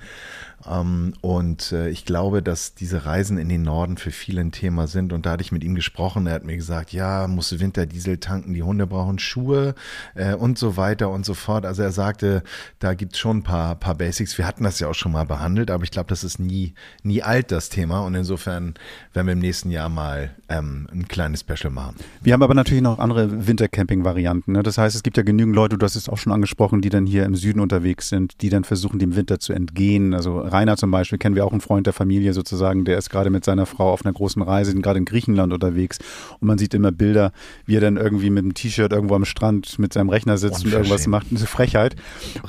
Ähm, 0.65 1.13
und 1.21 1.71
äh, 1.71 1.89
ich 1.89 2.05
glaube, 2.05 2.41
dass 2.41 2.73
diese 2.73 3.05
Reisen 3.05 3.37
in 3.37 3.49
den 3.49 3.61
Norden 3.61 3.97
für 3.97 4.11
viele 4.11 4.41
ein 4.41 4.51
Thema 4.51 4.87
sind. 4.87 5.13
Und 5.13 5.25
da 5.25 5.31
hatte 5.31 5.43
ich 5.43 5.51
mit 5.51 5.63
ihm 5.63 5.75
gesprochen. 5.75 6.27
Er 6.27 6.33
hat 6.33 6.45
mir 6.45 6.55
gesagt, 6.55 6.93
ja, 6.93 7.27
musst 7.27 7.59
Winterdiesel 7.59 8.17
tanken, 8.17 8.53
die 8.53 8.63
Hunde 8.63 8.87
brauchen 8.87 9.19
Schuhe 9.19 9.75
äh, 10.15 10.33
und 10.33 10.57
so 10.57 10.77
weiter 10.77 11.09
und 11.09 11.25
so 11.25 11.33
fort. 11.33 11.65
Also 11.65 11.83
er 11.83 11.91
sagte, 11.91 12.43
da 12.79 12.93
gibt 12.93 13.13
es 13.13 13.19
schon 13.19 13.37
ein 13.37 13.43
paar, 13.43 13.75
paar 13.75 13.95
Basics. 13.95 14.37
Wir 14.37 14.47
hatten 14.47 14.63
das 14.63 14.79
ja 14.79 14.87
auch 14.87 14.95
schon 14.95 15.11
mal 15.11 15.25
behandelt, 15.25 15.71
aber 15.71 15.83
ich 15.83 15.91
glaube, 15.91 16.09
das 16.09 16.23
ist 16.23 16.39
nie, 16.39 16.73
nie 17.03 17.21
alt, 17.21 17.51
das 17.51 17.69
Thema. 17.69 18.01
Und 18.01 18.15
insofern 18.15 18.73
werden 19.13 19.27
wir 19.27 19.33
im 19.33 19.39
nächsten 19.39 19.71
Jahr 19.71 19.89
mal 19.89 20.31
ähm, 20.49 20.87
ein 20.91 21.07
kleines 21.07 21.41
Special 21.41 21.71
machen. 21.71 21.95
Wir 22.21 22.33
haben 22.33 22.43
aber 22.43 22.53
natürlich 22.53 22.83
noch 22.83 22.99
andere 22.99 23.47
Wintercamping-Varianten. 23.47 24.53
Ne? 24.53 24.63
Das 24.63 24.77
heißt, 24.77 24.95
es 24.95 25.03
gibt 25.03 25.17
ja 25.17 25.23
genügend 25.23 25.55
Leute, 25.55 25.77
du 25.77 25.85
hast 25.85 25.95
es 25.95 26.09
auch 26.09 26.17
schon 26.17 26.33
angesprochen, 26.33 26.81
die 26.81 26.89
dann 26.89 27.05
hier 27.05 27.25
im 27.25 27.35
Süden 27.35 27.59
unterwegs 27.59 28.09
sind, 28.09 28.41
die 28.41 28.49
dann 28.49 28.63
versuchen, 28.63 28.99
dem 28.99 29.15
Winter 29.15 29.39
zu 29.39 29.53
entgehen. 29.53 30.13
Also 30.13 30.46
Rainer 30.47 30.77
zum 30.77 30.91
Beispiel, 30.91 31.17
kennen 31.17 31.35
wir 31.35 31.45
auch 31.45 31.51
einen 31.51 31.61
Freund 31.61 31.85
der 31.85 31.93
Familie 31.93 32.33
sozusagen, 32.33 32.85
der 32.85 32.97
ist 32.97 33.09
gerade 33.09 33.29
mit 33.29 33.45
seiner 33.45 33.65
Frau 33.65 33.91
auf 33.91 34.05
einer 34.05 34.13
großen 34.13 34.41
Reise, 34.41 34.71
sind 34.71 34.81
gerade 34.81 34.99
in 34.99 35.05
Griechenland 35.05 35.53
unterwegs 35.53 35.99
und 36.39 36.47
man 36.47 36.57
sieht 36.57 36.73
immer 36.73 36.91
Bilder, 36.91 37.31
wie 37.65 37.77
er 37.77 37.81
dann 37.81 37.97
irgendwie 37.97 38.29
mit 38.29 38.43
einem 38.43 38.53
T-Shirt 38.53 38.91
irgendwo 38.91 39.15
am 39.15 39.25
Strand 39.25 39.79
mit 39.79 39.93
seinem 39.93 40.09
Rechner 40.09 40.37
sitzt 40.37 40.65
und 40.65 40.73
irgendwas 40.73 41.07
macht. 41.07 41.27
Eine 41.29 41.39
Frechheit. 41.39 41.95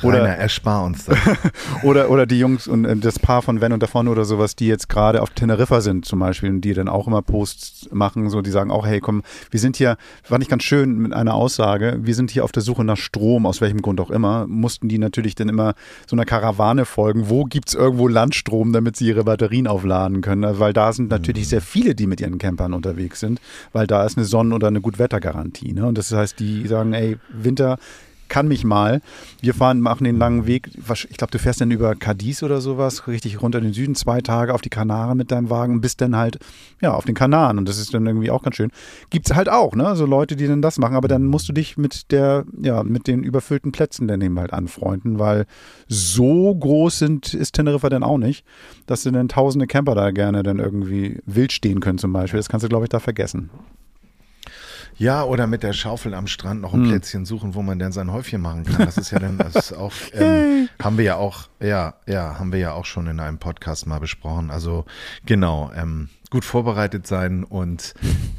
Oder 0.03 0.23
Rainer, 0.23 0.37
erspar 0.37 0.85
uns 0.85 1.05
das. 1.05 1.19
oder, 1.83 2.11
oder 2.11 2.27
die 2.27 2.39
Jungs 2.39 2.67
und 2.67 2.85
äh, 2.85 2.97
das 2.97 3.19
Paar 3.19 3.43
von 3.43 3.61
Van 3.61 3.73
und 3.73 3.83
davon 3.83 4.09
oder 4.09 4.25
sowas, 4.25 4.57
die 4.57 4.67
jetzt 4.67 4.89
gerade 4.89 5.23
auf 5.23 5.31
Teneriffa 5.31 5.81
sind 5.81 6.05
zum 6.05 6.19
Beispiel 6.21 6.51
und 6.51 6.61
die 6.63 6.75
dann 6.75 6.89
auch 6.89 7.07
immer 7.07 7.23
Posts 7.23 7.91
machen, 7.93 8.31
so 8.31 8.43
die 8.43 8.51
sagen 8.51 8.71
auch, 8.71 8.87
hey 8.87 9.01
komm, 9.01 9.23
wir 9.51 9.61
sind 9.61 9.77
hier, 9.77 9.97
fand 10.23 10.43
ich 10.43 10.49
ganz 10.49 10.63
schön 10.63 10.99
mit 10.99 11.13
einer 11.13 11.35
Aussage, 11.35 11.99
wir 12.01 12.15
sind 12.15 12.31
hier 12.31 12.45
auf 12.45 12.53
der 12.53 12.63
Suche 12.63 12.85
nach 12.85 12.97
Strom, 12.97 13.47
aus 13.47 13.61
welchem 13.61 13.83
Grund 13.83 14.01
auch 14.01 14.11
immer, 14.11 14.47
mussten 14.47 14.89
die 14.89 14.99
natürlich 14.99 15.35
dann 15.35 15.49
immer 15.49 15.75
so 16.07 16.17
einer 16.17 16.25
Karawane 16.25 16.85
folgen, 16.85 17.29
wo 17.29 17.45
gibt 17.45 17.69
es 17.69 17.75
irgendwo 17.89 18.09
Landstrom, 18.09 18.73
damit 18.73 18.97
sie 18.97 19.07
ihre 19.07 19.25
Batterien 19.25 19.67
aufladen 19.67 20.21
können. 20.21 20.59
Weil 20.59 20.73
da 20.73 20.93
sind 20.93 21.11
natürlich 21.11 21.45
mhm. 21.47 21.51
sehr 21.51 21.61
viele, 21.61 21.95
die 21.95 22.07
mit 22.07 22.21
ihren 22.21 22.39
Campern 22.39 22.75
unterwegs 22.75 23.21
sind, 23.21 23.41
weil 23.73 23.87
da 23.87 24.05
ist 24.05 24.17
eine 24.17 24.27
Sonnen- 24.27 24.53
oder 24.53 24.69
eine 24.69 24.81
Gutwettergarantie. 24.81 25.73
Ne? 25.73 25.87
Und 25.87 25.99
das 25.99 26.13
heißt, 26.13 26.39
die 26.39 26.67
sagen, 26.67 26.93
ey, 26.93 27.17
Winter 27.33 27.79
kann 28.29 28.49
mich 28.49 28.65
mal. 28.65 29.01
Wir 29.41 29.55
fahren, 29.55 29.81
machen 29.81 30.05
den 30.05 30.19
langen 30.19 30.47
Weg. 30.47 30.71
Ich 31.11 31.17
glaube, 31.17 31.31
du 31.31 31.39
fährst 31.39 31.61
dann 31.61 31.71
über 31.71 31.95
Cadiz 31.95 32.43
oder 32.43 32.61
sowas, 32.61 33.07
richtig 33.07 33.43
runter 33.43 33.59
in 33.59 33.65
den 33.65 33.73
Süden, 33.73 33.95
zwei 33.95 34.21
Tage 34.21 34.55
auf 34.55 34.61
die 34.61 34.71
Kanaren 34.71 35.17
mit 35.17 35.31
deinem 35.31 35.51
Wagen 35.51 35.75
und 35.75 35.81
bist 35.81 36.01
dann 36.01 36.17
halt, 36.17 36.39
ja, 36.81 36.93
auf 36.93 37.05
den 37.05 37.15
Kanaren. 37.15 37.59
Und 37.59 37.69
das 37.69 37.79
ist 37.79 37.95
dann 37.95 38.07
irgendwie 38.07 38.31
auch 38.31 38.43
ganz 38.43 38.57
schön. 38.57 38.71
Gibt 39.11 39.31
es 39.31 39.37
halt 39.37 39.49
auch, 39.49 39.75
ne? 39.75 39.97
So 39.97 40.07
Leute, 40.07 40.37
die 40.37 40.47
dann 40.47 40.63
das 40.63 40.79
machen. 40.79 40.97
Aber 40.97 41.09
dann 41.09 41.25
musst 41.25 41.49
du 41.49 41.53
dich 41.53 41.77
mit 41.77 42.11
der, 42.13 42.45
ja, 42.61 42.83
mit 42.83 43.07
den 43.07 43.23
überfüllten 43.23 43.73
Plätzen 43.73 44.09
dann 44.09 44.21
eben 44.21 44.39
halt 44.39 44.53
anfreunden, 44.53 45.19
weil 45.19 45.47
so 45.89 46.55
groß 46.55 46.99
sind, 46.99 47.35
ist 47.35 47.55
Teneriffa 47.55 47.89
dann 47.89 48.03
auch 48.03 48.19
nicht, 48.19 48.45
dass 48.87 49.03
du 49.03 49.11
dann 49.11 49.29
tausende 49.29 49.67
Camper 49.67 49.95
da 49.95 50.11
gerne 50.11 50.43
dann 50.43 50.59
irgendwie 50.59 51.21
wild 51.27 51.53
stehen 51.53 51.81
können 51.81 51.99
zum 51.99 52.13
Beispiel. 52.13 52.39
Das 52.39 52.49
kannst 52.49 52.65
du, 52.65 52.69
glaube 52.69 52.85
ich, 52.85 52.91
da 52.91 53.01
vergessen. 53.01 53.51
Ja, 54.99 55.23
oder 55.23 55.47
mit 55.47 55.63
der 55.63 55.73
Schaufel 55.73 56.13
am 56.13 56.27
Strand 56.27 56.61
noch 56.61 56.75
ein 56.75 56.83
hm. 56.83 56.89
Plätzchen 56.89 57.25
suchen, 57.25 57.55
wo 57.55 57.63
man 57.63 57.79
dann 57.79 57.93
sein 57.93 58.13
Häufchen 58.13 58.41
machen 58.41 58.65
kann. 58.65 58.85
Das 58.85 58.99
ist 58.99 59.13
ja 59.13 59.21
dann, 59.21 59.39
das 59.39 59.55
ist 59.55 59.73
auch, 59.73 59.93
ähm, 60.13 60.69
haben 60.83 60.99
wir 60.99 61.05
ja 61.05 61.17
auch, 61.17 61.49
ja, 61.61 61.95
ja, 62.07 62.39
haben 62.39 62.53
wir 62.53 62.59
ja 62.59 62.73
auch 62.73 62.85
schon 62.85 63.07
in 63.07 63.21
einem 63.21 63.39
Podcast 63.39 63.87
mal 63.87 64.01
besprochen. 64.01 64.51
Also 64.51 64.85
genau, 65.25 65.71
ähm, 65.77 66.09
gut 66.31 66.45
vorbereitet 66.45 67.07
sein 67.07 67.45
und 67.45 67.95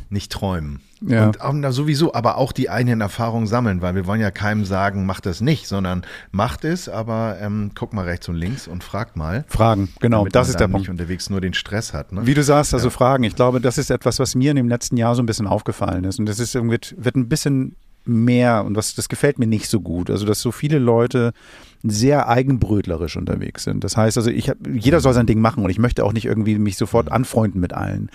nicht 0.10 0.32
träumen. 0.32 0.82
Ja. 1.02 1.28
Und 1.28 1.42
auch, 1.42 1.72
sowieso, 1.72 2.14
aber 2.14 2.38
auch 2.38 2.52
die 2.52 2.70
eigenen 2.70 3.02
Erfahrungen 3.02 3.48
sammeln, 3.48 3.82
weil 3.82 3.96
wir 3.96 4.06
wollen 4.06 4.20
ja 4.22 4.32
keinem 4.32 4.66
sagen, 4.66 5.06
macht 5.06 5.26
das 5.26 5.42
nicht, 5.42 5.68
sondern 5.68 6.06
macht 6.32 6.66
es, 6.66 6.90
aber 6.90 7.38
ähm, 7.40 7.72
guck 7.76 7.94
mal 7.94 8.06
rechts 8.06 8.28
und 8.28 8.36
links 8.36 8.68
und 8.68 8.84
fragt 8.84 9.16
mal. 9.16 9.46
Fragen, 9.48 9.90
genau, 10.00 10.26
das 10.26 10.50
ist 10.50 10.60
der 10.60 10.68
Punkt. 10.68 10.82
nicht 10.82 10.90
unterwegs 10.90 11.30
nur 11.30 11.42
den 11.42 11.54
Stress 11.54 11.94
hat. 11.94 12.12
Ne? 12.12 12.26
Wie 12.26 12.34
du 12.34 12.44
sagst, 12.44 12.74
also 12.74 12.88
ja. 12.88 12.92
Fragen. 12.92 13.24
Ich 13.24 13.36
glaube, 13.36 13.62
das 13.62 13.78
ist 13.78 13.90
etwas, 13.90 14.20
was 14.20 14.36
mir 14.36 14.52
in 14.52 14.58
dem 14.58 14.68
letzten 14.68 14.98
Jahr 14.98 15.16
so 15.16 15.24
ein 15.24 15.26
bisschen 15.26 15.48
aufgefallen 15.48 16.04
ist. 16.04 16.20
Und 16.20 16.26
das 16.26 16.40
ist, 16.40 16.56
wird, 16.56 16.96
wird 16.98 17.16
ein 17.16 17.30
bisschen 17.30 17.76
mehr 18.06 18.66
und 18.66 18.76
was 18.76 18.96
das 18.96 19.10
gefällt 19.10 19.40
mir 19.40 19.48
nicht 19.48 19.70
so 19.70 19.82
gut. 19.82 20.10
Also 20.10 20.26
dass 20.26 20.42
so 20.42 20.52
viele 20.52 20.80
Leute 20.80 21.34
sehr 21.82 22.28
eigenbrötlerisch 22.28 23.16
unterwegs 23.16 23.64
sind. 23.64 23.84
Das 23.86 23.96
heißt 23.96 24.18
also, 24.18 24.30
ich 24.30 24.50
hab, 24.50 24.58
jeder 24.68 25.00
soll 25.00 25.14
sein 25.14 25.28
Ding 25.28 25.40
machen 25.40 25.64
und 25.64 25.70
ich 25.70 25.80
möchte 25.80 26.04
auch 26.04 26.12
nicht 26.12 26.26
irgendwie 26.26 26.58
mich 26.58 26.76
sofort 26.76 27.08
mhm. 27.08 27.14
anfreunden 27.14 27.62
mit 27.62 27.74
allen. 27.74 28.10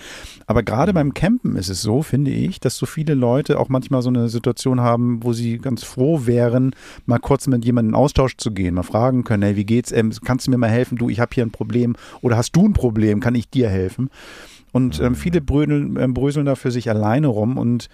Aber 0.45 0.61
gerade 0.61 0.93
beim 0.93 1.15
Campen 1.15 1.55
ist 1.55 1.69
es 1.69 1.81
so, 1.81 2.03
finde 2.03 2.29
ich, 2.29 2.59
dass 2.59 2.77
so 2.77 2.85
viele 2.85 3.15
Leute 3.15 3.59
auch 3.59 3.69
manchmal 3.69 4.03
so 4.03 4.09
eine 4.09 4.29
Situation 4.29 4.81
haben, 4.81 5.23
wo 5.23 5.33
sie 5.33 5.57
ganz 5.57 5.83
froh 5.83 6.25
wären, 6.25 6.75
mal 7.07 7.17
kurz 7.17 7.47
mit 7.47 7.65
jemandem 7.65 7.93
in 7.93 7.95
Austausch 7.95 8.37
zu 8.37 8.51
gehen, 8.51 8.75
mal 8.75 8.83
fragen 8.83 9.23
können, 9.23 9.41
hey, 9.41 9.55
wie 9.55 9.65
geht's? 9.65 9.91
Ähm, 9.91 10.11
kannst 10.23 10.45
du 10.45 10.51
mir 10.51 10.57
mal 10.57 10.69
helfen? 10.69 10.97
Du, 10.97 11.09
ich 11.09 11.19
habe 11.19 11.31
hier 11.33 11.45
ein 11.45 11.51
Problem 11.51 11.95
oder 12.21 12.37
hast 12.37 12.51
du 12.55 12.67
ein 12.67 12.73
Problem? 12.73 13.19
Kann 13.19 13.33
ich 13.33 13.49
dir 13.49 13.69
helfen? 13.69 14.09
Und 14.71 14.99
ähm, 14.99 15.15
viele 15.15 15.41
brödeln, 15.41 15.97
äh, 15.97 16.07
bröseln 16.07 16.45
da 16.45 16.55
für 16.55 16.69
sich 16.69 16.89
alleine 16.89 17.27
rum 17.27 17.57
und 17.57 17.87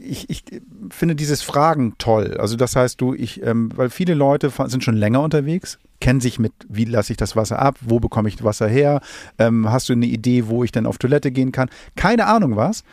ich, 0.00 0.28
ich 0.28 0.44
finde 0.90 1.14
dieses 1.14 1.42
Fragen 1.42 1.94
toll. 1.98 2.36
Also 2.38 2.56
das 2.56 2.76
heißt, 2.76 3.00
du, 3.00 3.14
ich, 3.14 3.42
ähm, 3.42 3.70
weil 3.74 3.90
viele 3.90 4.14
Leute 4.14 4.50
sind 4.66 4.82
schon 4.82 4.96
länger 4.96 5.22
unterwegs, 5.22 5.78
kennen 6.00 6.20
sich 6.20 6.38
mit, 6.38 6.52
wie 6.68 6.84
lasse 6.84 7.12
ich 7.12 7.16
das 7.16 7.36
Wasser 7.36 7.58
ab, 7.58 7.76
wo 7.80 8.00
bekomme 8.00 8.28
ich 8.28 8.42
Wasser 8.42 8.68
her, 8.68 9.00
ähm, 9.38 9.70
hast 9.70 9.88
du 9.88 9.92
eine 9.92 10.06
Idee, 10.06 10.48
wo 10.48 10.64
ich 10.64 10.72
dann 10.72 10.86
auf 10.86 10.98
Toilette 10.98 11.30
gehen 11.30 11.52
kann, 11.52 11.68
keine 11.96 12.26
Ahnung 12.26 12.56
was. 12.56 12.84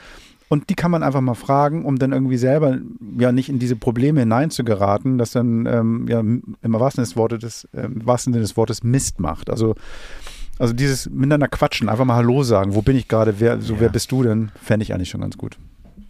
Und 0.48 0.70
die 0.70 0.76
kann 0.76 0.92
man 0.92 1.02
einfach 1.02 1.22
mal 1.22 1.34
fragen, 1.34 1.86
um 1.86 1.98
dann 1.98 2.12
irgendwie 2.12 2.38
selber 2.38 2.78
ja 3.18 3.32
nicht 3.32 3.50
in 3.50 3.58
diese 3.58 3.76
Probleme 3.76 4.20
hineinzugeraten, 4.20 5.18
dass 5.18 5.32
dann 5.32 5.66
ähm, 5.66 6.06
ja 6.08 6.20
im 6.20 6.44
wahrsten 6.62 7.04
Sinne 7.04 7.08
des 7.08 7.18
Wortes, 7.18 7.68
äh, 7.74 8.40
des 8.40 8.56
Wortes 8.56 8.84
Mist 8.84 9.20
macht. 9.20 9.50
Also 9.50 9.76
also 10.58 10.74
dieses 10.74 11.10
miteinander 11.10 11.48
quatschen, 11.48 11.90
einfach 11.90 12.06
mal 12.06 12.16
Hallo 12.16 12.44
sagen, 12.44 12.76
wo 12.76 12.82
bin 12.82 12.96
ich 12.96 13.08
gerade, 13.08 13.40
wer, 13.40 13.60
so 13.60 13.74
ja. 13.74 13.82
wer 13.82 13.90
bist 13.90 14.12
du 14.12 14.24
denn, 14.24 14.52
fände 14.62 14.84
ich 14.84 14.94
eigentlich 14.94 15.10
schon 15.10 15.22
ganz 15.22 15.38
gut. 15.38 15.58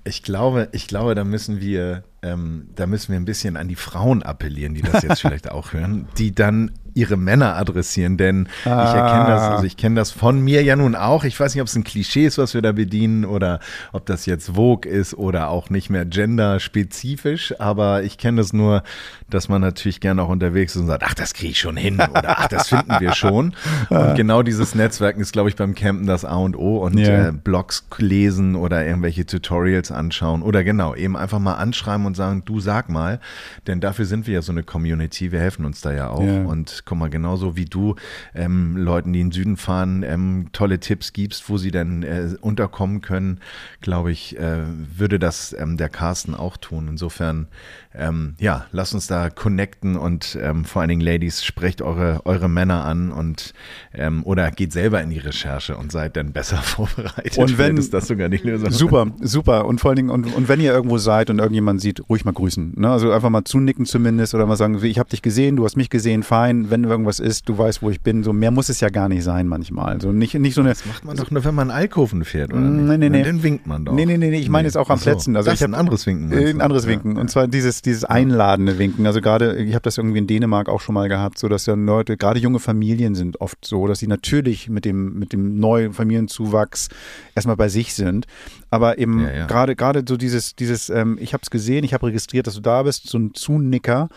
Ich 0.07 0.21
glaube, 0.21 0.69
ich 0.71 0.87
glaube, 0.87 1.15
da 1.15 1.23
müssen 1.23 1.59
wir, 1.59 2.03
ähm, 2.21 2.69
da 2.75 2.85
müssen 2.85 3.11
wir 3.11 3.19
ein 3.19 3.25
bisschen 3.25 3.57
an 3.57 3.67
die 3.67 3.75
Frauen 3.75 4.21
appellieren, 4.23 4.75
die 4.75 4.83
das 4.83 5.01
jetzt 5.03 5.21
vielleicht 5.21 5.49
auch 5.49 5.73
hören, 5.73 6.07
die 6.17 6.33
dann 6.33 6.71
ihre 6.95 7.17
Männer 7.17 7.55
adressieren, 7.57 8.17
denn 8.17 8.47
ah. 8.63 8.89
ich 8.89 8.95
erkenne 8.95 9.27
das, 9.27 9.41
also 9.43 9.65
ich 9.65 9.77
kenne 9.77 9.95
das 9.95 10.11
von 10.11 10.39
mir 10.39 10.63
ja 10.63 10.75
nun 10.75 10.95
auch. 10.95 11.25
Ich 11.25 11.37
weiß 11.39 11.53
nicht, 11.53 11.61
ob 11.61 11.67
es 11.67 11.75
ein 11.75 11.83
Klischee 11.83 12.25
ist, 12.25 12.37
was 12.37 12.53
wir 12.53 12.61
da 12.61 12.71
bedienen 12.71 13.25
oder 13.25 13.59
ob 13.91 14.05
das 14.05 14.25
jetzt 14.25 14.55
Vogue 14.55 14.89
ist 14.89 15.13
oder 15.13 15.49
auch 15.49 15.69
nicht 15.69 15.89
mehr 15.89 16.05
genderspezifisch, 16.05 17.53
aber 17.59 18.03
ich 18.03 18.17
kenne 18.17 18.41
das 18.41 18.53
nur, 18.53 18.81
dass 19.29 19.49
man 19.49 19.61
natürlich 19.61 19.99
gerne 19.99 20.21
auch 20.23 20.29
unterwegs 20.29 20.75
ist 20.75 20.81
und 20.81 20.87
sagt, 20.87 21.03
ach, 21.05 21.13
das 21.13 21.33
kriege 21.33 21.51
ich 21.51 21.59
schon 21.59 21.75
hin 21.75 21.95
oder 21.95 22.39
ach, 22.39 22.47
das 22.47 22.69
finden 22.69 22.95
wir 22.99 23.13
schon. 23.13 23.53
Und 23.89 24.15
genau 24.15 24.41
dieses 24.41 24.73
Netzwerken 24.73 25.19
ist, 25.19 25.33
glaube 25.33 25.49
ich, 25.49 25.57
beim 25.57 25.75
Campen 25.75 26.07
das 26.07 26.23
A 26.23 26.37
und 26.37 26.55
O 26.55 26.77
und 26.77 26.97
yeah. 26.97 27.29
äh, 27.29 27.31
Blogs 27.33 27.85
lesen 27.97 28.55
oder 28.55 28.85
irgendwelche 28.85 29.25
Tutorials 29.25 29.91
anschauen 29.91 30.41
oder 30.41 30.63
genau, 30.63 30.95
eben 30.95 31.17
einfach 31.17 31.39
mal 31.39 31.55
anschreiben 31.55 32.05
und 32.05 32.15
sagen, 32.15 32.43
du 32.45 32.61
sag 32.61 32.87
mal, 32.87 33.19
denn 33.67 33.81
dafür 33.81 34.05
sind 34.05 34.27
wir 34.27 34.35
ja 34.35 34.41
so 34.41 34.53
eine 34.53 34.63
Community, 34.63 35.33
wir 35.33 35.39
helfen 35.39 35.65
uns 35.65 35.81
da 35.81 35.91
ja 35.91 36.09
auch 36.09 36.21
yeah. 36.21 36.45
und 36.45 36.84
guck 36.85 36.97
mal, 36.97 37.09
genauso 37.09 37.55
wie 37.57 37.65
du 37.65 37.95
ähm, 38.33 38.77
Leuten, 38.77 39.11
die 39.11 39.21
in 39.21 39.27
den 39.27 39.31
Süden 39.31 39.57
fahren, 39.57 40.03
ähm, 40.03 40.47
tolle 40.53 40.79
Tipps 40.79 41.13
gibst, 41.13 41.49
wo 41.49 41.57
sie 41.57 41.71
dann 41.71 42.03
äh, 42.03 42.29
unterkommen 42.39 43.01
können, 43.01 43.39
glaube 43.81 44.11
ich, 44.11 44.37
äh, 44.37 44.63
würde 44.95 45.19
das 45.19 45.55
ähm, 45.57 45.77
der 45.77 45.89
Carsten 45.89 46.35
auch 46.35 46.57
tun. 46.57 46.87
Insofern, 46.87 47.47
ähm, 47.93 48.35
ja, 48.39 48.65
lass 48.71 48.93
uns 48.93 49.07
da 49.07 49.29
connecten 49.29 49.95
und 49.95 50.37
ähm, 50.41 50.65
vor 50.65 50.81
allen 50.81 50.89
Dingen, 50.89 51.01
Ladies, 51.01 51.43
sprecht 51.43 51.81
eure, 51.81 52.25
eure 52.25 52.49
Männer 52.49 52.85
an 52.85 53.11
und 53.11 53.53
ähm, 53.93 54.23
oder 54.23 54.51
geht 54.51 54.71
selber 54.71 55.01
in 55.01 55.09
die 55.09 55.19
Recherche 55.19 55.77
und 55.77 55.91
seid 55.91 56.15
dann 56.17 56.31
besser 56.33 56.57
vorbereitet. 56.61 57.37
Und 57.37 57.57
wenn 57.57 57.77
ist 57.77 57.93
das 57.93 58.07
sogar 58.07 58.29
die 58.29 58.37
Lösung. 58.37 58.71
Super, 58.71 59.07
super. 59.21 59.65
Und 59.65 59.81
vor 59.81 59.89
allen 59.89 59.97
Dingen, 59.97 60.09
und, 60.09 60.33
und 60.33 60.47
wenn 60.47 60.59
ihr 60.59 60.71
irgendwo 60.71 60.97
seid 60.97 61.29
und 61.29 61.39
irgendjemand 61.39 61.81
sieht, 61.81 62.07
ruhig 62.09 62.25
mal 62.25 62.33
grüßen. 62.33 62.73
Ne? 62.77 62.89
Also 62.89 63.11
einfach 63.11 63.29
mal 63.29 63.43
zunicken 63.43 63.85
zumindest 63.85 64.35
oder 64.35 64.45
mal 64.45 64.55
sagen, 64.55 64.83
ich 64.83 64.99
habe 64.99 65.09
dich 65.09 65.21
gesehen, 65.21 65.55
du 65.55 65.65
hast 65.65 65.75
mich 65.75 65.89
gesehen, 65.89 66.23
fein. 66.23 66.69
Wenn 66.75 66.83
irgendwas 66.83 67.21
ist, 67.21 67.47
du 67.47 67.57
weißt, 67.57 67.81
wo 67.81 67.89
ich 67.89 68.01
bin. 68.01 68.21
So 68.21 68.33
mehr 68.33 68.51
muss 68.51 68.67
es 68.67 68.81
ja 68.81 68.89
gar 68.89 69.07
nicht 69.07 69.23
sein 69.23 69.47
manchmal. 69.47 69.93
Also 69.93 70.11
nicht, 70.11 70.33
nicht 70.33 70.55
so 70.55 70.59
eine. 70.59 70.71
Das 70.71 70.85
macht 70.85 71.05
man 71.05 71.15
doch 71.15 71.31
nur, 71.31 71.45
wenn 71.45 71.55
man 71.55 71.71
Alkoven 71.71 72.25
fährt, 72.25 72.51
oder? 72.51 72.59
Nee, 72.59 72.97
nee, 72.97 73.09
nee. 73.09 73.23
Dann 73.23 73.43
winkt 73.43 73.65
man 73.65 73.85
doch. 73.85 73.93
Nee, 73.93 74.05
nee, 74.05 74.17
nee, 74.17 74.37
ich 74.37 74.49
meine 74.49 74.67
jetzt 74.67 74.75
auch 74.75 74.89
am 74.89 74.99
Plätzen. 74.99 75.37
Also 75.37 75.49
das 75.49 75.59
ich 75.59 75.63
habe 75.63 75.71
ein 75.71 75.79
anderes 75.79 76.05
Winken. 76.05 76.33
Ein 76.33 76.59
anderes 76.59 76.85
Winken. 76.85 77.15
Ja. 77.15 77.21
Und 77.21 77.29
zwar 77.29 77.47
dieses, 77.47 77.81
dieses 77.81 78.03
einladende 78.03 78.77
Winken. 78.77 79.07
Also 79.07 79.21
gerade, 79.21 79.55
ich 79.55 79.73
habe 79.73 79.83
das 79.83 79.97
irgendwie 79.97 80.17
in 80.17 80.27
Dänemark 80.27 80.67
auch 80.67 80.81
schon 80.81 80.95
mal 80.95 81.07
gehabt, 81.07 81.37
so 81.37 81.47
dass 81.47 81.65
ja 81.65 81.75
Leute, 81.75 82.17
gerade 82.17 82.41
junge 82.41 82.59
Familien 82.59 83.15
sind 83.15 83.39
oft 83.39 83.63
so, 83.63 83.87
dass 83.87 83.99
sie 83.99 84.07
natürlich 84.07 84.67
mit 84.67 84.83
dem, 84.83 85.17
mit 85.17 85.31
dem 85.31 85.57
neuen 85.57 85.93
Familienzuwachs 85.93 86.89
erstmal 87.35 87.55
bei 87.55 87.69
sich 87.69 87.93
sind. 87.93 88.25
Aber 88.69 88.97
eben 88.97 89.21
ja, 89.21 89.31
ja. 89.31 89.45
gerade, 89.45 89.77
gerade 89.77 90.03
so 90.05 90.17
dieses, 90.17 90.57
dieses, 90.57 90.89
ähm, 90.89 91.17
ich 91.21 91.31
habe 91.31 91.41
es 91.41 91.49
gesehen, 91.49 91.85
ich 91.85 91.93
habe 91.93 92.07
registriert, 92.07 92.47
dass 92.47 92.55
du 92.55 92.61
da 92.61 92.83
bist, 92.83 93.07
so 93.07 93.17
ein 93.17 93.33
Zunicker, 93.33 94.09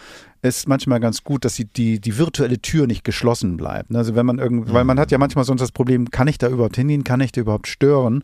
ist 0.42 0.68
manchmal 0.68 1.00
ganz 1.00 1.25
gut, 1.25 1.45
dass 1.45 1.54
die, 1.54 1.64
die, 1.64 2.00
die 2.00 2.18
virtuelle 2.18 2.61
Tür 2.61 2.87
nicht 2.87 3.04
geschlossen 3.04 3.57
bleibt. 3.57 3.95
Also 3.95 4.14
wenn 4.14 4.26
man 4.26 4.38
irgend, 4.38 4.73
weil 4.73 4.85
man 4.85 4.99
hat 4.99 5.11
ja 5.11 5.18
manchmal 5.18 5.45
sonst 5.45 5.61
das 5.61 5.73
Problem, 5.73 6.11
kann 6.11 6.28
ich 6.28 6.38
da 6.38 6.49
überhaupt 6.49 6.76
hingehen, 6.76 7.04
kann 7.04 7.21
ich 7.21 7.33
da 7.33 7.40
überhaupt 7.40 7.66
stören? 7.66 8.23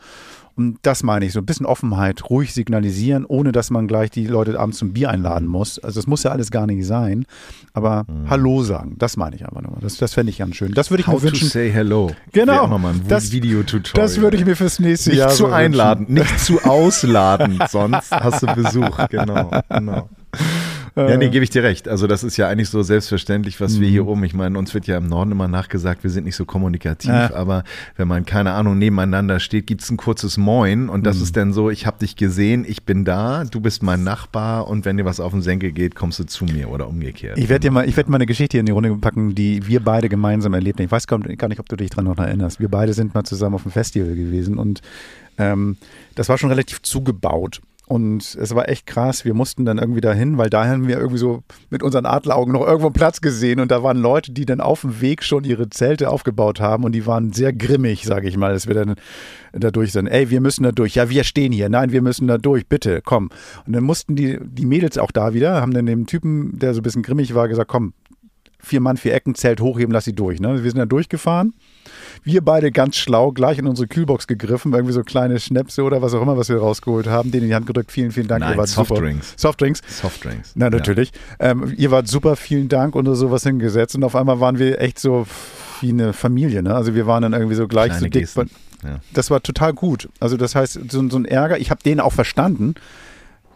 Und 0.57 0.79
das 0.83 1.03
meine 1.03 1.25
ich, 1.25 1.33
so 1.33 1.41
ein 1.41 1.47
bisschen 1.47 1.67
Offenheit, 1.67 2.31
ruhig 2.31 2.55
signalisieren, 2.55 3.25
ohne 3.25 3.51
dass 3.51 3.71
man 3.71 3.89
gleich 3.89 4.11
die 4.11 4.27
Leute 4.29 4.59
abends 4.59 4.79
zum 4.79 4.93
Bier 4.93 5.11
einladen 5.11 5.49
muss. 5.49 5.81
Also 5.81 5.99
das 5.99 6.07
muss 6.07 6.23
ja 6.23 6.31
alles 6.31 6.53
gar 6.53 6.67
nicht 6.67 6.87
sein. 6.87 7.27
Aber 7.73 8.05
mhm. 8.07 8.31
Hallo 8.31 8.63
sagen, 8.63 8.95
das 8.99 9.17
meine 9.17 9.35
ich 9.35 9.45
einfach 9.45 9.63
nur. 9.63 9.79
Das, 9.81 9.97
das 9.97 10.15
fände 10.15 10.31
ich 10.31 10.39
ganz 10.39 10.55
schön. 10.55 10.71
Das 10.73 10.91
würde 10.91 11.01
ich 11.01 11.09
How 11.09 11.15
mir 11.15 11.31
wünschen. 11.31 11.49
To 11.49 11.53
say 11.53 11.73
hello. 11.73 12.13
Genau. 12.33 12.69
Mal 12.79 12.91
ein 12.91 13.03
das, 13.09 13.33
Videotutorial. 13.33 14.07
Das 14.07 14.21
würde 14.21 14.37
ich 14.37 14.45
mir 14.45 14.55
fürs 14.55 14.79
nächste 14.79 15.11
nicht 15.11 15.19
Jahr 15.19 15.31
zu 15.31 15.37
so 15.39 15.47
einladen, 15.47 16.07
nicht 16.09 16.39
zu 16.39 16.63
ausladen, 16.63 17.59
sonst 17.69 18.13
hast 18.13 18.43
du 18.43 18.47
Besuch. 18.55 19.09
Genau, 19.09 19.51
genau. 19.69 20.09
Ja, 20.97 21.17
nee, 21.17 21.29
gebe 21.29 21.43
ich 21.43 21.51
dir 21.51 21.65
recht. 21.65 21.89
Also 21.89 22.07
das 22.07 22.23
ist 22.23 22.37
ja 22.37 22.49
eigentlich 22.49 22.69
so 22.69 22.83
selbstverständlich, 22.83 23.61
was 23.61 23.77
mhm. 23.77 23.81
wir 23.81 23.89
hier 23.89 24.07
oben, 24.07 24.23
ich 24.23 24.35
meine, 24.35 24.57
uns 24.57 24.75
wird 24.75 24.87
ja 24.87 24.97
im 24.97 25.09
Norden 25.09 25.33
immer 25.33 25.49
nachgesagt, 25.49 26.05
wir 26.05 26.11
sind 26.11 26.25
nicht 26.25 26.37
so 26.37 26.45
kommunikativ, 26.45 27.11
ja. 27.11 27.35
aber 27.35 27.65
wenn 27.97 28.07
man, 28.07 28.25
keine 28.25 28.53
Ahnung, 28.53 28.79
nebeneinander 28.79 29.41
steht, 29.41 29.67
gibt 29.67 29.83
es 29.83 29.91
ein 29.91 29.97
kurzes 29.97 30.37
Moin 30.37 30.89
und 30.89 31.05
das 31.05 31.17
mhm. 31.17 31.23
ist 31.25 31.37
dann 31.37 31.53
so, 31.53 31.69
ich 31.69 31.87
habe 31.87 31.99
dich 31.99 32.15
gesehen, 32.15 32.65
ich 32.67 32.85
bin 32.85 33.05
da, 33.05 33.45
du 33.45 33.61
bist 33.61 33.83
mein 33.83 34.05
Nachbar 34.05 34.69
und 34.69 34.85
wenn 34.85 34.97
dir 34.97 35.05
was 35.05 35.19
auf 35.19 35.33
den 35.33 35.43
Senkel 35.43 35.73
geht, 35.73 35.97
kommst 35.97 36.21
du 36.21 36.25
zu 36.25 36.45
mir 36.45 36.69
oder 36.69 36.89
umgekehrt. 36.89 37.39
Ich 37.39 37.49
werde 37.49 37.61
dir 37.61 37.71
mal, 37.73 37.89
ich 37.89 37.97
werde 37.97 38.11
mal 38.11 38.19
eine 38.19 38.27
Geschichte 38.27 38.55
hier 38.55 38.61
in 38.61 38.67
die 38.67 38.73
Runde 38.73 38.95
packen, 38.95 39.35
die 39.35 39.67
wir 39.67 39.81
beide 39.81 40.09
gemeinsam 40.09 40.55
erlebt 40.55 40.79
haben. 40.79 40.87
Ich 40.87 40.93
weiß 40.93 41.09
gar 41.09 41.19
nicht, 41.19 41.59
ob 41.59 41.69
du 41.69 41.75
dich 41.75 41.91
dran 41.91 42.05
noch 42.05 42.19
erinnerst. 42.19 42.61
Wir 42.61 42.69
beide 42.69 42.93
sind 42.93 43.15
mal 43.15 43.25
zusammen 43.25 43.57
auf 43.57 43.63
dem 43.63 43.73
Festival 43.73 44.15
gewesen 44.15 44.59
und 44.59 44.81
ähm, 45.39 45.77
das 46.15 46.29
war 46.29 46.39
schon 46.39 46.51
relativ 46.51 46.83
zugebaut. 46.83 47.61
Und 47.87 48.35
es 48.41 48.55
war 48.55 48.69
echt 48.69 48.87
krass. 48.87 49.27
Wir 49.27 49.35
mussten 49.35 49.67
dann 49.67 49.77
irgendwie 49.79 50.01
dahin, 50.01 50.39
weil 50.39 50.49
da 50.49 50.67
haben 50.67 50.89
wir 50.89 50.97
irgendwie 50.97 51.19
so 51.19 51.43
mit 51.69 51.83
unseren 51.83 52.07
Adleraugen 52.07 52.53
noch 52.55 52.67
irgendwo 52.67 52.87
einen 52.87 52.95
Platz 52.95 53.21
gesehen. 53.21 53.61
Und 53.61 53.71
da 53.71 53.83
waren 53.83 53.99
Leute, 53.99 54.33
die 54.33 54.47
dann 54.47 54.61
auf 54.61 54.81
dem 54.81 55.03
Weg 55.03 55.23
schon 55.23 55.45
ihre 55.45 55.69
Zelte 55.69 56.09
aufgebaut 56.09 56.61
haben. 56.61 56.85
Und 56.85 56.93
die 56.93 57.07
waren 57.07 57.33
sehr 57.33 57.53
grimmig, 57.53 58.05
sage 58.05 58.27
ich 58.27 58.39
mal, 58.39 58.55
dass 58.55 58.67
wir 58.67 58.75
dann 58.75 58.95
da 59.53 59.71
durch 59.71 59.93
sind. 59.93 60.07
Ey, 60.07 60.31
wir 60.31 60.41
müssen 60.41 60.63
da 60.63 60.73
durch. 60.73 60.95
Ja, 60.95 61.11
wir 61.11 61.25
stehen 61.25 61.53
hier. 61.53 61.69
Nein, 61.69 61.93
wir 61.93 62.01
müssen 62.01 62.27
da 62.27 62.39
durch. 62.39 62.67
Bitte, 62.67 63.03
komm. 63.05 63.29
Und 63.67 63.75
dann 63.75 63.85
mussten 63.85 64.17
die, 64.17 64.39
die 64.43 64.67
Mädels 64.67 64.97
auch 64.97 65.11
da 65.11 65.35
wieder, 65.35 65.61
haben 65.61 65.75
dann 65.75 65.85
dem 65.85 66.07
Typen, 66.07 66.59
der 66.59 66.73
so 66.73 66.81
ein 66.81 66.83
bisschen 66.83 67.03
grimmig 67.03 67.35
war, 67.35 67.49
gesagt, 67.49 67.69
komm, 67.69 67.93
vier 68.61 68.81
Mann, 68.81 68.97
vier 68.97 69.13
Ecken, 69.13 69.35
Zelt 69.35 69.61
hochheben, 69.61 69.93
lass 69.93 70.07
sie 70.07 70.15
durch. 70.15 70.41
Ne? 70.41 70.65
Wir 70.65 70.71
sind 70.71 70.79
da 70.79 70.87
durchgefahren 70.87 71.53
wir 72.25 72.43
beide 72.43 72.73
ganz 72.73 72.97
schlau 72.97 73.33
gleich 73.33 73.59
in 73.59 73.67
unsere 73.67 73.87
Kühlbox 73.87 74.27
gegriffen, 74.27 74.73
irgendwie 74.73 74.95
so 74.95 75.03
kleine 75.03 75.39
Schnäpse 75.39 75.83
oder 75.83 76.03
was 76.03 76.15
auch 76.15 76.23
immer, 76.23 76.37
was 76.37 76.49
wir 76.49 76.57
rausgeholt 76.57 77.07
haben, 77.07 77.31
denen 77.31 77.45
in 77.45 77.49
die 77.51 77.55
Hand 77.55 77.67
gedrückt. 77.67 77.93
Vielen, 77.93 78.13
vielen 78.13 78.29
Dank. 78.29 78.41
Nein, 78.41 78.55
ihr 78.55 78.59
wart 78.59 78.69
Softdrinks. 78.69 79.29
Super. 79.29 79.39
Softdrinks. 79.41 79.83
Softdrinks. 80.01 80.53
Na, 80.55 80.71
natürlich. 80.71 81.13
Ja. 81.39 81.51
Ähm, 81.51 81.75
ihr 81.77 81.91
wart 81.91 82.09
super, 82.09 82.37
vielen 82.37 82.69
Dank 82.69 82.95
und 82.97 83.13
sowas 83.15 83.43
hingesetzt. 83.43 83.95
Und 83.95 84.05
auf 84.05 84.17
einmal 84.17 84.41
waren 84.41 84.59
wir 84.59 84.81
echt 84.81 84.99
so 84.99 85.27
wie 85.81 85.91
eine 85.91 86.13
Familie. 86.13 86.63
Ne? 86.63 86.75
Also 86.75 86.95
wir 86.95 87.07
waren 87.07 87.23
dann 87.23 87.35
irgendwie 87.35 87.57
so 87.57 87.69
gleich 87.69 87.91
Kleine 87.91 88.01
so 88.01 88.09
dick. 88.09 88.29
Ja. 88.83 89.01
Das 89.13 89.31
war 89.31 89.43
total 89.43 89.73
gut. 89.73 90.09
Also 90.21 90.37
das 90.37 90.55
heißt, 90.55 90.79
so, 90.91 91.09
so 91.09 91.17
ein 91.17 91.25
Ärger, 91.25 91.59
ich 91.59 91.71
habe 91.71 91.83
den 91.83 92.01
auch 92.01 92.13
verstanden 92.13 92.75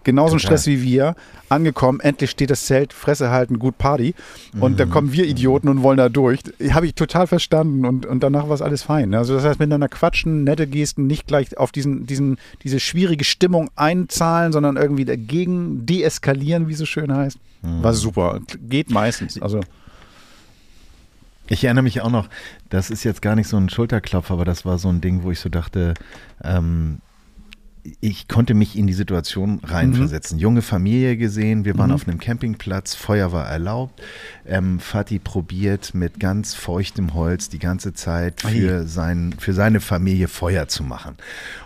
genauso 0.08 0.36
ein 0.36 0.38
Stress 0.38 0.66
wie 0.66 0.80
wir, 0.80 1.16
angekommen, 1.50 2.00
endlich 2.00 2.30
steht 2.30 2.48
das 2.48 2.64
Zelt, 2.64 2.94
Fresse 2.94 3.28
halten, 3.28 3.58
gut 3.58 3.76
Party. 3.76 4.14
Und 4.58 4.72
mhm. 4.72 4.76
dann 4.78 4.88
kommen 4.88 5.12
wir 5.12 5.26
Idioten 5.26 5.68
und 5.68 5.82
wollen 5.82 5.98
da 5.98 6.08
durch. 6.08 6.40
Habe 6.70 6.86
ich 6.86 6.94
total 6.94 7.26
verstanden 7.26 7.84
und, 7.84 8.06
und 8.06 8.22
danach 8.22 8.48
war 8.48 8.54
es 8.54 8.62
alles 8.62 8.82
fein. 8.82 9.14
Also 9.14 9.34
das 9.34 9.44
heißt, 9.44 9.60
miteinander 9.60 9.88
quatschen, 9.90 10.44
nette 10.44 10.66
Gesten, 10.66 11.06
nicht 11.06 11.26
gleich 11.26 11.58
auf 11.58 11.72
diesen, 11.72 12.06
diesen, 12.06 12.38
diese 12.62 12.80
schwierige 12.80 13.22
Stimmung 13.22 13.68
einzahlen, 13.76 14.52
sondern 14.52 14.78
irgendwie 14.78 15.04
dagegen 15.04 15.84
deeskalieren, 15.84 16.68
wie 16.68 16.72
es 16.72 16.78
so 16.78 16.86
schön 16.86 17.14
heißt. 17.14 17.36
Mhm. 17.60 17.82
War 17.82 17.92
super. 17.92 18.40
Geht 18.66 18.90
meistens. 18.90 19.42
Also. 19.42 19.60
Ich 21.50 21.64
erinnere 21.64 21.82
mich 21.82 22.00
auch 22.00 22.10
noch, 22.10 22.28
das 22.70 22.88
ist 22.88 23.04
jetzt 23.04 23.20
gar 23.20 23.34
nicht 23.34 23.48
so 23.48 23.58
ein 23.58 23.68
Schulterklopf, 23.68 24.30
aber 24.30 24.46
das 24.46 24.64
war 24.64 24.78
so 24.78 24.88
ein 24.88 25.02
Ding, 25.02 25.22
wo 25.22 25.30
ich 25.30 25.40
so 25.40 25.50
dachte, 25.50 25.92
ähm, 26.42 26.98
ich 28.00 28.28
konnte 28.28 28.54
mich 28.54 28.76
in 28.76 28.86
die 28.86 28.92
Situation 28.92 29.60
reinversetzen. 29.62 30.36
Mhm. 30.36 30.42
Junge 30.42 30.62
Familie 30.62 31.16
gesehen, 31.16 31.64
wir 31.64 31.78
waren 31.78 31.90
mhm. 31.90 31.94
auf 31.94 32.08
einem 32.08 32.18
Campingplatz, 32.18 32.94
Feuer 32.94 33.32
war 33.32 33.46
erlaubt. 33.46 34.02
Ähm, 34.46 34.80
Fatih 34.80 35.18
probiert 35.18 35.94
mit 35.94 36.20
ganz 36.20 36.54
feuchtem 36.54 37.14
Holz 37.14 37.48
die 37.48 37.58
ganze 37.58 37.92
Zeit 37.92 38.40
für, 38.40 38.86
sein, 38.86 39.34
für 39.38 39.52
seine 39.52 39.80
Familie 39.80 40.28
Feuer 40.28 40.68
zu 40.68 40.82
machen. 40.82 41.16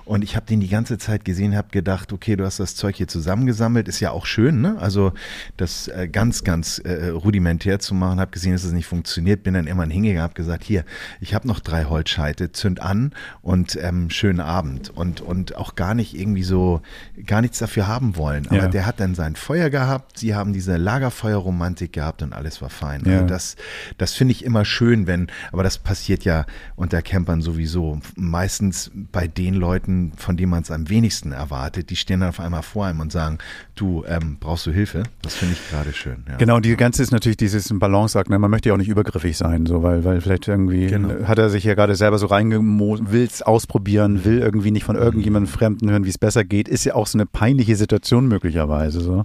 Und 0.04 0.24
ich 0.24 0.34
habe 0.34 0.46
den 0.46 0.60
die 0.60 0.68
ganze 0.68 0.98
Zeit 0.98 1.24
gesehen, 1.24 1.56
habe 1.56 1.68
gedacht, 1.70 2.12
okay, 2.12 2.36
du 2.36 2.44
hast 2.44 2.58
das 2.58 2.74
Zeug 2.74 2.96
hier 2.96 3.08
zusammengesammelt, 3.08 3.88
ist 3.88 4.00
ja 4.00 4.10
auch 4.10 4.26
schön, 4.26 4.60
ne? 4.60 4.76
Also 4.78 5.12
das 5.56 5.88
äh, 5.88 6.08
ganz, 6.08 6.44
ganz 6.44 6.78
äh, 6.78 7.08
rudimentär 7.08 7.78
zu 7.78 7.94
machen, 7.94 8.18
habe 8.18 8.32
gesehen, 8.32 8.52
dass 8.52 8.64
es 8.64 8.72
nicht 8.72 8.86
funktioniert, 8.86 9.42
bin 9.42 9.54
dann 9.54 9.66
immer 9.66 9.86
hingegangen, 9.86 10.22
habe 10.22 10.34
gesagt, 10.34 10.64
hier, 10.64 10.84
ich 11.20 11.34
habe 11.34 11.46
noch 11.46 11.60
drei 11.60 11.84
Holzscheite, 11.84 12.52
zünd 12.52 12.80
an 12.80 13.12
und 13.42 13.78
ähm, 13.80 14.10
schönen 14.10 14.40
Abend. 14.40 14.90
Und, 14.90 15.20
und 15.20 15.56
auch 15.56 15.76
gar 15.76 15.94
nicht 15.94 16.11
irgendwie 16.18 16.42
so, 16.42 16.80
gar 17.26 17.40
nichts 17.40 17.58
dafür 17.58 17.86
haben 17.86 18.16
wollen. 18.16 18.46
Aber 18.48 18.56
ja. 18.56 18.68
der 18.68 18.86
hat 18.86 19.00
dann 19.00 19.14
sein 19.14 19.36
Feuer 19.36 19.70
gehabt, 19.70 20.18
sie 20.18 20.34
haben 20.34 20.52
diese 20.52 20.76
Lagerfeuerromantik 20.76 21.92
gehabt 21.92 22.22
und 22.22 22.32
alles 22.32 22.62
war 22.62 22.70
fein. 22.70 23.02
Ja. 23.04 23.14
Also 23.14 23.26
das, 23.26 23.56
das 23.98 24.14
finde 24.14 24.32
ich 24.32 24.44
immer 24.44 24.64
schön, 24.64 25.06
wenn, 25.06 25.28
aber 25.52 25.62
das 25.62 25.78
passiert 25.78 26.24
ja 26.24 26.46
unter 26.76 27.02
Campern 27.02 27.42
sowieso. 27.42 28.00
Meistens 28.16 28.90
bei 28.94 29.26
den 29.26 29.54
Leuten, 29.54 30.12
von 30.16 30.36
denen 30.36 30.50
man 30.50 30.62
es 30.62 30.70
am 30.70 30.88
wenigsten 30.88 31.32
erwartet, 31.32 31.90
die 31.90 31.96
stehen 31.96 32.20
dann 32.20 32.30
auf 32.30 32.40
einmal 32.40 32.62
vor 32.62 32.86
einem 32.86 33.00
und 33.00 33.12
sagen, 33.12 33.38
du, 33.74 34.04
ähm, 34.06 34.36
brauchst 34.40 34.66
du 34.66 34.70
Hilfe? 34.70 35.02
Das 35.22 35.34
finde 35.34 35.54
ich 35.54 35.70
gerade 35.70 35.92
schön. 35.92 36.24
Ja. 36.28 36.36
Genau, 36.36 36.60
die 36.60 36.76
ganze 36.76 37.02
ist 37.02 37.10
natürlich 37.10 37.36
dieses 37.36 37.72
Balanceakt, 37.72 38.30
ne? 38.30 38.38
man 38.38 38.50
möchte 38.50 38.68
ja 38.68 38.74
auch 38.74 38.78
nicht 38.78 38.88
übergriffig 38.88 39.36
sein, 39.36 39.66
so, 39.66 39.82
weil, 39.82 40.04
weil 40.04 40.20
vielleicht 40.20 40.48
irgendwie 40.48 40.86
genau. 40.86 41.26
hat 41.26 41.38
er 41.38 41.50
sich 41.50 41.64
ja 41.64 41.74
gerade 41.74 41.94
selber 41.94 42.18
so 42.18 42.26
reingemost, 42.26 43.12
will 43.12 43.24
es 43.24 43.42
ausprobieren, 43.42 44.24
will 44.24 44.38
irgendwie 44.38 44.70
nicht 44.70 44.84
von 44.84 44.96
irgendjemandem 44.96 45.52
Fremden 45.52 45.90
hören, 45.90 46.01
wie 46.04 46.10
es 46.10 46.18
besser 46.18 46.44
geht, 46.44 46.68
ist 46.68 46.84
ja 46.84 46.94
auch 46.94 47.06
so 47.06 47.18
eine 47.18 47.26
peinliche 47.26 47.76
Situation 47.76 48.28
möglicherweise, 48.28 49.00
so. 49.00 49.24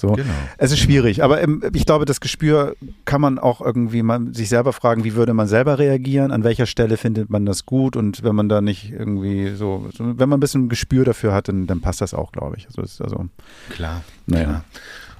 So. 0.00 0.12
Genau. 0.12 0.32
Es 0.56 0.72
ist 0.72 0.78
schwierig, 0.78 1.22
aber 1.22 1.42
ähm, 1.42 1.62
ich 1.74 1.84
glaube, 1.84 2.06
das 2.06 2.20
Gespür 2.20 2.74
kann 3.04 3.20
man 3.20 3.38
auch 3.38 3.60
irgendwie 3.60 4.02
mal 4.02 4.32
sich 4.32 4.48
selber 4.48 4.72
fragen, 4.72 5.04
wie 5.04 5.14
würde 5.14 5.34
man 5.34 5.46
selber 5.46 5.78
reagieren, 5.78 6.30
an 6.30 6.42
welcher 6.42 6.64
Stelle 6.64 6.96
findet 6.96 7.28
man 7.28 7.44
das 7.44 7.66
gut 7.66 7.96
und 7.96 8.22
wenn 8.22 8.34
man 8.34 8.48
da 8.48 8.62
nicht 8.62 8.90
irgendwie 8.92 9.54
so, 9.54 9.90
so 9.92 10.18
wenn 10.18 10.28
man 10.30 10.38
ein 10.38 10.40
bisschen 10.40 10.70
Gespür 10.70 11.04
dafür 11.04 11.34
hat, 11.34 11.48
dann, 11.48 11.66
dann 11.66 11.82
passt 11.82 12.00
das 12.00 12.14
auch, 12.14 12.32
glaube 12.32 12.56
ich. 12.56 12.66
Also, 12.66 12.80
also 12.80 13.28
klar, 13.68 14.02
naja. 14.26 14.44
Klar. 14.44 14.64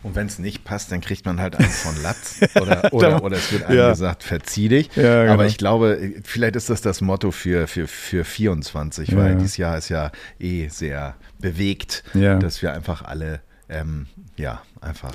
Und 0.03 0.15
wenn 0.15 0.27
es 0.27 0.39
nicht 0.39 0.65
passt, 0.65 0.91
dann 0.93 1.01
kriegt 1.01 1.27
man 1.27 1.41
halt 1.41 1.57
einen 1.57 1.69
von 1.69 2.01
Latz 2.03 2.41
oder, 2.61 2.93
oder, 2.93 3.23
oder 3.23 3.37
es 3.37 3.53
wird 3.53 3.65
einem 3.65 3.79
ja. 3.79 3.91
gesagt, 3.91 4.23
verzieh 4.23 4.69
dich. 4.69 4.91
Ja, 4.97 5.23
genau. 5.23 5.35
Aber 5.35 5.47
ich 5.47 5.59
glaube, 5.59 6.15
vielleicht 6.25 6.57
ist 6.57 6.71
das 6.71 6.81
das 6.81 7.01
Motto 7.01 7.31
für, 7.31 7.67
für, 7.67 7.87
für 7.87 8.25
24, 8.25 9.11
ja. 9.11 9.17
weil 9.17 9.37
dieses 9.37 9.59
Jahr 9.59 9.77
ist 9.77 9.91
ja 9.91 10.11
eh 10.39 10.69
sehr 10.69 11.17
bewegt, 11.39 12.03
dass 12.15 12.63
wir 12.63 12.73
einfach 12.73 13.03
alle 13.03 13.41
ähm, 13.71 14.07
ja, 14.37 14.63
einfach, 14.81 15.15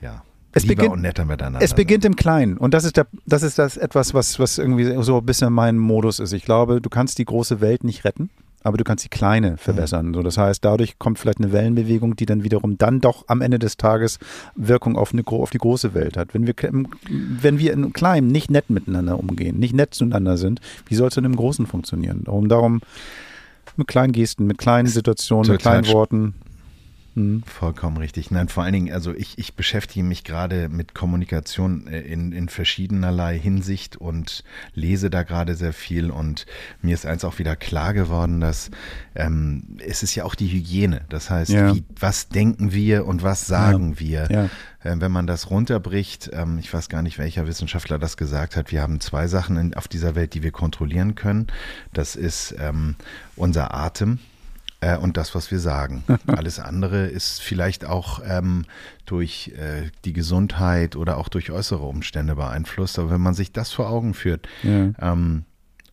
ja. 0.00 0.22
Es 0.52 0.66
beginnt, 0.66 0.92
und 0.92 1.02
netter 1.02 1.24
miteinander. 1.24 1.62
Es 1.62 1.74
beginnt 1.74 2.04
im 2.04 2.16
Kleinen. 2.16 2.56
Und 2.56 2.74
das 2.74 2.82
ist, 2.82 2.96
der, 2.96 3.06
das 3.24 3.44
ist 3.44 3.58
das 3.58 3.76
etwas, 3.76 4.14
was, 4.14 4.40
was 4.40 4.58
irgendwie 4.58 5.00
so 5.02 5.18
ein 5.18 5.26
bisschen 5.26 5.52
mein 5.52 5.78
Modus 5.78 6.18
ist. 6.18 6.32
Ich 6.32 6.44
glaube, 6.44 6.80
du 6.80 6.90
kannst 6.90 7.18
die 7.18 7.24
große 7.24 7.60
Welt 7.60 7.84
nicht 7.84 8.04
retten, 8.04 8.30
aber 8.62 8.76
du 8.76 8.84
kannst 8.84 9.04
die 9.04 9.08
kleine 9.08 9.56
verbessern. 9.56 10.08
Mhm. 10.08 10.14
So, 10.14 10.22
das 10.22 10.38
heißt, 10.38 10.64
dadurch 10.64 10.98
kommt 10.98 11.18
vielleicht 11.18 11.38
eine 11.38 11.52
Wellenbewegung, 11.52 12.16
die 12.16 12.26
dann 12.26 12.44
wiederum 12.44 12.76
dann 12.78 13.00
doch 13.00 13.24
am 13.28 13.40
Ende 13.40 13.58
des 13.58 13.76
Tages 13.76 14.18
Wirkung 14.54 14.96
auf, 14.96 15.12
eine, 15.12 15.26
auf 15.26 15.50
die 15.50 15.58
große 15.58 15.94
Welt 15.94 16.16
hat. 16.16 16.34
Wenn 16.34 16.46
wir, 16.46 16.54
wenn 17.08 17.58
wir 17.58 17.72
im 17.72 17.92
Kleinen 17.92 18.28
nicht 18.28 18.50
nett 18.50 18.70
miteinander 18.70 19.18
umgehen, 19.18 19.58
nicht 19.58 19.74
nett 19.74 19.94
zueinander 19.94 20.36
sind, 20.36 20.60
wie 20.86 20.94
soll 20.94 21.08
es 21.08 21.14
denn 21.14 21.24
im 21.24 21.36
Großen 21.36 21.66
funktionieren? 21.66 22.24
Darum, 22.24 22.48
darum 22.48 22.80
mit 23.76 23.88
kleinen 23.88 24.12
Gesten, 24.12 24.46
mit 24.46 24.58
kleinen 24.58 24.88
Situationen, 24.88 25.52
mit 25.52 25.60
kleinen 25.60 25.86
Worten. 25.88 26.34
Mhm. 27.20 27.42
Vollkommen 27.44 27.96
richtig. 27.96 28.30
Nein, 28.30 28.48
vor 28.48 28.62
allen 28.62 28.72
Dingen, 28.72 28.92
also 28.92 29.14
ich, 29.14 29.38
ich 29.38 29.54
beschäftige 29.54 30.04
mich 30.04 30.24
gerade 30.24 30.68
mit 30.68 30.94
Kommunikation 30.94 31.86
äh, 31.86 32.00
in, 32.00 32.32
in 32.32 32.48
verschiedenerlei 32.48 33.38
Hinsicht 33.38 33.96
und 33.96 34.44
lese 34.74 35.10
da 35.10 35.22
gerade 35.22 35.54
sehr 35.54 35.72
viel 35.72 36.10
und 36.10 36.46
mir 36.82 36.94
ist 36.94 37.06
eins 37.06 37.24
auch 37.24 37.38
wieder 37.38 37.56
klar 37.56 37.94
geworden, 37.94 38.40
dass 38.40 38.70
ähm, 39.14 39.76
es 39.86 40.02
ist 40.02 40.14
ja 40.14 40.24
auch 40.24 40.34
die 40.34 40.48
Hygiene. 40.48 41.02
Das 41.08 41.30
heißt, 41.30 41.50
ja. 41.50 41.74
wie, 41.74 41.84
was 41.98 42.28
denken 42.28 42.72
wir 42.72 43.06
und 43.06 43.22
was 43.22 43.46
sagen 43.46 43.92
ja. 43.92 44.00
wir? 44.00 44.28
Ja. 44.30 44.44
Äh, 44.82 45.00
wenn 45.00 45.12
man 45.12 45.26
das 45.26 45.50
runterbricht, 45.50 46.30
ähm, 46.32 46.58
ich 46.58 46.72
weiß 46.72 46.88
gar 46.88 47.02
nicht, 47.02 47.18
welcher 47.18 47.46
Wissenschaftler 47.46 47.98
das 47.98 48.16
gesagt 48.16 48.56
hat, 48.56 48.72
wir 48.72 48.82
haben 48.82 49.00
zwei 49.00 49.26
Sachen 49.26 49.56
in, 49.56 49.74
auf 49.74 49.88
dieser 49.88 50.14
Welt, 50.14 50.34
die 50.34 50.42
wir 50.42 50.52
kontrollieren 50.52 51.14
können. 51.14 51.46
Das 51.92 52.16
ist 52.16 52.54
ähm, 52.58 52.96
unser 53.36 53.74
Atem 53.74 54.18
äh, 54.80 54.96
und 54.96 55.16
das, 55.16 55.34
was 55.34 55.50
wir 55.50 55.60
sagen. 55.60 56.04
Alles 56.26 56.58
andere 56.58 57.06
ist 57.06 57.40
vielleicht 57.40 57.84
auch 57.84 58.20
ähm, 58.26 58.64
durch 59.06 59.52
äh, 59.56 59.90
die 60.04 60.12
Gesundheit 60.12 60.96
oder 60.96 61.16
auch 61.18 61.28
durch 61.28 61.50
äußere 61.50 61.84
Umstände 61.84 62.36
beeinflusst. 62.36 62.98
Aber 62.98 63.10
wenn 63.10 63.20
man 63.20 63.34
sich 63.34 63.52
das 63.52 63.72
vor 63.72 63.88
Augen 63.88 64.14
führt, 64.14 64.48
ja. 64.62 64.92
ähm, 65.00 65.44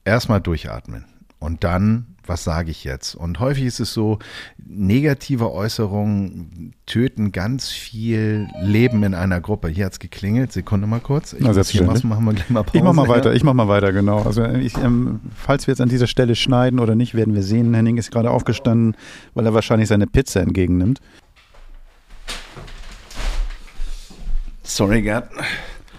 erstmal 0.05 0.41
durchatmen 0.41 1.05
und 1.39 1.63
dann 1.63 2.16
was 2.27 2.43
sage 2.43 2.71
ich 2.71 2.83
jetzt? 2.83 3.15
Und 3.15 3.39
häufig 3.39 3.65
ist 3.65 3.79
es 3.79 3.93
so, 3.93 4.19
negative 4.65 5.51
Äußerungen 5.51 6.73
töten 6.85 7.31
ganz 7.31 7.69
viel 7.69 8.47
Leben 8.61 9.03
in 9.03 9.13
einer 9.13 9.41
Gruppe. 9.41 9.67
Hier 9.67 9.85
hat 9.85 9.93
es 9.93 9.99
geklingelt. 9.99 10.51
Sekunde 10.51 10.87
mal 10.87 10.99
kurz. 10.99 11.33
Ich 11.33 11.41
muss 11.41 11.69
hier 11.69 11.83
machen 11.83 12.25
wir 12.25 12.33
gleich 12.33 12.49
mal 12.49 12.63
Pause. 12.63 12.77
Ich 12.77 12.83
mach 12.83 12.93
mal 12.93 13.07
weiter, 13.07 13.33
ich 13.33 13.43
mach 13.43 13.53
mal 13.53 13.67
weiter, 13.67 13.91
genau. 13.91 14.23
Also 14.23 14.43
ich, 14.45 14.77
ähm, 14.77 15.19
falls 15.35 15.67
wir 15.67 15.73
jetzt 15.73 15.81
an 15.81 15.89
dieser 15.89 16.07
Stelle 16.07 16.35
schneiden 16.35 16.79
oder 16.79 16.95
nicht, 16.95 17.13
werden 17.15 17.33
wir 17.33 17.43
sehen. 17.43 17.73
Henning 17.73 17.97
ist 17.97 18.11
gerade 18.11 18.31
aufgestanden, 18.31 18.95
weil 19.33 19.45
er 19.45 19.53
wahrscheinlich 19.53 19.87
seine 19.87 20.07
Pizza 20.07 20.41
entgegennimmt. 20.41 20.99
Sorry, 24.63 25.01
Gerd. 25.01 25.29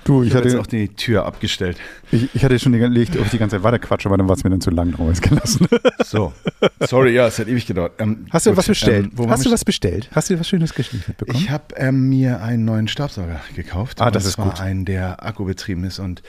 Du, 0.09 0.23
ich, 0.23 0.31
ich 0.31 0.35
hatte 0.35 0.49
jetzt 0.49 0.57
auch 0.57 0.67
die 0.67 0.89
Tür 0.89 1.27
abgestellt. 1.27 1.77
Ich, 2.11 2.35
ich 2.35 2.43
hatte 2.43 2.59
schon 2.59 2.73
die, 2.73 2.79
ich 3.03 3.11
die 3.11 3.37
ganze 3.37 3.57
Zeit 3.57 3.63
weiter 3.63 3.79
quatschen, 3.79 4.09
aber 4.09 4.17
dann 4.17 4.27
war 4.27 4.37
es 4.37 4.43
mir 4.43 4.49
dann 4.49 4.63
zu 4.63 4.71
lang 4.71 4.93
drauf 4.93 5.21
gelassen. 5.21 5.69
So. 6.07 6.33
Sorry, 6.81 7.13
ja, 7.13 7.27
es 7.27 7.39
hat 7.39 7.49
ewig 7.49 7.67
gedauert. 7.67 7.93
Ähm, 7.99 8.25
Hast 8.31 8.47
du 8.47 8.51
gut, 8.51 8.57
was 8.57 8.69
bestellt? 8.69 9.11
Ähm, 9.19 9.29
Hast 9.29 9.45
du 9.45 9.51
was 9.51 9.67
bestellt? 9.67 10.09
Hast 10.13 10.31
du 10.31 10.41
was 10.41 10.49
Schönes 10.49 10.73
geschickt 10.73 11.15
bekommen? 11.19 11.39
Ich 11.39 11.51
habe 11.51 11.75
ähm, 11.77 12.09
mir 12.09 12.41
einen 12.41 12.65
neuen 12.65 12.89
Staubsauger 12.89 13.43
gekauft. 13.55 14.01
Ah, 14.01 14.11
das 14.11 14.25
ist 14.25 14.39
gut. 14.39 14.59
einen, 14.59 14.87
der 14.87 15.23
akkubetrieben 15.23 15.85
ist 15.85 15.99
und 15.99 16.23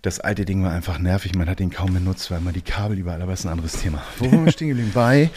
das 0.00 0.18
alte 0.18 0.46
Ding 0.46 0.62
war 0.62 0.72
einfach 0.72 0.98
nervig. 0.98 1.34
Man 1.34 1.50
hat 1.50 1.58
den 1.58 1.68
kaum 1.68 1.92
benutzt, 1.92 2.30
weil 2.30 2.40
man 2.40 2.54
die 2.54 2.62
Kabel 2.62 2.98
überall, 2.98 3.20
aber 3.20 3.32
das 3.32 3.40
ist 3.40 3.46
ein 3.46 3.52
anderes 3.52 3.72
Thema. 3.72 4.02
Wo 4.18 4.32
waren 4.32 4.46
wir 4.46 4.52
stehen 4.52 4.68
geblieben? 4.68 4.92
Bei, 4.94 5.28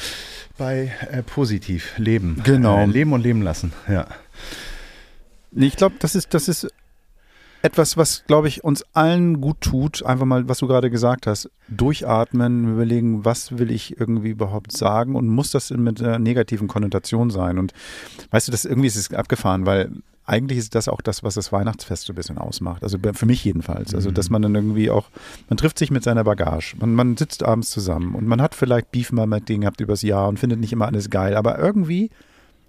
bei 0.57 0.93
äh, 1.11 1.21
positiv, 1.21 1.91
leben. 1.97 2.39
Genau. 2.45 2.77
Äh, 2.77 2.85
leben 2.85 3.11
und 3.11 3.21
leben 3.21 3.41
lassen, 3.41 3.73
ja. 3.89 4.07
Ich 5.51 5.75
glaube, 5.75 5.95
das 5.99 6.15
ist, 6.15 6.33
das 6.33 6.47
ist 6.47 6.69
etwas, 7.63 7.95
was, 7.95 8.25
glaube 8.27 8.49
ich, 8.49 8.63
uns 8.63 8.83
allen 8.93 9.39
gut 9.39 9.61
tut, 9.61 10.05
einfach 10.05 10.25
mal, 10.25 10.47
was 10.49 10.59
du 10.59 10.67
gerade 10.67 10.89
gesagt 10.89 11.27
hast, 11.27 11.49
durchatmen, 11.69 12.73
überlegen, 12.73 13.23
was 13.23 13.57
will 13.57 13.71
ich 13.71 13.97
irgendwie 13.97 14.31
überhaupt 14.31 14.73
sagen 14.73 15.15
und 15.15 15.29
muss 15.29 15.51
das 15.51 15.71
mit 15.71 16.01
einer 16.01 16.19
negativen 16.19 16.67
Konnotation 16.67 17.29
sein? 17.29 17.57
Und 17.57 17.71
weißt 18.31 18.49
du, 18.49 18.51
das 18.51 18.65
irgendwie 18.65 18.87
ist 18.87 18.97
es 18.97 19.13
abgefahren, 19.13 19.65
weil 19.65 19.91
eigentlich 20.25 20.59
ist 20.59 20.75
das 20.75 20.89
auch 20.89 20.99
das, 21.01 21.23
was 21.23 21.35
das 21.35 21.53
Weihnachtsfest 21.53 22.05
so 22.05 22.13
ein 22.13 22.17
bisschen 22.17 22.37
ausmacht. 22.37 22.83
Also 22.83 22.97
für 23.13 23.25
mich 23.25 23.43
jedenfalls. 23.45 23.95
Also, 23.95 24.11
dass 24.11 24.29
mhm. 24.29 24.33
man 24.33 24.41
dann 24.43 24.55
irgendwie 24.55 24.89
auch, 24.89 25.09
man 25.49 25.57
trifft 25.57 25.79
sich 25.79 25.89
mit 25.89 26.03
seiner 26.03 26.23
Bagage. 26.25 26.75
Man, 26.79 26.93
man 26.93 27.17
sitzt 27.17 27.43
abends 27.43 27.71
zusammen 27.71 28.13
und 28.13 28.25
man 28.27 28.41
hat 28.41 28.55
vielleicht 28.55 28.91
Beef 28.91 29.11
mal 29.13 29.27
mit 29.27 29.47
denen 29.47 29.61
gehabt 29.61 29.79
übers 29.81 30.01
Jahr 30.01 30.27
und 30.27 30.37
findet 30.37 30.59
nicht 30.59 30.73
immer 30.73 30.87
alles 30.87 31.09
geil. 31.09 31.35
Aber 31.35 31.59
irgendwie 31.59 32.09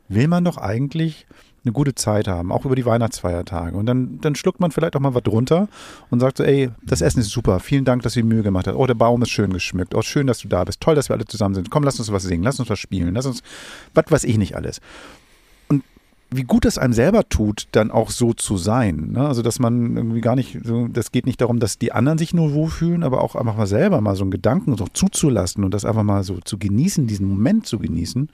will 0.08 0.28
man 0.28 0.44
doch 0.44 0.56
eigentlich 0.58 1.26
eine 1.64 1.72
gute 1.72 1.94
Zeit 1.94 2.28
haben, 2.28 2.52
auch 2.52 2.64
über 2.64 2.76
die 2.76 2.84
Weihnachtsfeiertage. 2.84 3.76
Und 3.76 3.86
dann, 3.86 4.20
dann 4.20 4.34
schluckt 4.34 4.60
man 4.60 4.70
vielleicht 4.70 4.96
auch 4.96 5.00
mal 5.00 5.14
was 5.14 5.22
drunter 5.22 5.68
und 6.10 6.20
sagt 6.20 6.36
so, 6.36 6.44
ey, 6.44 6.70
das 6.82 7.00
Essen 7.00 7.20
ist 7.20 7.30
super, 7.30 7.58
vielen 7.58 7.84
Dank, 7.84 8.02
dass 8.02 8.16
ihr 8.16 8.24
Mühe 8.24 8.42
gemacht 8.42 8.66
habt. 8.66 8.76
Oh, 8.76 8.86
der 8.86 8.94
Baum 8.94 9.22
ist 9.22 9.30
schön 9.30 9.52
geschmückt. 9.52 9.94
Oh, 9.94 10.02
schön, 10.02 10.26
dass 10.26 10.40
du 10.40 10.48
da 10.48 10.64
bist. 10.64 10.80
Toll, 10.80 10.94
dass 10.94 11.08
wir 11.08 11.16
alle 11.16 11.24
zusammen 11.24 11.54
sind. 11.54 11.70
Komm, 11.70 11.82
lass 11.84 11.98
uns 11.98 12.12
was 12.12 12.22
singen, 12.22 12.44
lass 12.44 12.60
uns 12.60 12.68
was 12.68 12.78
spielen, 12.78 13.14
lass 13.14 13.24
uns, 13.24 13.42
was 13.94 14.04
weiß 14.10 14.24
ich 14.24 14.36
nicht 14.36 14.56
alles. 14.56 14.80
Und 15.68 15.82
wie 16.30 16.42
gut 16.42 16.66
es 16.66 16.76
einem 16.76 16.92
selber 16.92 17.28
tut, 17.30 17.68
dann 17.72 17.90
auch 17.90 18.10
so 18.10 18.34
zu 18.34 18.58
sein. 18.58 19.12
Ne? 19.12 19.26
Also, 19.26 19.40
dass 19.40 19.58
man 19.58 19.96
irgendwie 19.96 20.20
gar 20.20 20.36
nicht, 20.36 20.58
so, 20.64 20.88
das 20.88 21.12
geht 21.12 21.24
nicht 21.24 21.40
darum, 21.40 21.60
dass 21.60 21.78
die 21.78 21.92
anderen 21.92 22.18
sich 22.18 22.34
nur 22.34 22.52
wohlfühlen, 22.52 23.04
aber 23.04 23.22
auch 23.22 23.36
einfach 23.36 23.56
mal 23.56 23.66
selber 23.66 24.02
mal 24.02 24.16
so 24.16 24.24
einen 24.24 24.30
Gedanken 24.30 24.76
so 24.76 24.86
zuzulassen 24.92 25.64
und 25.64 25.72
das 25.72 25.86
einfach 25.86 26.02
mal 26.02 26.24
so 26.24 26.40
zu 26.44 26.58
genießen, 26.58 27.06
diesen 27.06 27.26
Moment 27.26 27.66
zu 27.66 27.78
genießen. 27.78 28.28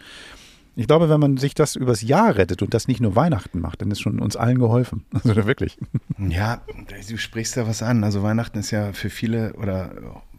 Ich 0.81 0.87
glaube, 0.87 1.11
wenn 1.11 1.21
man 1.21 1.37
sich 1.37 1.55
das 1.55 1.77
übers 1.77 2.01
Jahr 2.01 2.37
rettet 2.37 2.63
und 2.63 2.73
das 2.73 2.89
nicht 2.89 3.03
nur 3.03 3.15
Weihnachten 3.15 3.61
macht, 3.61 3.83
dann 3.83 3.91
ist 3.91 4.01
schon 4.01 4.19
uns 4.19 4.35
allen 4.35 4.59
geholfen. 4.59 5.05
Also 5.13 5.45
wirklich. 5.45 5.77
Ja, 6.17 6.63
du 7.07 7.19
sprichst 7.19 7.59
da 7.59 7.69
was 7.69 7.83
an. 7.83 8.03
Also 8.03 8.23
Weihnachten 8.23 8.59
ist 8.59 8.71
ja 8.71 8.95
für 8.95 9.11
viele 9.11 9.53
oder 9.55 9.93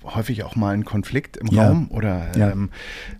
häufig 0.04 0.44
auch 0.44 0.56
mal 0.56 0.74
ein 0.74 0.84
Konflikt 0.84 1.38
im 1.38 1.46
ja. 1.48 1.68
Raum 1.68 1.92
oder 1.92 2.36
ja. 2.36 2.50
ähm, 2.50 2.72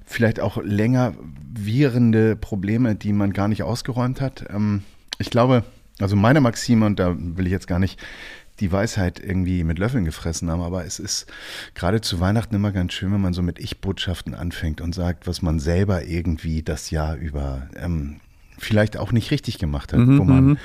vielleicht 0.04 0.40
auch 0.40 0.58
länger 0.64 1.14
währende 1.54 2.36
Probleme, 2.36 2.96
die 2.96 3.14
man 3.14 3.34
gar 3.34 3.48
nicht 3.48 3.62
ausgeräumt 3.62 4.20
hat. 4.20 4.46
Ähm, 4.50 4.82
ich 5.20 5.30
glaube, 5.30 5.64
also 6.00 6.16
meine 6.16 6.42
Maxime, 6.42 6.88
und 6.88 7.00
da 7.00 7.16
will 7.16 7.46
ich 7.46 7.52
jetzt 7.52 7.68
gar 7.68 7.78
nicht 7.78 8.00
die 8.62 8.72
Weisheit 8.72 9.20
irgendwie 9.20 9.64
mit 9.64 9.80
Löffeln 9.80 10.06
gefressen 10.06 10.50
haben, 10.50 10.62
aber 10.62 10.86
es 10.86 11.00
ist 11.00 11.26
gerade 11.76 12.02
zu 12.02 12.20
Weihnachten 12.20 12.56
immer 12.56 12.72
ganz 12.72 12.94
schön, 12.94 13.12
wenn 13.12 13.22
man 13.22 13.34
so 13.34 13.42
mit 13.42 13.60
Ich-Botschaften 13.60 14.34
anfängt 14.34 14.80
und 14.80 14.96
sagt, 14.96 15.28
was 15.28 15.42
man 15.42 15.60
selber 15.60 16.06
irgendwie 16.06 16.62
das 16.62 16.92
Jahr 16.92 17.16
über 17.16 17.68
ähm, 17.76 18.22
vielleicht 18.62 18.96
auch 18.98 19.12
nicht 19.12 19.32
richtig 19.32 19.58
gemacht 19.58 19.92
hat, 19.92 20.00
Mhm, 20.00 20.20
wo 20.20 20.24
man 20.24 20.46
mhm. 20.46 20.58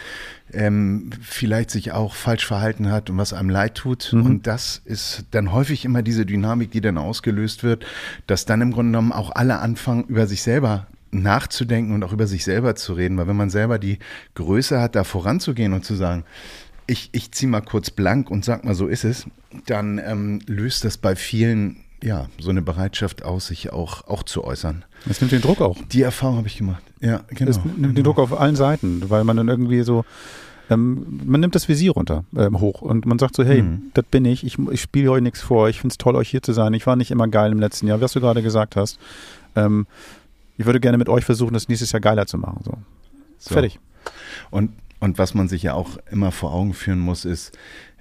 ähm, 0.52 1.10
vielleicht 1.22 1.70
sich 1.70 1.92
auch 1.92 2.14
falsch 2.14 2.46
verhalten 2.46 2.90
hat 2.90 3.10
und 3.10 3.16
was 3.16 3.32
einem 3.32 3.48
leid 3.48 3.74
tut. 3.74 4.12
Mhm. 4.12 4.22
Und 4.22 4.46
das 4.46 4.82
ist 4.84 5.24
dann 5.30 5.52
häufig 5.52 5.84
immer 5.84 6.02
diese 6.02 6.26
Dynamik, 6.26 6.70
die 6.70 6.80
dann 6.80 6.98
ausgelöst 6.98 7.64
wird, 7.64 7.86
dass 8.26 8.44
dann 8.44 8.60
im 8.60 8.72
Grunde 8.72 8.92
genommen 8.92 9.12
auch 9.12 9.30
alle 9.34 9.58
anfangen, 9.58 10.04
über 10.04 10.26
sich 10.26 10.42
selber 10.42 10.86
nachzudenken 11.10 11.94
und 11.94 12.02
auch 12.02 12.12
über 12.12 12.26
sich 12.26 12.44
selber 12.44 12.74
zu 12.74 12.92
reden. 12.92 13.16
Weil 13.16 13.28
wenn 13.28 13.36
man 13.36 13.50
selber 13.50 13.78
die 13.78 13.98
Größe 14.34 14.80
hat, 14.80 14.94
da 14.94 15.04
voranzugehen 15.04 15.72
und 15.72 15.84
zu 15.84 15.94
sagen, 15.94 16.24
ich, 16.86 17.08
ich 17.12 17.32
ziehe 17.32 17.50
mal 17.50 17.60
kurz 17.62 17.90
blank 17.90 18.30
und 18.30 18.44
sag 18.44 18.64
mal, 18.64 18.74
so 18.74 18.86
ist 18.86 19.04
es, 19.04 19.26
dann 19.66 19.98
ähm, 20.04 20.40
löst 20.46 20.84
das 20.84 20.98
bei 20.98 21.16
vielen 21.16 21.78
ja 22.02 22.28
so 22.38 22.50
eine 22.50 22.62
Bereitschaft 22.62 23.24
aus, 23.24 23.46
sich 23.48 23.72
auch, 23.72 24.06
auch 24.06 24.22
zu 24.22 24.44
äußern. 24.44 24.84
Das 25.06 25.20
nimmt 25.20 25.32
den 25.32 25.40
Druck 25.40 25.60
auch. 25.60 25.76
Die 25.90 26.02
Erfahrung 26.02 26.36
habe 26.36 26.46
ich 26.48 26.58
gemacht. 26.58 26.82
Ja, 27.00 27.22
genau. 27.28 27.46
Das 27.50 27.60
nimmt 27.64 27.96
den 27.96 28.04
Druck 28.04 28.18
auf 28.18 28.38
allen 28.38 28.54
Seiten, 28.56 29.08
weil 29.08 29.24
man 29.24 29.36
dann 29.36 29.48
irgendwie 29.48 29.82
so, 29.82 30.04
ähm, 30.68 31.20
man 31.24 31.40
nimmt 31.40 31.54
das 31.54 31.68
Visier 31.68 31.92
runter, 31.92 32.24
ähm, 32.36 32.60
hoch 32.60 32.82
und 32.82 33.06
man 33.06 33.18
sagt 33.18 33.34
so, 33.36 33.44
hey, 33.44 33.62
Mhm. 33.62 33.90
das 33.94 34.04
bin 34.10 34.24
ich, 34.24 34.44
ich, 34.44 34.58
ich 34.70 34.80
spiele 34.82 35.10
euch 35.10 35.22
nichts 35.22 35.40
vor, 35.40 35.68
ich 35.68 35.80
finde 35.80 35.92
es 35.94 35.98
toll, 35.98 36.16
euch 36.16 36.28
hier 36.28 36.42
zu 36.42 36.52
sein, 36.52 36.74
ich 36.74 36.86
war 36.86 36.96
nicht 36.96 37.10
immer 37.10 37.28
geil 37.28 37.50
im 37.50 37.60
letzten 37.60 37.86
Jahr, 37.86 38.00
was 38.00 38.12
du 38.12 38.20
gerade 38.20 38.42
gesagt 38.42 38.76
hast. 38.76 38.98
Ähm, 39.54 39.86
ich 40.58 40.66
würde 40.66 40.80
gerne 40.80 40.98
mit 40.98 41.08
euch 41.08 41.24
versuchen, 41.24 41.54
das 41.54 41.68
nächstes 41.68 41.92
Jahr 41.92 42.00
geiler 42.00 42.26
zu 42.26 42.36
machen. 42.38 42.60
So. 42.64 42.72
So. 43.38 43.52
Fertig. 43.54 43.78
Und, 44.50 44.72
und 45.06 45.18
was 45.18 45.34
man 45.34 45.46
sich 45.48 45.62
ja 45.62 45.72
auch 45.74 45.98
immer 46.10 46.32
vor 46.32 46.52
Augen 46.52 46.74
führen 46.74 46.98
muss, 46.98 47.24
ist, 47.24 47.56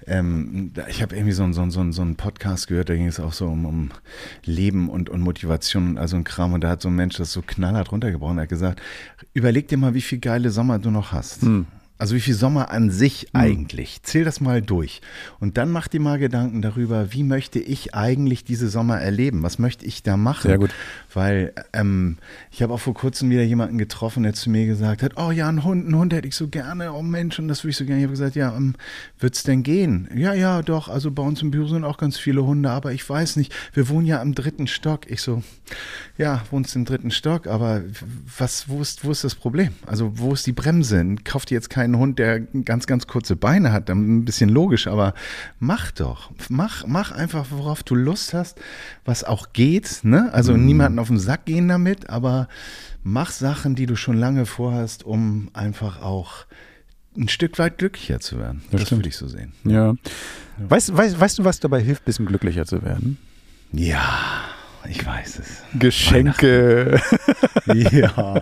ähm, 0.08 0.72
ich 0.88 1.02
habe 1.02 1.14
irgendwie 1.14 1.32
so, 1.32 1.44
einen- 1.44 1.52
so, 1.52 1.68
so, 1.70 1.80
einen- 1.80 1.92
so 1.92 2.04
Podcast 2.16 2.66
gehört, 2.66 2.88
da 2.88 2.94
ging 2.96 3.06
es 3.06 3.20
auch 3.20 3.32
so 3.32 3.46
um, 3.46 3.64
um 3.64 3.90
Leben 4.44 4.88
und, 4.88 5.08
und 5.08 5.20
Motivation 5.20 5.90
und 5.90 5.98
also 5.98 6.16
ein 6.16 6.24
Kram. 6.24 6.52
Und 6.52 6.62
da 6.64 6.68
hat 6.70 6.82
so 6.82 6.88
ein 6.88 6.96
Mensch 6.96 7.16
das 7.16 7.32
so 7.32 7.42
knallhart 7.42 7.92
runtergebrochen. 7.92 8.38
Er 8.38 8.42
hat 8.42 8.48
gesagt, 8.48 8.82
überleg 9.34 9.68
dir 9.68 9.78
mal, 9.78 9.94
wie 9.94 10.00
viel 10.00 10.18
geile 10.18 10.50
Sommer 10.50 10.78
du 10.80 10.90
noch 10.90 11.12
hast. 11.12 11.42
Hm. 11.42 11.66
Also 11.98 12.14
wie 12.14 12.20
viel 12.20 12.34
Sommer 12.34 12.70
an 12.70 12.90
sich 12.90 13.28
eigentlich. 13.32 14.02
Zähl 14.02 14.24
das 14.24 14.40
mal 14.40 14.60
durch. 14.60 15.00
Und 15.40 15.56
dann 15.56 15.70
mach 15.70 15.88
dir 15.88 16.00
mal 16.00 16.18
Gedanken 16.18 16.60
darüber, 16.60 17.12
wie 17.12 17.22
möchte 17.22 17.58
ich 17.58 17.94
eigentlich 17.94 18.44
diese 18.44 18.68
Sommer 18.68 18.98
erleben? 18.98 19.42
Was 19.42 19.58
möchte 19.58 19.86
ich 19.86 20.02
da 20.02 20.18
machen? 20.18 20.48
Sehr 20.48 20.58
gut. 20.58 20.70
Weil 21.14 21.54
ähm, 21.72 22.18
ich 22.50 22.62
habe 22.62 22.74
auch 22.74 22.80
vor 22.80 22.92
kurzem 22.92 23.30
wieder 23.30 23.42
jemanden 23.42 23.78
getroffen, 23.78 24.24
der 24.24 24.34
zu 24.34 24.50
mir 24.50 24.66
gesagt 24.66 25.02
hat, 25.02 25.12
oh 25.16 25.30
ja, 25.30 25.48
ein 25.48 25.64
Hund, 25.64 25.86
einen 25.86 25.96
Hund 25.96 26.12
hätte 26.12 26.28
ich 26.28 26.34
so 26.34 26.48
gerne, 26.48 26.92
oh 26.92 27.02
Mensch, 27.02 27.38
und 27.38 27.48
das 27.48 27.64
würde 27.64 27.70
ich 27.70 27.76
so 27.78 27.86
gerne. 27.86 28.00
Ich 28.00 28.04
habe 28.04 28.12
gesagt, 28.12 28.36
ja, 28.36 28.54
ähm, 28.54 28.74
wird's 29.18 29.42
denn 29.42 29.62
gehen? 29.62 30.08
Ja, 30.14 30.34
ja, 30.34 30.60
doch, 30.60 30.88
also 30.88 31.10
bei 31.10 31.22
uns 31.22 31.40
im 31.40 31.50
Büro 31.50 31.66
sind 31.66 31.84
auch 31.84 31.96
ganz 31.96 32.18
viele 32.18 32.44
Hunde, 32.44 32.70
aber 32.70 32.92
ich 32.92 33.08
weiß 33.08 33.36
nicht, 33.36 33.54
wir 33.72 33.88
wohnen 33.88 34.06
ja 34.06 34.20
im 34.20 34.34
dritten 34.34 34.66
Stock. 34.66 35.10
Ich 35.10 35.22
so, 35.22 35.42
ja, 36.18 36.42
wohnst 36.50 36.74
im 36.76 36.84
dritten 36.86 37.10
Stock, 37.10 37.46
aber 37.46 37.82
was, 38.38 38.68
wo 38.68 38.80
ist, 38.80 39.04
wo 39.04 39.10
ist 39.10 39.22
das 39.24 39.34
Problem? 39.34 39.72
Also 39.84 40.12
wo 40.18 40.32
ist 40.32 40.46
die 40.46 40.52
Bremse? 40.52 41.04
Kauft 41.24 41.50
ihr 41.50 41.56
jetzt 41.56 41.68
keinen 41.70 41.96
Hund, 41.98 42.18
der 42.18 42.40
ganz, 42.40 42.86
ganz 42.86 43.06
kurze 43.06 43.36
Beine 43.36 43.72
hat, 43.72 43.88
dann 43.88 44.18
ein 44.20 44.24
bisschen 44.24 44.48
logisch, 44.48 44.86
aber 44.86 45.12
mach 45.58 45.90
doch. 45.90 46.30
Mach, 46.48 46.86
mach 46.86 47.12
einfach, 47.12 47.46
worauf 47.50 47.82
du 47.82 47.94
Lust 47.94 48.32
hast, 48.34 48.58
was 49.04 49.24
auch 49.24 49.52
geht, 49.52 50.00
ne? 50.04 50.32
Also 50.32 50.54
Mhm. 50.54 50.64
niemanden 50.66 50.98
auf 50.98 51.08
den 51.08 51.18
Sack 51.18 51.44
gehen 51.44 51.68
damit, 51.68 52.08
aber 52.08 52.48
mach 53.02 53.30
Sachen, 53.30 53.74
die 53.74 53.86
du 53.86 53.94
schon 53.96 54.16
lange 54.16 54.46
vorhast, 54.46 55.04
um 55.04 55.48
einfach 55.52 56.00
auch 56.00 56.46
ein 57.16 57.28
Stück 57.28 57.58
weit 57.58 57.78
glücklicher 57.78 58.20
zu 58.20 58.38
werden. 58.38 58.62
Das 58.70 58.82
Das, 58.82 58.90
würde 58.92 59.08
ich 59.08 59.16
so 59.16 59.26
sehen. 59.28 59.52
Ja. 59.64 59.94
Weißt, 60.58 60.96
weißt, 60.96 61.18
weißt 61.20 61.38
du, 61.38 61.44
was 61.44 61.60
dabei 61.60 61.80
hilft, 61.82 62.02
ein 62.02 62.04
bisschen 62.06 62.26
glücklicher 62.26 62.64
zu 62.66 62.82
werden? 62.82 63.18
Ja, 63.72 64.42
ich 64.88 65.06
weiß 65.06 65.38
es. 65.38 65.62
Geschenke. 65.78 67.00
Ja, 67.66 68.40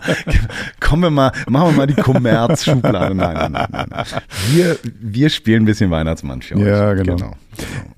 kommen 0.81 1.03
wir 1.03 1.11
mal, 1.11 1.33
machen 1.49 1.71
wir 1.71 1.77
mal 1.79 1.87
die 1.87 1.95
Kommerzschublade. 1.95 3.15
Nein, 3.15 3.53
nein, 3.53 3.69
nein. 3.71 4.05
Wir, 4.53 4.79
wir 5.01 5.31
spielen 5.31 5.63
ein 5.63 5.67
bisschen 5.67 5.91
Weihnachtsmann 5.91 6.43
für 6.43 6.57
euch. 6.57 6.67
Ja, 6.67 6.93
genau. 6.95 7.17
genau. 7.17 7.33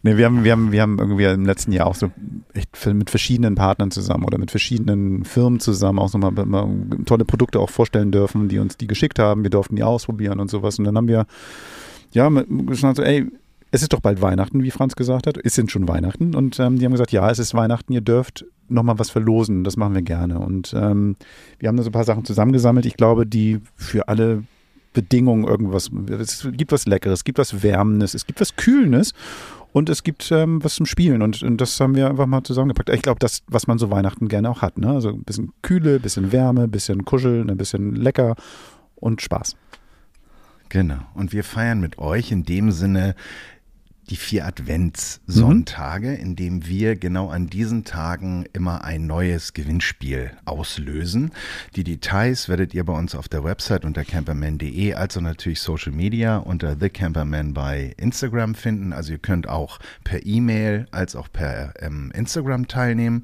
Nee, 0.02 0.16
wir 0.16 0.26
haben, 0.26 0.44
wir 0.44 0.52
haben, 0.52 0.72
wir 0.72 0.82
haben 0.82 0.98
irgendwie 0.98 1.24
im 1.24 1.44
letzten 1.44 1.72
Jahr 1.72 1.86
auch 1.86 1.94
so 1.94 2.10
echt 2.54 2.86
mit 2.86 3.10
verschiedenen 3.10 3.54
Partnern 3.54 3.90
zusammen 3.90 4.24
oder 4.24 4.38
mit 4.38 4.50
verschiedenen 4.50 5.24
Firmen 5.24 5.60
zusammen 5.60 5.98
auch 5.98 6.08
so 6.08 6.18
mal, 6.18 6.30
mal 6.30 6.68
tolle 7.06 7.24
Produkte 7.24 7.58
auch 7.58 7.70
vorstellen 7.70 8.12
dürfen, 8.12 8.48
die 8.48 8.58
uns 8.58 8.76
die 8.76 8.86
geschickt 8.86 9.18
haben. 9.18 9.42
Wir 9.42 9.50
durften 9.50 9.76
die 9.76 9.82
ausprobieren 9.82 10.40
und 10.40 10.50
sowas. 10.50 10.78
Und 10.78 10.84
dann 10.84 10.96
haben 10.96 11.08
wir, 11.08 11.26
ja, 12.12 12.28
gesagt 12.28 12.96
so, 12.96 13.02
ey, 13.02 13.26
es 13.70 13.82
ist 13.82 13.92
doch 13.92 14.00
bald 14.00 14.22
Weihnachten, 14.22 14.62
wie 14.62 14.70
Franz 14.70 14.96
gesagt 14.96 15.26
hat. 15.26 15.38
Es 15.42 15.54
sind 15.54 15.70
schon 15.70 15.88
Weihnachten. 15.88 16.34
Und 16.34 16.58
ähm, 16.60 16.78
die 16.78 16.84
haben 16.84 16.92
gesagt, 16.92 17.12
ja, 17.12 17.30
es 17.30 17.38
ist 17.38 17.54
Weihnachten, 17.54 17.92
ihr 17.92 18.00
dürft 18.00 18.44
nochmal 18.68 18.98
was 18.98 19.10
verlosen. 19.10 19.64
Das 19.64 19.76
machen 19.76 19.94
wir 19.94 20.02
gerne. 20.02 20.38
Und 20.38 20.74
ähm, 20.76 21.16
wir 21.58 21.68
haben 21.68 21.76
da 21.76 21.82
so 21.82 21.90
ein 21.90 21.92
paar 21.92 22.04
Sachen 22.04 22.24
zusammengesammelt. 22.24 22.86
Ich 22.86 22.96
glaube, 22.96 23.26
die 23.26 23.60
für 23.76 24.08
alle 24.08 24.44
Bedingungen 24.92 25.44
irgendwas, 25.44 25.90
es 26.08 26.48
gibt 26.52 26.72
was 26.72 26.86
Leckeres, 26.86 27.20
es 27.20 27.24
gibt 27.24 27.38
was 27.38 27.62
Wärmendes, 27.62 28.14
es 28.14 28.26
gibt 28.26 28.40
was 28.40 28.56
Kühlendes 28.56 29.12
und 29.72 29.90
es 29.90 30.02
gibt 30.02 30.32
ähm, 30.32 30.64
was 30.64 30.76
zum 30.76 30.86
Spielen 30.86 31.20
und, 31.20 31.42
und 31.42 31.60
das 31.60 31.78
haben 31.80 31.94
wir 31.94 32.08
einfach 32.08 32.24
mal 32.24 32.42
zusammengepackt. 32.42 32.88
Ich 32.88 33.02
glaube, 33.02 33.18
das, 33.18 33.42
was 33.46 33.66
man 33.66 33.76
so 33.76 33.90
Weihnachten 33.90 34.28
gerne 34.28 34.48
auch 34.48 34.62
hat, 34.62 34.78
ne? 34.78 34.88
Also 34.88 35.10
ein 35.10 35.22
bisschen 35.22 35.52
Kühle, 35.60 35.96
ein 35.96 36.00
bisschen 36.00 36.32
Wärme, 36.32 36.62
ein 36.62 36.70
bisschen 36.70 37.04
Kuscheln, 37.04 37.50
ein 37.50 37.58
bisschen 37.58 37.94
lecker 37.94 38.36
und 38.94 39.20
Spaß. 39.20 39.54
Genau. 40.70 40.98
Und 41.12 41.34
wir 41.34 41.44
feiern 41.44 41.78
mit 41.78 41.98
euch 41.98 42.32
in 42.32 42.44
dem 42.44 42.70
Sinne 42.72 43.14
die 44.10 44.16
vier 44.16 44.46
Adventssonntage, 44.46 46.14
in 46.14 46.36
dem 46.36 46.66
wir 46.66 46.96
genau 46.96 47.28
an 47.28 47.48
diesen 47.48 47.84
Tagen 47.84 48.46
immer 48.52 48.84
ein 48.84 49.06
neues 49.06 49.52
Gewinnspiel 49.52 50.30
auslösen. 50.44 51.32
Die 51.74 51.82
Details 51.84 52.48
werdet 52.48 52.72
ihr 52.74 52.84
bei 52.84 52.92
uns 52.92 53.14
auf 53.14 53.28
der 53.28 53.42
Website 53.42 53.84
unter 53.84 54.04
camperman.de, 54.04 54.94
also 54.94 55.20
natürlich 55.20 55.60
Social 55.60 55.92
Media 55.92 56.36
unter 56.38 56.76
The 56.78 56.88
Camperman 56.88 57.52
bei 57.52 57.94
Instagram 57.96 58.54
finden. 58.54 58.92
Also 58.92 59.12
ihr 59.12 59.18
könnt 59.18 59.48
auch 59.48 59.80
per 60.04 60.24
E-Mail 60.24 60.86
als 60.92 61.16
auch 61.16 61.28
per 61.32 61.74
ähm, 61.80 62.12
Instagram 62.14 62.68
teilnehmen. 62.68 63.22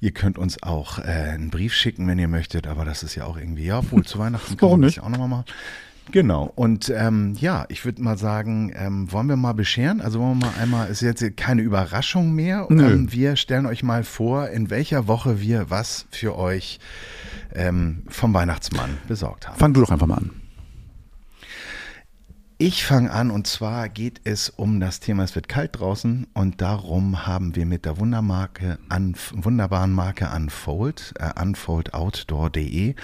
Ihr 0.00 0.12
könnt 0.12 0.38
uns 0.38 0.62
auch 0.62 0.98
äh, 0.98 1.02
einen 1.02 1.50
Brief 1.50 1.74
schicken, 1.74 2.06
wenn 2.06 2.18
ihr 2.18 2.28
möchtet, 2.28 2.66
aber 2.66 2.84
das 2.84 3.02
ist 3.02 3.14
ja 3.14 3.24
auch 3.24 3.36
irgendwie, 3.36 3.66
ja, 3.66 3.88
wohl 3.90 4.04
zu 4.04 4.18
Weihnachten 4.18 4.48
kann 4.56 4.62
Warum 4.62 4.80
man 4.80 4.86
nicht? 4.86 4.98
das 4.98 5.04
auch 5.04 5.10
nochmal 5.10 5.28
machen. 5.28 5.44
Genau. 6.12 6.52
Und 6.54 6.92
ähm, 6.94 7.34
ja, 7.38 7.66
ich 7.68 7.84
würde 7.84 8.02
mal 8.02 8.16
sagen, 8.16 8.72
ähm, 8.74 9.10
wollen 9.12 9.28
wir 9.28 9.36
mal 9.36 9.52
bescheren? 9.52 10.00
Also 10.00 10.20
wollen 10.20 10.38
wir 10.38 10.46
mal 10.46 10.54
einmal, 10.60 10.88
ist 10.88 11.00
jetzt 11.00 11.36
keine 11.36 11.62
Überraschung 11.62 12.34
mehr. 12.34 12.66
Nö. 12.68 12.92
Ähm, 12.92 13.12
wir 13.12 13.36
stellen 13.36 13.66
euch 13.66 13.82
mal 13.82 14.04
vor, 14.04 14.48
in 14.48 14.70
welcher 14.70 15.06
Woche 15.06 15.40
wir 15.40 15.70
was 15.70 16.06
für 16.10 16.36
euch 16.36 16.78
ähm, 17.54 18.02
vom 18.08 18.34
Weihnachtsmann 18.34 18.98
besorgt 19.06 19.48
haben. 19.48 19.58
Fang 19.58 19.72
du 19.72 19.80
doch 19.80 19.90
einfach 19.90 20.06
mal 20.06 20.18
an. 20.18 20.30
Ich 22.60 22.84
fange 22.84 23.12
an 23.12 23.30
und 23.30 23.46
zwar 23.46 23.88
geht 23.88 24.20
es 24.24 24.50
um 24.50 24.80
das 24.80 24.98
Thema, 24.98 25.22
es 25.22 25.36
wird 25.36 25.48
kalt 25.48 25.78
draußen 25.78 26.26
und 26.34 26.60
darum 26.60 27.24
haben 27.24 27.54
wir 27.54 27.64
mit 27.66 27.84
der 27.84 28.00
Wundermarke, 28.00 28.80
wunderbaren 29.32 29.92
Marke 29.92 30.28
Unfold, 30.34 31.14
äh, 31.20 31.40
unfoldoutdoor.de, 31.40 32.96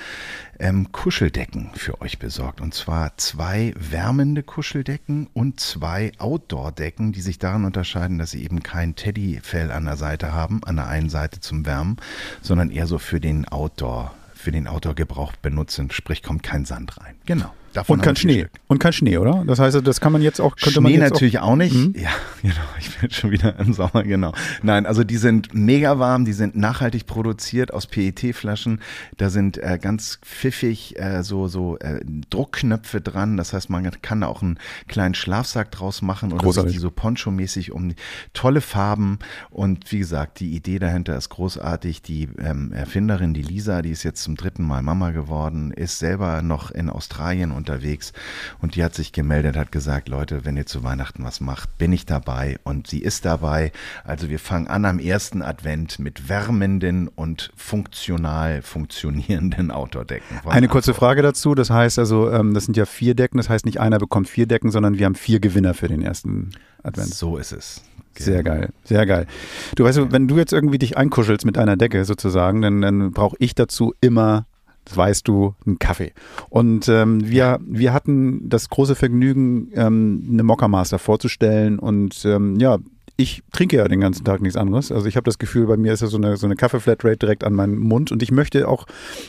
ähm, 0.59 0.91
Kuscheldecken 0.91 1.71
für 1.75 2.01
euch 2.01 2.19
besorgt. 2.19 2.61
Und 2.61 2.75
zwar 2.75 3.17
zwei 3.17 3.73
wärmende 3.79 4.43
Kuscheldecken 4.43 5.29
und 5.33 5.61
zwei 5.61 6.11
Outdoor-Decken, 6.19 7.13
die 7.13 7.21
sich 7.21 7.39
daran 7.39 7.65
unterscheiden, 7.65 8.19
dass 8.19 8.33
sie 8.33 8.43
eben 8.43 8.61
kein 8.65 8.97
Teddyfell 8.97 9.71
an 9.71 9.85
der 9.85 9.97
Seite 9.97 10.33
haben, 10.33 10.65
an 10.65 10.75
der 10.75 10.89
einen 10.89 11.11
Seite 11.11 11.39
zum 11.39 11.65
Wärmen, 11.65 11.99
sondern 12.43 12.73
eher 12.73 12.89
so 12.89 12.99
für 12.99 13.21
den 13.21 13.47
Outdoor, 13.47 14.17
für 14.35 14.51
den 14.51 14.67
Outdoor-Gebrauch 14.67 15.37
benutzen, 15.37 15.93
sprich 15.93 16.25
kommt 16.25 16.43
kein 16.43 16.65
Sand 16.65 16.99
rein. 16.99 17.15
Genau. 17.25 17.53
Davon 17.75 17.99
Und 17.99 18.05
kein 18.05 18.15
Schnee. 18.17 18.41
Stück. 18.41 18.51
Und 18.69 18.79
kein 18.79 18.93
Schnee, 18.93 19.19
oder? 19.19 19.43
Das 19.47 19.59
heißt, 19.59 19.85
das 19.85 20.01
kann 20.01 20.13
man 20.13 20.23
jetzt 20.23 20.41
auch, 20.41 20.55
könnte 20.57 20.81
man 20.81 20.93
Schnee 20.93 21.01
jetzt 21.01 21.13
natürlich 21.13 21.41
auch, 21.41 21.57
nicht. 21.57 21.75
Mhm. 21.75 21.95
Ja, 21.97 22.11
genau. 22.43 22.55
Ich 22.79 22.97
bin 22.97 23.11
schon 23.11 23.33
wieder 23.33 23.59
im 23.59 23.73
Sommer, 23.73 24.05
genau. 24.05 24.33
Nein, 24.63 24.87
also 24.87 25.03
die 25.03 25.17
sind 25.17 25.53
mega 25.55 25.99
warm, 25.99 26.25
die 26.25 26.33
sind 26.33 26.57
nachhaltig 26.57 27.07
produziert 27.07 27.75
aus 27.75 27.87
PET-Flaschen. 27.87 28.81
Da 29.17 29.29
sind 29.29 29.59
äh, 29.59 29.79
ganz 29.83 30.21
pfiffig 30.23 30.99
äh, 30.99 31.25
so, 31.25 31.49
so 31.49 31.77
äh, 31.79 32.01
Druckknöpfe 32.31 33.01
dran. 33.01 33.37
Das 33.37 33.53
heißt, 33.53 33.71
man 33.71 33.91
kann 34.03 34.21
da 34.21 34.29
auch 34.29 34.43
einen 34.43 34.59
kleinen 34.87 35.15
Schlafsack 35.15 35.73
draus 35.73 36.01
machen 36.01 36.33
oder 36.33 36.45
Großartig. 36.45 36.73
sich 36.73 36.79
die 36.79 36.83
so 36.83 36.91
poncho-mäßig 36.91 37.73
um 37.73 37.95
tolle 38.35 38.61
Farben. 38.61 39.19
Und 39.51 39.91
wie 39.91 39.99
gesagt, 39.99 40.39
die 40.39 40.55
Idee 40.55 40.79
dahinter 40.79 41.17
ist 41.17 41.29
großartig. 41.31 42.03
Die 42.03 42.29
ähm, 42.39 42.73
Erfinderin, 42.73 43.35
die 43.35 43.43
Lisa, 43.43 43.83
die 43.83 43.91
ist 43.91 44.05
jetzt 44.05 44.23
zum 44.23 44.37
dritten 44.37 44.65
Mal 44.65 44.83
Mama 44.83 45.11
geworden, 45.11 45.73
ist 45.73 45.99
selber 45.99 46.43
noch 46.43 46.71
in 46.71 46.89
Australien 46.89 47.51
unterwegs 47.65 48.13
und 48.61 48.77
die 48.77 48.85
hat 48.85 48.95
sich 48.95 49.13
gemeldet, 49.13 49.57
hat 49.57 49.73
gesagt, 49.73 50.09
Leute, 50.09 50.45
wenn 50.45 50.57
ihr 50.57 50.67
zu 50.67 50.85
Weihnachten 50.85 51.25
was 51.25 51.41
macht, 51.41 51.79
bin 51.79 51.93
ich 51.93 52.05
dabei 52.05 52.59
und 52.65 52.87
sie 52.87 52.99
ist 52.99 53.25
dabei. 53.25 53.73
Also 54.05 54.29
wir 54.29 54.39
fangen 54.39 54.69
an 54.69 54.85
am 54.85 54.99
ersten 54.99 55.41
Advent 55.41 55.99
mit 55.99 56.29
wärmenden 56.29 57.09
und 57.09 57.53
funktional 57.57 58.61
funktionierenden 58.61 59.71
Outdoor-Decken. 59.71 60.41
Eine 60.45 60.69
kurze 60.69 60.93
Frage 60.93 61.23
dazu, 61.23 61.55
das 61.55 61.71
heißt 61.71 61.99
also, 61.99 62.31
ähm, 62.31 62.53
das 62.53 62.67
sind 62.67 62.77
ja 62.77 62.85
vier 62.85 63.15
Decken, 63.15 63.39
das 63.39 63.49
heißt 63.49 63.65
nicht 63.65 63.81
einer 63.81 63.99
bekommt 63.99 64.29
vier 64.29 64.47
Decken, 64.47 64.71
sondern 64.71 64.99
wir 64.99 65.07
haben 65.07 65.15
vier 65.15 65.41
Gewinner 65.41 65.73
für 65.73 65.89
den 65.89 66.03
ersten 66.03 66.51
Advent. 66.83 67.15
So 67.15 67.39
ist 67.39 67.53
es. 67.53 67.83
Sehr 68.17 68.43
geil, 68.45 68.71
sehr 68.85 69.07
geil. 69.07 69.27
Du 69.75 69.85
weißt, 69.85 70.13
wenn 70.13 70.29
du 70.29 70.37
jetzt 70.37 70.53
irgendwie 70.53 70.79
dich 70.79 70.97
einkuschelst 70.97 71.45
mit 71.45 71.59
einer 71.59 71.77
Decke 71.77 72.05
sozusagen, 72.05 72.63
dann, 72.63 72.81
dann 72.81 73.11
brauche 73.11 73.37
ich 73.41 73.55
dazu 73.55 73.95
immer, 74.01 74.47
das 74.85 74.97
weißt 74.97 75.27
du, 75.27 75.55
einen 75.67 75.79
Kaffee. 75.79 76.13
Und 76.51 76.89
ähm, 76.89 77.29
wir, 77.29 77.59
wir 77.67 77.93
hatten 77.93 78.49
das 78.49 78.69
große 78.69 78.95
Vergnügen, 78.95 79.71
ähm, 79.75 80.29
eine 80.31 80.43
Mockermaster 80.43 80.99
vorzustellen 80.99 81.79
und 81.79 82.25
ähm, 82.25 82.57
ja, 82.59 82.79
ich 83.17 83.43
trinke 83.53 83.77
ja 83.77 83.87
den 83.87 84.01
ganzen 84.01 84.25
Tag 84.25 84.43
nichts 84.43 84.57
anderes. 84.57 84.91
Also 84.91 85.07
ich 85.07 85.17
habe 85.17 85.25
das 85.25 85.39
Gefühl, 85.39 85.67
bei 85.67 85.77
mir 85.77 85.93
ist 85.93 86.01
ja 86.01 86.09
so 86.09 86.17
eine, 86.17 86.37
so 86.37 86.47
eine 86.47 86.57
Kaffee-Flatrate 86.57 87.19
direkt 87.19 87.45
an 87.45 87.55
meinem 87.55 87.79
Mund 87.79 88.11
und 88.11 88.23
ich 88.23 88.33
möchte 88.33 88.69
auch, 88.69 88.87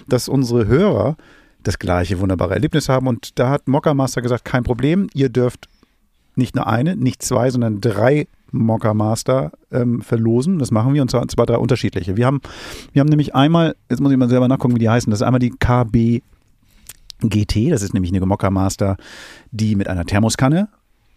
dass 0.08 0.28
unsere 0.28 0.68
Hörer 0.68 1.18
das 1.62 1.80
gleiche 1.80 2.20
wunderbare 2.20 2.54
Erlebnis 2.54 2.90
haben 2.90 3.08
und 3.08 3.40
da 3.40 3.50
hat 3.50 3.68
Mockermaster 3.68 4.22
gesagt, 4.22 4.46
kein 4.46 4.64
Problem, 4.64 5.08
ihr 5.14 5.30
dürft 5.30 5.68
nicht 6.36 6.56
nur 6.56 6.68
eine, 6.68 6.96
nicht 6.96 7.22
zwei, 7.22 7.50
sondern 7.50 7.82
drei 7.82 8.28
Mocker 8.58 8.94
Master 8.94 9.52
ähm, 9.72 10.02
verlosen. 10.02 10.60
Das 10.60 10.72
machen 10.72 10.94
wir 10.94 11.02
und 11.02 11.12
zwar 11.12 11.28
zwei, 11.28 11.46
drei 11.46 11.58
unterschiedliche. 11.58 12.18
Wir 12.18 12.26
haben, 12.26 12.42
wir 12.94 13.00
haben 13.00 13.10
nämlich 13.10 13.36
einmal, 13.36 13.76
jetzt 13.90 14.00
muss 14.00 14.12
ich 14.12 14.18
mal 14.18 14.30
selber 14.30 14.48
nachgucken, 14.48 14.76
wie 14.76 14.80
die 14.80 14.90
heißen. 14.90 15.10
Das 15.12 15.20
ist 15.22 15.26
einmal 15.26 15.40
die 15.40 15.52
KB 15.52 16.22
GT, 17.22 17.72
das 17.72 17.82
ist 17.82 17.94
nämlich 17.94 18.12
eine 18.14 18.26
Mokka 18.26 18.50
Master, 18.50 18.98
die 19.52 19.76
mit 19.76 19.88
einer 19.88 20.06
Thermoskanne 20.06 20.68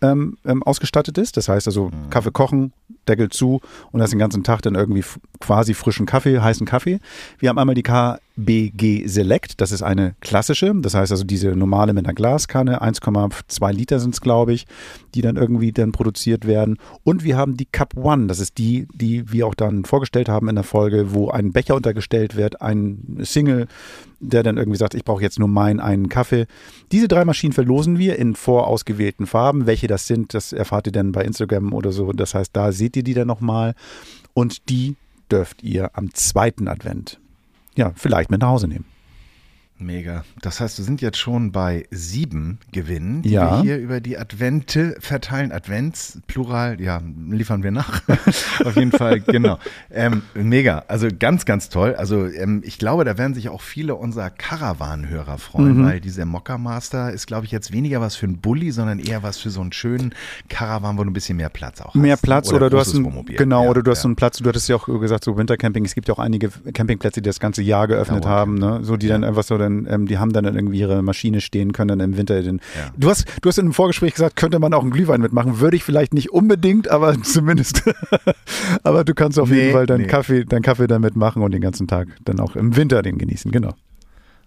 ähm, 0.01 0.39
ähm, 0.45 0.63
ausgestattet 0.63 1.19
ist. 1.19 1.37
Das 1.37 1.49
heißt 1.49 1.67
also 1.67 1.87
mhm. 1.87 2.11
Kaffee 2.11 2.31
kochen, 2.31 2.73
Deckel 3.09 3.29
zu 3.31 3.61
und 3.93 4.01
das 4.01 4.11
den 4.11 4.19
ganzen 4.19 4.45
Tag 4.45 4.63
dann 4.63 4.75
irgendwie 4.75 5.05
quasi 5.41 5.75
frischen 5.75 6.07
Kaffee, 6.07 6.41
heißen 6.41 6.67
Kaffee. 6.67 7.01
Wir 7.39 7.49
haben 7.49 7.59
einmal 7.59 7.75
die 7.75 7.83
KBG 7.83 9.07
Select, 9.07 9.61
das 9.61 9.73
ist 9.73 9.83
eine 9.83 10.15
klassische, 10.21 10.75
das 10.77 10.95
heißt 10.95 11.13
also 11.13 11.25
diese 11.25 11.51
normale 11.51 11.93
mit 11.93 12.07
einer 12.07 12.15
Glaskanne, 12.15 12.83
1,2 12.83 13.73
Liter 13.73 14.01
sind 14.01 14.15
es 14.15 14.21
glaube 14.21 14.53
ich, 14.53 14.67
die 15.15 15.23
dann 15.23 15.37
irgendwie 15.37 15.73
dann 15.73 15.93
produziert 15.93 16.47
werden. 16.47 16.79
Und 17.05 17.25
wir 17.25 17.37
haben 17.37 17.57
die 17.57 17.67
Cup 17.67 17.97
One, 17.97 18.27
das 18.27 18.41
ist 18.41 18.59
die, 18.59 18.87
die 18.93 19.31
wir 19.33 19.47
auch 19.47 19.55
dann 19.55 19.85
vorgestellt 19.85 20.29
haben 20.29 20.49
in 20.49 20.55
der 20.55 20.65
Folge, 20.65 21.13
wo 21.13 21.31
ein 21.31 21.53
Becher 21.53 21.75
untergestellt 21.75 22.37
wird, 22.37 22.61
ein 22.61 23.19
Single 23.23 23.67
der 24.21 24.43
dann 24.43 24.57
irgendwie 24.57 24.79
sagt, 24.79 24.95
ich 24.95 25.05
brauche 25.05 25.23
jetzt 25.23 25.39
nur 25.39 25.49
meinen 25.49 25.81
einen 25.81 26.09
Kaffee. 26.09 26.47
Diese 26.91 27.09
drei 27.09 27.25
Maschinen 27.25 27.53
verlosen 27.53 27.99
wir 27.99 28.19
in 28.19 28.35
vorausgewählten 28.35 29.27
Farben. 29.27 29.67
Welche 29.67 29.87
das 29.87 30.07
sind, 30.07 30.35
das 30.35 30.53
erfahrt 30.53 30.87
ihr 30.87 30.93
dann 30.93 31.13
bei 31.13 31.25
Instagram 31.25 31.73
oder 31.73 31.93
so. 31.93 32.13
Das 32.13 32.35
heißt, 32.35 32.55
da 32.55 32.73
seht 32.73 32.97
ihr 32.97 32.98
die 33.03 33.15
dann 33.15 33.27
nochmal. 33.27 33.75
Und 34.35 34.69
die 34.69 34.97
dürft 35.31 35.63
ihr 35.63 35.91
am 35.97 36.15
zweiten 36.15 36.69
Advent, 36.69 37.21
ja, 37.77 37.93
vielleicht 37.95 38.31
mit 38.31 38.41
nach 38.41 38.49
Hause 38.49 38.69
nehmen. 38.69 38.87
Mega. 39.81 40.25
Das 40.43 40.61
heißt, 40.61 40.79
wir 40.79 40.85
sind 40.85 41.01
jetzt 41.01 41.19
schon 41.19 41.53
bei 41.53 41.87
sieben 41.91 42.59
Gewinnen, 42.73 43.23
die 43.23 43.31
ja. 43.31 43.59
wir 43.59 43.63
hier 43.63 43.79
über 43.79 44.01
die 44.01 44.19
Advente 44.19 44.97
verteilen. 44.99 45.53
Advents, 45.53 46.19
Plural, 46.27 46.81
ja, 46.81 47.01
liefern 47.29 47.63
wir 47.63 47.71
nach. 47.71 48.03
Auf 48.65 48.77
jeden 48.77 48.91
Fall, 48.91 49.21
genau. 49.21 49.59
Ähm, 49.91 50.23
mega. 50.35 50.85
Also 50.89 51.09
ganz, 51.17 51.45
ganz 51.45 51.69
toll. 51.69 51.95
Also 51.95 52.27
ähm, 52.27 52.63
ich 52.65 52.79
glaube, 52.79 53.05
da 53.05 53.19
werden 53.19 53.35
sich 53.35 53.49
auch 53.49 53.61
viele 53.61 53.95
unserer 53.95 54.31
Caravan-Hörer 54.31 55.39
freuen, 55.39 55.79
mhm. 55.79 55.85
weil 55.85 56.01
dieser 56.01 56.25
Mokka 56.25 56.59
Master 56.59 57.13
ist, 57.13 57.27
glaube 57.27 57.47
ich, 57.47 57.53
jetzt 57.53 57.73
weniger 57.73 58.01
was 58.01 58.17
für 58.17 58.27
einen 58.27 58.39
Bulli, 58.39 58.73
sondern 58.73 58.99
eher 58.99 59.23
was 59.23 59.39
für 59.39 59.51
so 59.51 59.61
einen 59.61 59.73
schönen 59.73 60.13
Caravan, 60.49 60.99
wo 60.99 61.05
du 61.05 61.11
ein 61.11 61.13
bisschen 61.13 61.37
mehr 61.37 61.51
Platz 61.51 61.81
auch 61.81 61.95
hast. 61.95 62.01
Mehr 62.01 62.17
Platz 62.17 62.49
oder, 62.49 62.57
oder 62.57 62.71
du 62.71 62.79
hast 62.79 62.95
ein, 62.95 63.25
genau, 63.27 63.65
ja, 63.65 63.71
oder 63.71 63.83
du 63.83 63.91
hast 63.91 64.03
ja. 64.03 64.07
einen 64.07 64.17
Platz, 64.17 64.39
du 64.39 64.49
hattest 64.49 64.69
ja 64.69 64.77
auch 64.77 64.87
gesagt, 64.87 65.25
so 65.25 65.37
Wintercamping, 65.37 65.85
es 65.85 65.95
gibt 65.95 66.09
ja 66.09 66.15
auch 66.15 66.19
einige 66.19 66.51
Campingplätze, 66.73 67.23
die 67.23 67.29
das 67.29 67.39
ganze 67.39 67.63
Jahr 67.63 67.87
geöffnet 67.87 68.25
Dauer 68.25 68.31
haben, 68.31 68.55
ne? 68.57 68.81
so 68.83 68.97
die 68.97 69.07
dann 69.09 69.25
einfach 69.25 69.45
so 69.45 69.57
dann, 69.69 69.87
ähm, 69.91 70.07
die 70.07 70.19
haben 70.19 70.33
dann 70.33 70.45
irgendwie 70.45 70.79
ihre 70.79 71.03
Maschine 71.03 71.41
stehen 71.41 71.73
können 71.73 71.89
dann 71.89 72.01
im 72.01 72.17
Winter. 72.17 72.43
Den, 72.43 72.61
ja. 72.77 72.91
du, 72.97 73.11
hast, 73.11 73.27
du 73.43 73.49
hast 73.49 73.59
in 73.59 73.67
einem 73.67 73.75
Vorgespräch 73.75 74.15
gesagt, 74.15 74.37
könnte 74.37 74.59
man 74.59 74.73
auch 74.75 74.83
einen 74.83 74.91
Glühwein 74.91 75.21
mitmachen. 75.21 75.61
Würde 75.61 75.77
ich 75.77 75.85
vielleicht 75.85 76.15
nicht 76.15 76.31
unbedingt, 76.31 76.89
aber 76.89 77.21
zumindest. 77.23 77.83
aber 78.83 79.05
du 79.05 79.15
kannst 79.15 79.39
auf 79.39 79.51
nee, 79.51 79.57
jeden 79.57 79.73
Fall 79.73 79.87
deinen, 79.87 80.03
nee. 80.03 80.07
Kaffee, 80.07 80.45
deinen 80.45 80.63
Kaffee 80.63 80.87
damit 80.87 81.17
machen 81.17 81.43
und 81.43 81.53
den 81.53 81.61
ganzen 81.61 81.87
Tag 81.87 82.09
dann 82.25 82.41
auch 82.41 82.57
im 82.57 82.77
Winter 82.77 83.03
den 83.03 83.19
genießen, 83.19 83.51
genau. 83.51 83.75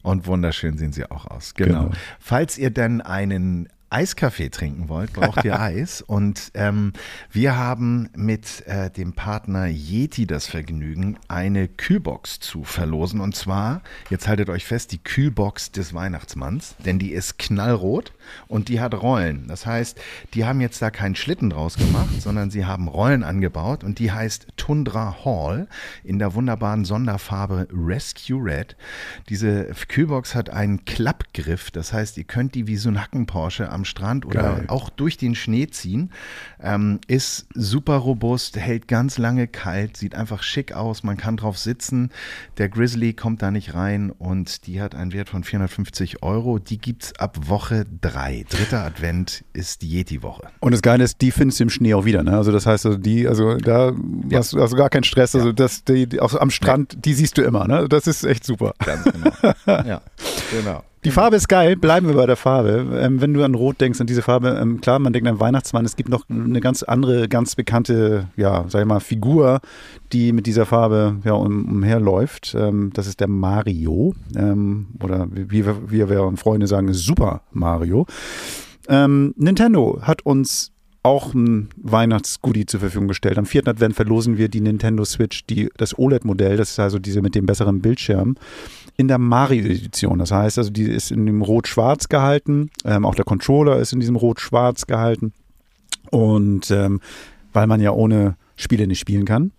Und 0.04 0.26
wunderschön 0.26 0.78
sehen 0.78 0.94
sie 0.94 1.06
auch 1.06 1.28
aus. 1.28 1.54
Genau. 1.54 1.84
genau. 1.84 1.92
Falls 2.20 2.58
ihr 2.58 2.72
dann 2.72 3.02
einen 3.02 3.70
Eiskaffee 3.92 4.50
trinken 4.50 4.90
wollt, 4.90 5.14
braucht 5.14 5.44
ihr 5.44 5.60
Eis. 5.60 6.02
Und 6.02 6.52
ähm, 6.54 6.94
wir 7.30 7.58
haben 7.58 8.10
mit 8.16 8.66
äh, 8.66 8.90
dem 8.90 9.14
Partner 9.14 9.68
Yeti 9.68 10.26
das 10.26 10.48
Vergnügen, 10.48 11.18
eine 11.28 11.68
Kühlbox 11.68 12.40
zu 12.40 12.64
verlosen. 12.64 13.20
Und 13.20 13.36
zwar, 13.36 13.82
jetzt 14.10 14.28
haltet 14.28 14.50
euch 14.50 14.66
fest, 14.66 14.92
die 14.92 15.04
Kühlbox 15.04 15.72
des 15.72 15.94
Weihnachtsmanns, 15.94 16.76
denn 16.86 17.00
die 17.00 17.12
ist 17.12 17.38
knallrot 17.38 18.14
und 18.48 18.70
die 18.70 18.80
hat 18.80 18.94
Rollen. 18.94 19.48
Das 19.48 19.66
heißt, 19.66 20.00
die 20.34 20.46
haben 20.46 20.62
jetzt 20.62 20.82
da 20.82 20.92
keinen 20.92 21.16
Schlitten 21.16 21.50
draus 21.50 21.76
gemacht, 21.76 22.22
sondern 22.22 22.52
sie 22.52 22.66
haben 22.66 22.88
Rollen 22.88 23.24
angebaut 23.24 23.84
und 23.84 24.00
die 24.00 24.12
heißt 24.12 24.48
Tundra 24.58 25.24
Hall 25.26 25.68
in 26.04 26.20
der 26.20 26.34
wunderbaren 26.34 26.86
Sonderfarbe 26.86 27.68
Rescue 27.72 28.44
Red. 28.44 28.76
Diese 29.30 29.72
Kühlbox 29.88 30.36
hat 30.36 30.50
einen 30.50 30.86
Klappgriff, 30.86 31.72
das 31.72 31.94
heißt, 31.94 32.18
ihr 32.18 32.24
könnt 32.24 32.56
die 32.56 32.68
wie 32.68 32.78
so 32.78 32.90
ein 32.90 33.02
Hacken-Porsche 33.02 33.70
am 33.70 33.86
Strand 33.86 34.26
oder 34.26 34.42
Geil. 34.42 34.66
auch 34.68 34.90
durch 34.90 35.18
den 35.18 35.36
Schnee 35.36 35.68
ziehen. 35.68 36.12
Ähm, 36.62 37.00
ist 37.08 37.48
super 37.54 37.96
robust, 37.96 38.58
hält 38.58 38.88
ganz 38.88 39.18
lange 39.18 39.48
kalt, 39.48 39.98
sieht 39.98 40.16
einfach 40.16 40.44
schick 40.44 40.74
aus, 40.74 41.04
man 41.04 41.18
kann 41.18 41.38
drauf 41.38 41.58
sitzen. 41.58 42.10
Der 42.58 42.70
Grizzly 42.70 43.14
kommt 43.14 43.42
da 43.42 43.52
nicht 43.52 43.74
rein 43.74 44.12
und 44.12 44.68
die 44.68 44.82
hat 44.82 44.96
einen 44.96 45.14
Wert 45.14 45.30
von 45.30 45.44
450 45.44 46.24
Euro. 46.24 46.60
Die 46.60 46.78
gibt 46.78 47.04
es 47.04 47.20
ab 47.20 47.38
Woche 47.48 47.86
3. 48.02 48.21
Dritter 48.30 48.84
Advent 48.84 49.44
ist 49.54 49.82
die 49.82 49.90
Yeti-Woche. 49.90 50.44
Und 50.60 50.72
das 50.74 50.82
Geile 50.82 51.04
ist, 51.04 51.22
die 51.22 51.32
findest 51.32 51.60
du 51.60 51.64
im 51.64 51.70
Schnee 51.70 51.94
auch 51.94 52.06
wieder. 52.06 52.24
Ne? 52.24 52.36
Also 52.36 52.52
das 52.52 52.66
heißt, 52.66 52.86
also 52.86 52.98
die, 52.98 53.28
also 53.28 53.58
da 53.58 53.94
ja. 54.30 54.40
hast 54.40 54.54
du 54.54 54.62
also 54.62 54.76
gar 54.76 54.90
keinen 54.90 55.04
Stress. 55.04 55.36
Also 55.36 55.48
ja. 55.50 55.54
das, 55.54 55.84
die, 55.84 56.08
die, 56.08 56.20
auch 56.20 56.34
am 56.36 56.52
Strand, 56.52 56.94
ja. 56.94 57.00
die 57.00 57.14
siehst 57.14 57.38
du 57.38 57.42
immer. 57.42 57.68
Ne? 57.68 57.88
Das 57.90 58.08
ist 58.08 58.24
echt 58.24 58.44
super. 58.44 58.74
Ganz 58.86 59.04
genau. 59.04 59.32
ja, 59.88 60.02
genau. 60.52 60.84
Die 61.04 61.10
Farbe 61.10 61.36
ist 61.36 61.48
geil, 61.48 61.76
bleiben 61.76 62.08
wir 62.08 62.14
bei 62.14 62.28
der 62.28 62.36
Farbe. 62.36 62.86
Ähm, 63.02 63.22
wenn 63.22 63.34
du 63.34 63.44
an 63.44 63.56
Rot 63.56 63.82
denkst, 63.82 64.00
an 64.00 64.06
diese 64.06 64.22
Farbe, 64.22 64.60
ähm, 64.62 64.82
klar, 64.82 65.00
man 65.00 65.12
denkt 65.12 65.28
an 65.28 65.40
Weihnachtsmann, 65.40 65.84
es 65.84 65.96
gibt 65.96 66.10
noch 66.10 66.30
eine 66.30 66.60
ganz 66.62 66.84
andere, 66.84 67.28
ganz 67.28 67.56
bekannte, 67.56 68.28
ja, 68.38 68.66
sag 68.68 68.82
ich 68.82 68.88
mal, 68.88 69.00
Figur, 69.00 69.62
die 70.14 70.32
mit 70.32 70.46
dieser 70.46 70.68
Farbe 70.68 71.18
ja, 71.24 71.34
um, 71.34 71.66
umherläuft. 71.66 72.56
Ähm, 72.56 72.92
das 72.94 73.08
ist 73.08 73.20
der 73.20 73.28
Mario. 73.28 74.14
Ähm, 74.36 74.90
oder 75.02 75.28
wie, 75.32 75.66
wie 75.66 76.08
wir 76.08 76.24
und 76.24 76.38
Freunde 76.38 76.68
sagen, 76.68 76.94
Super 76.94 77.42
Mario. 77.52 78.06
Ähm, 78.88 79.34
Nintendo 79.38 80.02
hat 80.04 80.24
uns 80.24 80.72
auch 81.04 81.34
ein 81.34 81.70
Weihnachtsgoodie 81.78 82.68
zur 82.68 82.80
Verfügung 82.80 83.08
gestellt. 83.08 83.40
Am 83.40 83.48
4. 83.48 83.68
Advent 83.68 83.96
verlosen 83.96 84.38
wir 84.38 84.50
die 84.50 84.62
Nintendo 84.62 85.04
Switch, 85.04 85.48
die, 85.48 85.70
das 85.78 85.98
OLED-Modell, 85.98 86.58
das 86.58 86.72
ist 86.72 86.80
also 86.80 87.00
diese 87.00 87.24
mit 87.24 87.34
dem 87.34 87.48
besseren 87.48 87.82
Bildschirm 87.82 88.36
in 88.98 89.08
der 89.08 89.18
Mario-Edition. 89.18 90.20
Das 90.20 90.32
heißt 90.32 90.58
also, 90.58 90.70
die 90.70 90.84
ist 90.84 91.12
in 91.12 91.26
dem 91.26 91.42
Rot-Schwarz 91.42 92.10
gehalten. 92.10 92.70
Ähm, 92.86 93.06
auch 93.06 93.16
der 93.16 93.26
Controller 93.26 93.78
ist 93.78 93.94
in 93.94 94.00
diesem 94.00 94.16
Rot-Schwarz 94.16 94.86
gehalten. 94.86 95.34
Und 96.10 96.72
ähm, 96.72 97.00
weil 97.54 97.68
man 97.68 97.82
ja 97.82 97.92
ohne 97.92 98.36
Spiele 98.56 98.88
nicht 98.88 99.00
spielen 99.00 99.26
kann, 99.26 99.52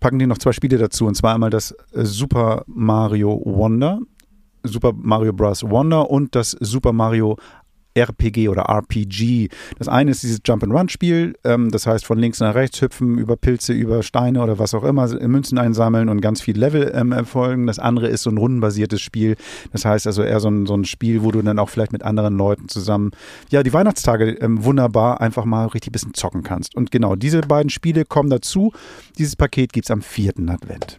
packen 0.00 0.18
die 0.18 0.26
noch 0.26 0.38
zwei 0.38 0.52
Spiele 0.52 0.78
dazu. 0.78 1.06
Und 1.06 1.14
zwar 1.14 1.34
einmal 1.34 1.50
das 1.50 1.72
äh, 1.92 2.04
Super 2.04 2.64
Mario 2.66 3.40
Wonder, 3.44 4.00
Super 4.64 4.92
Mario 4.94 5.32
Bros. 5.32 5.62
Wonder 5.62 6.10
und 6.10 6.34
das 6.34 6.50
Super 6.60 6.92
Mario 6.92 7.36
RPG 7.94 8.48
oder 8.48 8.62
RPG. 8.62 9.48
Das 9.78 9.88
eine 9.88 10.10
ist 10.10 10.22
dieses 10.22 10.40
Jump-and-Run-Spiel, 10.44 11.34
ähm, 11.44 11.70
das 11.70 11.86
heißt 11.86 12.04
von 12.04 12.18
links 12.18 12.40
nach 12.40 12.54
rechts 12.54 12.80
hüpfen, 12.80 13.18
über 13.18 13.36
Pilze, 13.36 13.72
über 13.72 14.02
Steine 14.02 14.42
oder 14.42 14.58
was 14.58 14.74
auch 14.74 14.84
immer, 14.84 15.08
Münzen 15.26 15.58
einsammeln 15.58 16.08
und 16.08 16.20
ganz 16.20 16.40
viel 16.40 16.58
Level 16.58 16.92
ähm, 16.94 17.12
erfolgen. 17.12 17.66
Das 17.66 17.78
andere 17.78 18.08
ist 18.08 18.22
so 18.22 18.30
ein 18.30 18.38
rundenbasiertes 18.38 19.00
Spiel, 19.00 19.36
das 19.72 19.84
heißt 19.84 20.06
also 20.06 20.22
eher 20.22 20.40
so 20.40 20.48
ein, 20.48 20.66
so 20.66 20.74
ein 20.74 20.84
Spiel, 20.84 21.22
wo 21.22 21.30
du 21.30 21.42
dann 21.42 21.58
auch 21.58 21.68
vielleicht 21.68 21.92
mit 21.92 22.02
anderen 22.02 22.36
Leuten 22.36 22.68
zusammen, 22.68 23.10
ja, 23.50 23.62
die 23.62 23.72
Weihnachtstage 23.72 24.30
ähm, 24.40 24.64
wunderbar 24.64 25.20
einfach 25.20 25.44
mal 25.44 25.66
richtig 25.66 25.90
ein 25.90 25.92
bisschen 25.92 26.14
zocken 26.14 26.42
kannst. 26.42 26.74
Und 26.74 26.90
genau, 26.90 27.16
diese 27.16 27.40
beiden 27.40 27.70
Spiele 27.70 28.04
kommen 28.04 28.30
dazu. 28.30 28.72
Dieses 29.18 29.36
Paket 29.36 29.72
gibt 29.72 29.86
es 29.86 29.90
am 29.90 30.02
vierten 30.02 30.48
Advent. 30.48 30.98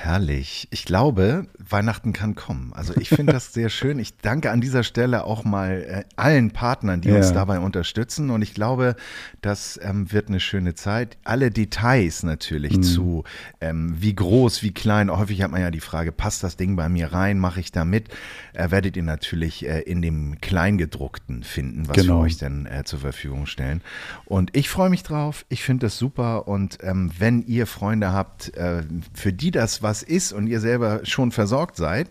Herrlich. 0.00 0.68
Ich 0.70 0.84
glaube, 0.84 1.48
Weihnachten 1.58 2.12
kann 2.12 2.36
kommen. 2.36 2.72
Also 2.72 2.94
ich 3.00 3.08
finde 3.08 3.32
das 3.32 3.52
sehr 3.52 3.68
schön. 3.68 3.98
Ich 3.98 4.16
danke 4.18 4.52
an 4.52 4.60
dieser 4.60 4.84
Stelle 4.84 5.24
auch 5.24 5.44
mal 5.44 5.82
äh, 5.82 6.04
allen 6.14 6.52
Partnern, 6.52 7.00
die 7.00 7.08
ja. 7.08 7.16
uns 7.16 7.32
dabei 7.32 7.58
unterstützen. 7.58 8.30
Und 8.30 8.42
ich 8.42 8.54
glaube, 8.54 8.94
das 9.40 9.78
ähm, 9.82 10.12
wird 10.12 10.28
eine 10.28 10.38
schöne 10.38 10.74
Zeit. 10.74 11.18
Alle 11.24 11.50
Details 11.50 12.22
natürlich 12.22 12.76
mhm. 12.76 12.82
zu, 12.84 13.24
ähm, 13.60 13.96
wie 13.98 14.14
groß, 14.14 14.62
wie 14.62 14.72
klein. 14.72 15.10
Häufig 15.10 15.42
hat 15.42 15.50
man 15.50 15.60
ja 15.60 15.72
die 15.72 15.80
Frage, 15.80 16.12
passt 16.12 16.44
das 16.44 16.56
Ding 16.56 16.76
bei 16.76 16.88
mir 16.88 17.12
rein? 17.12 17.40
Mache 17.40 17.58
ich 17.58 17.72
da 17.72 17.84
mit? 17.84 18.08
Äh, 18.52 18.70
werdet 18.70 18.96
ihr 18.96 19.02
natürlich 19.02 19.66
äh, 19.66 19.80
in 19.80 20.00
dem 20.00 20.40
Kleingedruckten 20.40 21.42
finden, 21.42 21.88
was 21.88 21.96
genau. 21.96 22.18
wir 22.18 22.26
euch 22.26 22.38
denn 22.38 22.66
äh, 22.66 22.84
zur 22.84 23.00
Verfügung 23.00 23.46
stellen. 23.46 23.82
Und 24.26 24.56
ich 24.56 24.68
freue 24.68 24.90
mich 24.90 25.02
drauf. 25.02 25.44
Ich 25.48 25.64
finde 25.64 25.86
das 25.86 25.98
super. 25.98 26.46
Und 26.46 26.78
ähm, 26.82 27.10
wenn 27.18 27.42
ihr 27.42 27.66
Freunde 27.66 28.12
habt, 28.12 28.56
äh, 28.56 28.84
für 29.12 29.32
die 29.32 29.50
das 29.50 29.82
was 29.88 30.02
ist 30.02 30.32
und 30.32 30.46
ihr 30.46 30.60
selber 30.60 31.00
schon 31.04 31.32
versorgt 31.32 31.76
seid, 31.76 32.10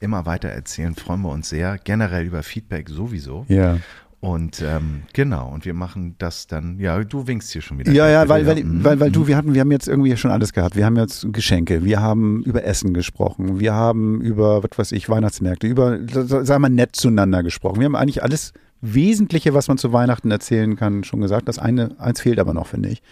immer 0.00 0.24
weiter 0.24 0.48
erzählen, 0.48 0.94
freuen 0.94 1.20
wir 1.20 1.30
uns 1.30 1.50
sehr. 1.50 1.76
Generell 1.84 2.24
über 2.24 2.42
Feedback 2.42 2.88
sowieso. 2.88 3.44
Ja. 3.48 3.76
Und 4.20 4.62
ähm, 4.62 5.02
genau, 5.12 5.48
und 5.48 5.64
wir 5.64 5.72
machen 5.72 6.14
das 6.18 6.46
dann, 6.46 6.78
ja, 6.78 7.02
du 7.02 7.26
winkst 7.26 7.50
hier 7.50 7.62
schon 7.62 7.78
wieder. 7.78 7.92
Ja, 7.92 8.08
ja, 8.08 8.28
weil, 8.28 8.46
weil, 8.46 8.64
mhm. 8.64 8.84
weil, 8.84 9.00
weil 9.00 9.10
du, 9.10 9.26
wir 9.26 9.36
hatten, 9.36 9.54
wir 9.54 9.60
haben 9.60 9.70
jetzt 9.70 9.88
irgendwie 9.88 10.14
schon 10.16 10.30
alles 10.30 10.52
gehabt. 10.52 10.76
Wir 10.76 10.84
haben 10.84 10.96
jetzt 10.96 11.26
Geschenke, 11.32 11.84
wir 11.84 12.00
haben 12.00 12.42
über 12.44 12.64
Essen 12.64 12.92
gesprochen, 12.92 13.60
wir 13.60 13.72
haben 13.74 14.20
über, 14.20 14.62
was 14.62 14.78
weiß 14.78 14.92
ich, 14.92 15.08
Weihnachtsmärkte, 15.08 15.66
über, 15.66 15.98
sagen 16.06 16.46
wir 16.46 16.58
mal, 16.58 16.68
nett 16.70 16.96
zueinander 16.96 17.42
gesprochen. 17.42 17.80
Wir 17.80 17.86
haben 17.86 17.96
eigentlich 17.96 18.22
alles 18.22 18.52
Wesentliche, 18.80 19.52
was 19.52 19.68
man 19.68 19.78
zu 19.78 19.92
Weihnachten 19.92 20.30
erzählen 20.30 20.76
kann, 20.76 21.04
schon 21.04 21.20
gesagt. 21.20 21.48
Das 21.48 21.58
eine, 21.58 21.98
eins 21.98 22.20
fehlt 22.20 22.38
aber 22.38 22.54
noch, 22.54 22.66
finde 22.66 22.90
ich. 22.90 23.02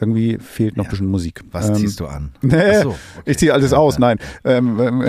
Irgendwie 0.00 0.38
fehlt 0.38 0.76
noch 0.76 0.84
ja. 0.84 0.88
ein 0.88 0.90
bisschen 0.90 1.06
Musik. 1.06 1.40
Was 1.50 1.68
ähm, 1.68 1.74
ziehst 1.76 2.00
du 2.00 2.06
an? 2.06 2.32
Nee, 2.42 2.82
so, 2.82 2.90
okay. 2.90 2.98
ich 3.24 3.38
ziehe 3.38 3.52
alles 3.52 3.72
aus, 3.72 3.98
nein. 3.98 4.18
Ähm, 4.44 4.80
ähm, 4.80 5.04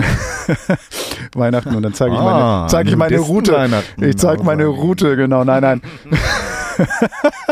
Weihnachten 1.34 1.74
und 1.74 1.82
dann 1.82 1.94
zeige 1.94 2.14
ich 2.14 2.20
meine, 2.20 2.44
ah, 2.44 2.66
zeige 2.68 2.90
ich 2.90 2.96
meine 2.96 3.18
Route. 3.18 3.84
Ich 4.00 4.16
zeige 4.16 4.42
meine 4.44 4.66
Route, 4.66 5.16
genau, 5.16 5.44
nein, 5.44 5.62
nein. 5.62 5.82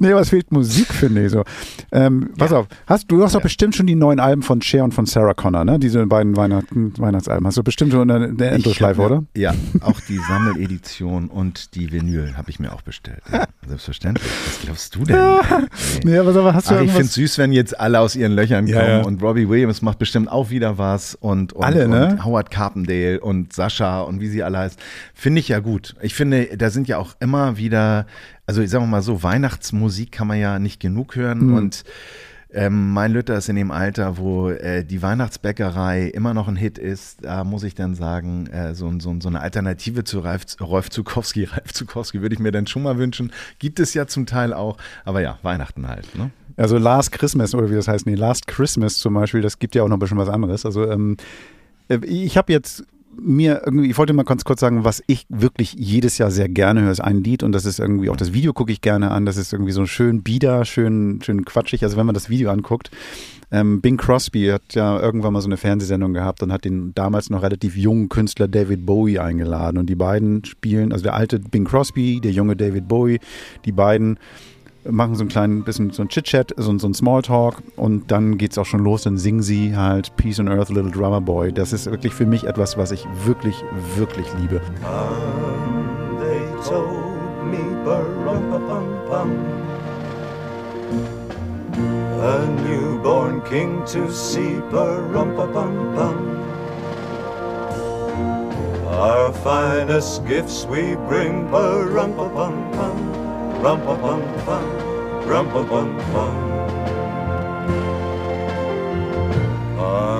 nee, 0.00 0.14
was 0.14 0.30
fehlt 0.30 0.50
Musik, 0.50 0.88
finde 0.88 1.24
ich 1.24 1.30
so. 1.30 1.44
Ähm, 1.92 2.30
pass 2.36 2.50
ja. 2.50 2.58
auf, 2.58 2.66
hast, 2.86 3.10
du 3.10 3.22
hast 3.22 3.34
doch 3.34 3.40
ja. 3.40 3.44
bestimmt 3.44 3.76
schon 3.76 3.86
die 3.86 3.94
neuen 3.94 4.18
Alben 4.18 4.42
von 4.42 4.62
Cher 4.62 4.84
und 4.84 4.92
von 4.92 5.06
Sarah 5.06 5.34
Connor, 5.34 5.64
ne? 5.64 5.78
Diese 5.78 6.06
beiden 6.06 6.36
Weihnachten, 6.36 6.92
Weihnachtsalben. 6.98 7.46
Hast 7.46 7.56
du 7.56 7.62
bestimmt 7.62 7.92
schon 7.92 8.10
eine, 8.10 8.26
eine 8.26 8.46
Endlosschleife, 8.46 9.00
oder? 9.00 9.24
Ja, 9.36 9.54
auch 9.80 10.00
die 10.00 10.18
Sammeledition 10.18 11.28
und 11.28 11.74
die 11.74 11.92
Vinyl 11.92 12.36
habe 12.36 12.50
ich 12.50 12.58
mir 12.58 12.72
auch 12.72 12.82
bestellt. 12.82 13.22
Ja, 13.32 13.46
selbstverständlich. 13.66 14.30
Was 14.46 14.60
glaubst 14.60 14.94
du 14.94 15.04
denn? 15.04 15.16
nee, 16.04 16.18
aber 16.18 16.32
sag 16.32 16.44
mal, 16.44 16.54
hast 16.54 16.70
du 16.70 16.74
Ach, 16.74 16.80
ich 16.80 16.90
finde 16.90 17.06
es 17.06 17.14
süß, 17.14 17.38
wenn 17.38 17.52
jetzt 17.52 17.78
alle 17.78 18.00
aus 18.00 18.16
ihren 18.16 18.32
Löchern 18.32 18.70
kommen 18.70 19.04
und 19.04 19.22
Robbie 19.22 19.48
Williams 19.48 19.82
macht 19.82 19.98
bestimmt 19.98 20.30
auch 20.30 20.50
wieder 20.50 20.78
was 20.78 21.14
und, 21.14 21.52
und, 21.52 21.64
alle, 21.64 21.88
ne? 21.88 22.08
und 22.08 22.24
Howard 22.24 22.50
Carpendale 22.50 23.20
und 23.20 23.52
Sascha 23.52 24.00
und 24.00 24.20
wie 24.20 24.28
sie 24.28 24.42
alle 24.42 24.58
heißt. 24.58 24.78
Finde 25.14 25.40
ich 25.40 25.48
ja 25.48 25.60
gut. 25.60 25.94
Ich 26.00 26.14
finde, 26.14 26.56
da 26.56 26.70
sind 26.70 26.88
ja 26.88 26.98
auch 26.98 27.14
immer 27.20 27.56
wieder 27.56 28.06
also 28.50 28.66
sagen 28.66 28.82
wir 28.82 28.88
mal 28.88 29.02
so, 29.02 29.22
Weihnachtsmusik 29.22 30.10
kann 30.10 30.26
man 30.26 30.40
ja 30.40 30.58
nicht 30.58 30.80
genug 30.80 31.14
hören 31.14 31.46
mhm. 31.46 31.54
und 31.54 31.84
ähm, 32.52 32.90
mein 32.92 33.12
Lütter 33.12 33.36
ist 33.36 33.48
in 33.48 33.54
dem 33.54 33.70
Alter, 33.70 34.18
wo 34.18 34.50
äh, 34.50 34.84
die 34.84 35.02
Weihnachtsbäckerei 35.02 36.08
immer 36.08 36.34
noch 36.34 36.48
ein 36.48 36.56
Hit 36.56 36.78
ist. 36.78 37.24
Da 37.24 37.44
muss 37.44 37.62
ich 37.62 37.76
dann 37.76 37.94
sagen, 37.94 38.48
äh, 38.48 38.74
so, 38.74 38.92
so, 38.98 39.14
so, 39.20 39.28
eine 39.28 39.40
Alternative 39.40 40.02
zu 40.02 40.18
Ralf, 40.18 40.42
Rolf 40.60 40.90
Zukowski, 40.90 41.44
Ralf 41.52 41.72
Zukowski 41.72 42.22
würde 42.22 42.34
ich 42.34 42.40
mir 42.40 42.50
dann 42.50 42.66
schon 42.66 42.82
mal 42.82 42.98
wünschen. 42.98 43.30
Gibt 43.60 43.78
es 43.78 43.94
ja 43.94 44.08
zum 44.08 44.26
Teil 44.26 44.52
auch. 44.52 44.78
Aber 45.04 45.20
ja, 45.20 45.38
Weihnachten 45.42 45.86
halt. 45.86 46.12
Ne? 46.18 46.32
Also 46.56 46.76
Last 46.76 47.12
Christmas 47.12 47.54
oder 47.54 47.70
wie 47.70 47.76
das 47.76 47.86
heißt, 47.86 48.04
nee, 48.06 48.16
Last 48.16 48.48
Christmas 48.48 48.98
zum 48.98 49.14
Beispiel, 49.14 49.42
das 49.42 49.60
gibt 49.60 49.76
ja 49.76 49.84
auch 49.84 49.88
noch 49.88 49.98
ein 49.98 50.00
bisschen 50.00 50.18
was 50.18 50.28
anderes. 50.28 50.66
Also 50.66 50.90
ähm, 50.90 51.18
äh, 51.88 52.04
ich 52.04 52.36
habe 52.36 52.52
jetzt 52.52 52.82
mir 53.18 53.62
irgendwie, 53.64 53.90
ich 53.90 53.98
wollte 53.98 54.12
mal 54.12 54.24
ganz 54.24 54.44
kurz 54.44 54.60
sagen, 54.60 54.84
was 54.84 55.02
ich 55.06 55.26
wirklich 55.28 55.74
jedes 55.74 56.18
Jahr 56.18 56.30
sehr 56.30 56.48
gerne 56.48 56.82
höre, 56.82 56.92
ist 56.92 57.00
ein 57.00 57.22
Lied 57.22 57.42
und 57.42 57.52
das 57.52 57.64
ist 57.64 57.80
irgendwie, 57.80 58.10
auch 58.10 58.16
das 58.16 58.32
Video 58.32 58.52
gucke 58.52 58.72
ich 58.72 58.80
gerne 58.80 59.10
an, 59.10 59.26
das 59.26 59.36
ist 59.36 59.52
irgendwie 59.52 59.72
so 59.72 59.86
schön 59.86 60.22
bieder, 60.22 60.64
schön, 60.64 61.20
schön 61.22 61.44
quatschig, 61.44 61.82
also 61.82 61.96
wenn 61.96 62.06
man 62.06 62.14
das 62.14 62.30
Video 62.30 62.50
anguckt. 62.50 62.90
Ähm, 63.52 63.80
Bing 63.80 63.96
Crosby 63.96 64.46
hat 64.46 64.74
ja 64.74 65.00
irgendwann 65.00 65.32
mal 65.32 65.40
so 65.40 65.48
eine 65.48 65.56
Fernsehsendung 65.56 66.14
gehabt 66.14 66.42
und 66.42 66.52
hat 66.52 66.64
den 66.64 66.94
damals 66.94 67.30
noch 67.30 67.42
relativ 67.42 67.76
jungen 67.76 68.08
Künstler 68.08 68.46
David 68.46 68.86
Bowie 68.86 69.18
eingeladen 69.18 69.78
und 69.78 69.86
die 69.86 69.96
beiden 69.96 70.44
spielen, 70.44 70.92
also 70.92 71.02
der 71.02 71.14
alte 71.14 71.40
Bing 71.40 71.64
Crosby, 71.64 72.20
der 72.20 72.30
junge 72.30 72.54
David 72.54 72.86
Bowie, 72.86 73.18
die 73.64 73.72
beiden 73.72 74.18
machen 74.88 75.14
so 75.14 75.24
ein 75.24 75.28
kleines 75.28 75.64
bisschen 75.64 75.90
so 75.90 76.02
ein 76.02 76.08
Chit-Chat, 76.08 76.54
so, 76.56 76.76
so 76.78 76.88
ein 76.88 76.94
Smalltalk 76.94 77.62
und 77.76 78.10
dann 78.10 78.38
geht 78.38 78.52
es 78.52 78.58
auch 78.58 78.66
schon 78.66 78.82
los, 78.82 79.02
dann 79.02 79.18
singen 79.18 79.42
sie 79.42 79.76
halt 79.76 80.14
Peace 80.16 80.40
on 80.40 80.48
Earth, 80.48 80.70
Little 80.70 80.90
Drummer 80.90 81.20
Boy. 81.20 81.52
Das 81.52 81.72
ist 81.72 81.86
wirklich 81.86 82.14
für 82.14 82.26
mich 82.26 82.44
etwas, 82.44 82.76
was 82.78 82.90
ich 82.92 83.06
wirklich, 83.24 83.56
wirklich 83.96 84.26
liebe. 84.40 84.60
A 92.22 92.46
newborn 92.68 93.42
king 93.44 93.82
to 93.86 94.10
see, 94.10 94.60
Our 99.00 99.32
finest 99.32 100.26
gifts 100.26 100.66
we 100.66 100.96
bring, 101.08 101.48
pa-rum-pa-pum-pum. 101.48 103.19
Rum-pa-pum-pum, 103.62 104.64
rum-pa-pum-pum. 105.28 106.34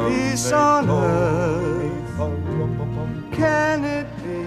Peace 0.09 0.53
on 0.53 0.91
earth, 0.91 2.21
can 3.33 3.83
it 3.85 4.07
be? 4.23 4.45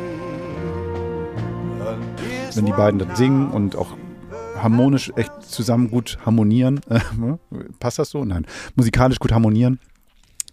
Wenn 2.54 2.66
die 2.68 2.72
beiden 2.72 3.00
das 3.00 3.18
singen 3.18 3.50
und 3.50 3.76
auch 3.76 3.98
harmonisch 4.62 5.12
echt 5.16 5.42
zusammen 5.42 5.90
gut 5.90 6.20
harmonieren, 6.24 6.80
passt 7.80 7.98
das 7.98 8.12
so? 8.12 8.24
Nein, 8.24 8.46
musikalisch 8.76 9.18
gut 9.18 9.32
harmonieren. 9.32 9.80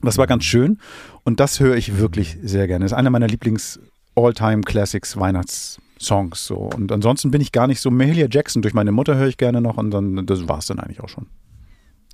Das 0.01 0.17
war 0.17 0.27
ganz 0.27 0.45
schön 0.45 0.79
und 1.25 1.41
das 1.41 1.61
höre 1.61 1.77
ich 1.77 1.99
wirklich 1.99 2.39
sehr 2.43 2.67
gerne. 2.67 2.87
Das 2.87 2.93
ist 2.93 2.99
einer 2.99 3.11
meiner 3.11 3.27
Lieblings 3.27 3.79
All-Time 4.17 4.63
Classics 4.63 5.19
Weihnachts 5.19 5.79
Songs 6.01 6.47
so. 6.47 6.57
Und 6.57 6.91
ansonsten 6.91 7.31
bin 7.31 7.41
ich 7.41 7.53
gar 7.53 7.67
nicht 7.67 7.81
so 7.81 7.91
Mahalia 7.91 8.27
Jackson. 8.31 8.63
Durch 8.63 8.75
meine 8.75 8.93
Mutter 8.93 9.17
höre 9.17 9.29
ich 9.29 9.37
gerne 9.37 9.61
noch 9.61 9.77
und 9.77 9.91
dann, 9.91 10.27
das 10.27 10.49
war 10.49 10.59
es 10.59 10.67
dann 10.67 10.81
eigentlich 10.81 11.01
auch 11.01 11.09
schon. 11.09 11.27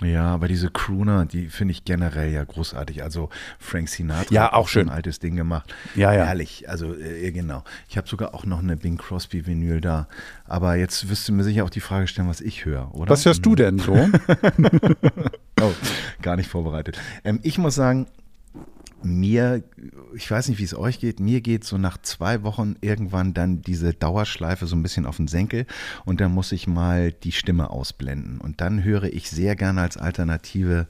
Ja, 0.03 0.25
aber 0.25 0.47
diese 0.47 0.71
Crooner, 0.71 1.25
die 1.25 1.47
finde 1.49 1.73
ich 1.73 1.87
generell 1.87 2.31
ja 2.31 2.45
großartig. 2.45 3.03
Also 3.03 3.31
Frank 3.59 3.89
Sinatra 3.89 4.35
ja, 4.35 4.53
auch 4.53 4.69
schön. 4.69 4.91
ein 4.91 4.95
altes 4.95 5.21
Ding 5.21 5.37
gemacht. 5.37 5.75
Ja, 5.95 6.13
ja. 6.13 6.27
Herrlich. 6.27 6.69
Also 6.69 6.95
äh, 6.95 7.31
genau. 7.33 7.65
Ich 7.89 7.97
habe 7.97 8.07
sogar 8.07 8.35
auch 8.35 8.45
noch 8.45 8.59
eine 8.59 8.77
Bing 8.77 8.99
Crosby 8.99 9.47
Vinyl 9.47 9.81
da. 9.81 10.07
Aber 10.45 10.77
jetzt 10.77 11.09
wirst 11.09 11.29
du 11.29 11.33
mir 11.33 11.45
sicher 11.45 11.65
auch 11.65 11.71
die 11.71 11.81
Frage 11.81 12.09
stellen, 12.09 12.29
was 12.29 12.43
ich 12.43 12.67
höre, 12.67 12.95
oder? 12.95 13.09
Was 13.09 13.25
hörst 13.25 13.47
du 13.47 13.55
denn 13.55 13.79
so? 13.79 13.95
oh, 15.63 15.73
gar 16.21 16.37
nicht 16.37 16.51
vorbereitet. 16.51 16.99
Ähm, 17.25 17.41
ich 17.43 17.57
muss 17.57 17.75
sagen, 17.75 18.07
mir, 19.03 19.63
ich 20.15 20.31
weiß 20.31 20.49
nicht, 20.49 20.59
wie 20.59 20.65
es 20.65 20.77
euch 20.77 20.99
geht, 20.99 21.21
mir 21.21 21.41
geht 21.41 21.65
so 21.65 21.79
nach 21.79 21.99
zwei 21.99 22.43
Wochen 22.43 22.77
irgendwann 22.81 23.35
dann 23.35 23.63
diese 23.63 23.95
Dauerschleife 23.95 24.67
so 24.67 24.77
ein 24.77 24.83
bisschen 24.83 25.07
auf 25.07 25.17
den 25.17 25.29
Senkel 25.29 25.67
und 26.05 26.21
dann 26.21 26.33
muss 26.33 26.53
ich 26.53 26.67
mal 26.67 27.13
die 27.13 27.33
Stimme 27.33 27.71
ausblenden. 27.71 28.41
Und 28.41 28.61
dann 28.61 28.83
höre 28.83 29.05
ich 29.05 29.31
sehr 29.31 29.57
gerne 29.57 29.83
als 29.83 29.97
Alternative 29.97 30.87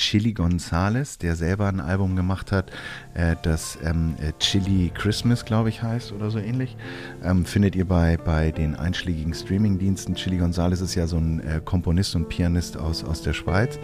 Chili 0.00 0.32
Gonzales, 0.32 1.18
der 1.18 1.36
selber 1.36 1.68
ein 1.68 1.78
Album 1.78 2.16
gemacht 2.16 2.52
hat, 2.52 2.70
äh, 3.12 3.36
das 3.42 3.78
ähm, 3.84 4.14
äh, 4.18 4.32
Chili 4.38 4.90
Christmas, 4.94 5.44
glaube 5.44 5.68
ich, 5.68 5.82
heißt 5.82 6.12
oder 6.12 6.30
so 6.30 6.38
ähnlich. 6.38 6.76
Ähm, 7.22 7.44
findet 7.44 7.76
ihr 7.76 7.84
bei, 7.84 8.16
bei 8.16 8.50
den 8.50 8.74
einschlägigen 8.74 9.34
Streamingdiensten. 9.34 10.14
Chili 10.14 10.38
Gonzales 10.38 10.80
ist 10.80 10.94
ja 10.94 11.06
so 11.06 11.18
ein 11.18 11.40
äh, 11.40 11.60
Komponist 11.62 12.16
und 12.16 12.30
Pianist 12.30 12.78
aus, 12.78 13.04
aus 13.04 13.20
der 13.22 13.34
Schweiz. 13.34 13.78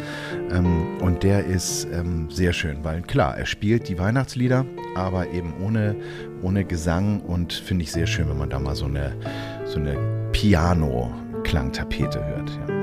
Ähm, 0.50 0.96
und 1.02 1.22
der 1.22 1.44
ist 1.44 1.86
ähm, 1.92 2.30
sehr 2.30 2.54
schön, 2.54 2.82
weil 2.82 3.02
klar, 3.02 3.36
er 3.36 3.46
spielt 3.46 3.88
die 3.88 3.98
Weihnachtslieder, 3.98 4.64
aber 4.94 5.30
eben 5.32 5.52
ohne, 5.62 5.96
ohne 6.40 6.64
Gesang 6.64 7.20
und 7.20 7.52
finde 7.52 7.84
ich 7.84 7.92
sehr 7.92 8.06
schön, 8.06 8.26
wenn 8.30 8.38
man 8.38 8.48
da 8.48 8.58
mal 8.58 8.74
so 8.74 8.86
eine, 8.86 9.14
so 9.66 9.78
eine 9.78 9.98
Piano-Klangtapete 10.32 12.24
hört. 12.24 12.58
Ja. 12.68 12.75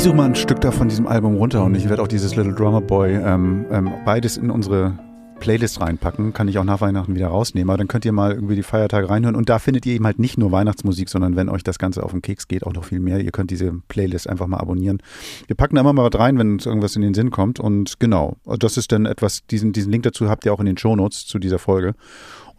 Ich 0.00 0.04
suche 0.04 0.16
mal 0.16 0.24
ein 0.24 0.34
Stück 0.34 0.62
da 0.62 0.70
von 0.70 0.88
diesem 0.88 1.06
Album 1.06 1.36
runter 1.36 1.62
und 1.62 1.74
ich 1.74 1.90
werde 1.90 2.02
auch 2.02 2.08
dieses 2.08 2.34
Little 2.34 2.54
Drummer 2.54 2.80
Boy 2.80 3.16
ähm, 3.16 3.66
ähm, 3.70 3.92
beides 4.06 4.38
in 4.38 4.50
unsere 4.50 4.98
Playlist 5.40 5.78
reinpacken. 5.82 6.32
Kann 6.32 6.48
ich 6.48 6.56
auch 6.56 6.64
nach 6.64 6.80
Weihnachten 6.80 7.14
wieder 7.14 7.26
rausnehmen. 7.26 7.68
Aber 7.68 7.76
dann 7.76 7.86
könnt 7.86 8.06
ihr 8.06 8.12
mal 8.12 8.32
irgendwie 8.32 8.54
die 8.54 8.62
Feiertage 8.62 9.10
reinhören. 9.10 9.36
Und 9.36 9.50
da 9.50 9.58
findet 9.58 9.84
ihr 9.84 9.92
eben 9.92 10.06
halt 10.06 10.18
nicht 10.18 10.38
nur 10.38 10.52
Weihnachtsmusik, 10.52 11.10
sondern 11.10 11.36
wenn 11.36 11.50
euch 11.50 11.64
das 11.64 11.78
Ganze 11.78 12.02
auf 12.02 12.12
den 12.12 12.22
Keks 12.22 12.48
geht, 12.48 12.66
auch 12.66 12.72
noch 12.72 12.84
viel 12.84 12.98
mehr. 12.98 13.20
Ihr 13.20 13.30
könnt 13.30 13.50
diese 13.50 13.74
Playlist 13.88 14.26
einfach 14.26 14.46
mal 14.46 14.56
abonnieren. 14.56 15.02
Wir 15.48 15.54
packen 15.54 15.74
da 15.74 15.82
immer 15.82 15.92
mal 15.92 16.10
was 16.10 16.18
rein, 16.18 16.38
wenn 16.38 16.52
uns 16.52 16.64
irgendwas 16.64 16.96
in 16.96 17.02
den 17.02 17.12
Sinn 17.12 17.30
kommt. 17.30 17.60
Und 17.60 18.00
genau, 18.00 18.38
das 18.58 18.78
ist 18.78 18.92
dann 18.92 19.04
etwas, 19.04 19.44
diesen, 19.48 19.74
diesen 19.74 19.92
Link 19.92 20.04
dazu 20.04 20.30
habt 20.30 20.46
ihr 20.46 20.54
auch 20.54 20.60
in 20.60 20.66
den 20.66 20.78
Shownotes 20.78 21.26
zu 21.26 21.38
dieser 21.38 21.58
Folge. 21.58 21.94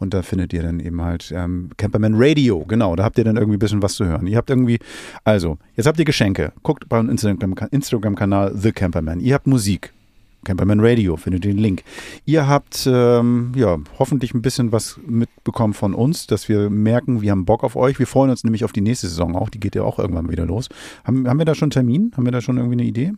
Und 0.02 0.12
da 0.14 0.22
findet 0.22 0.52
ihr 0.52 0.64
dann 0.64 0.80
eben 0.80 1.00
halt 1.00 1.32
ähm, 1.32 1.70
Camperman 1.76 2.14
Radio. 2.16 2.64
Genau, 2.66 2.96
da 2.96 3.04
habt 3.04 3.18
ihr 3.18 3.24
dann 3.24 3.36
irgendwie 3.36 3.56
ein 3.56 3.60
bisschen 3.60 3.82
was 3.82 3.94
zu 3.94 4.04
hören. 4.04 4.26
Ihr 4.26 4.36
habt 4.36 4.50
irgendwie, 4.50 4.80
also, 5.22 5.58
jetzt 5.76 5.86
habt 5.86 5.96
ihr 6.00 6.04
Geschenke. 6.04 6.52
Guckt 6.64 6.88
bei 6.88 6.98
unserem 6.98 7.38
Instagram-Kanal 7.70 8.52
The 8.56 8.72
Camperman. 8.72 9.20
Ihr 9.20 9.34
habt 9.34 9.46
Musik. 9.46 9.92
Camperman 10.44 10.80
Radio, 10.80 11.16
findet 11.16 11.44
den 11.44 11.56
Link. 11.56 11.84
Ihr 12.24 12.48
habt 12.48 12.88
ähm, 12.90 13.52
ja 13.54 13.78
hoffentlich 14.00 14.34
ein 14.34 14.42
bisschen 14.42 14.72
was 14.72 14.98
mitbekommen 15.06 15.72
von 15.72 15.94
uns, 15.94 16.26
dass 16.26 16.48
wir 16.48 16.68
merken, 16.68 17.22
wir 17.22 17.30
haben 17.30 17.44
Bock 17.44 17.62
auf 17.62 17.76
euch. 17.76 18.00
Wir 18.00 18.08
freuen 18.08 18.30
uns 18.30 18.42
nämlich 18.42 18.64
auf 18.64 18.72
die 18.72 18.80
nächste 18.80 19.06
Saison 19.06 19.36
auch. 19.36 19.50
Die 19.50 19.60
geht 19.60 19.76
ja 19.76 19.84
auch 19.84 20.00
irgendwann 20.00 20.32
wieder 20.32 20.44
los. 20.44 20.68
Haben, 21.04 21.28
haben 21.28 21.38
wir 21.38 21.44
da 21.44 21.54
schon 21.54 21.66
einen 21.66 21.70
Termin? 21.70 22.10
Haben 22.16 22.24
wir 22.24 22.32
da 22.32 22.40
schon 22.40 22.56
irgendwie 22.56 22.74
eine 22.74 22.84
Idee? 22.84 23.12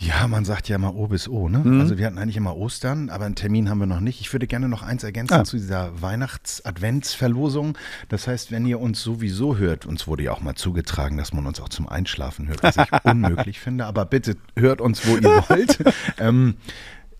Ja, 0.00 0.28
man 0.28 0.44
sagt 0.44 0.68
ja 0.68 0.76
immer 0.76 0.94
O 0.94 1.08
bis 1.08 1.28
O, 1.28 1.48
ne? 1.48 1.58
Mhm. 1.58 1.80
Also 1.80 1.98
wir 1.98 2.06
hatten 2.06 2.18
eigentlich 2.18 2.36
immer 2.36 2.56
Ostern, 2.56 3.10
aber 3.10 3.24
einen 3.24 3.34
Termin 3.34 3.68
haben 3.68 3.78
wir 3.78 3.86
noch 3.86 3.98
nicht. 3.98 4.20
Ich 4.20 4.32
würde 4.32 4.46
gerne 4.46 4.68
noch 4.68 4.82
eins 4.82 5.02
ergänzen 5.02 5.34
ah. 5.34 5.44
zu 5.44 5.56
dieser 5.56 6.00
Weihnachts-Adventsverlosung. 6.00 7.76
Das 8.08 8.28
heißt, 8.28 8.52
wenn 8.52 8.64
ihr 8.64 8.78
uns 8.78 9.02
sowieso 9.02 9.56
hört, 9.56 9.86
uns 9.86 10.06
wurde 10.06 10.22
ja 10.22 10.32
auch 10.32 10.40
mal 10.40 10.54
zugetragen, 10.54 11.16
dass 11.16 11.32
man 11.32 11.46
uns 11.46 11.60
auch 11.60 11.68
zum 11.68 11.88
Einschlafen 11.88 12.46
hört, 12.46 12.62
was 12.62 12.76
ich 12.76 12.86
unmöglich 13.04 13.58
finde, 13.58 13.86
aber 13.86 14.04
bitte 14.04 14.36
hört 14.56 14.80
uns, 14.80 15.04
wo 15.04 15.16
ihr 15.16 15.44
wollt. 15.48 15.78
ähm, 16.18 16.54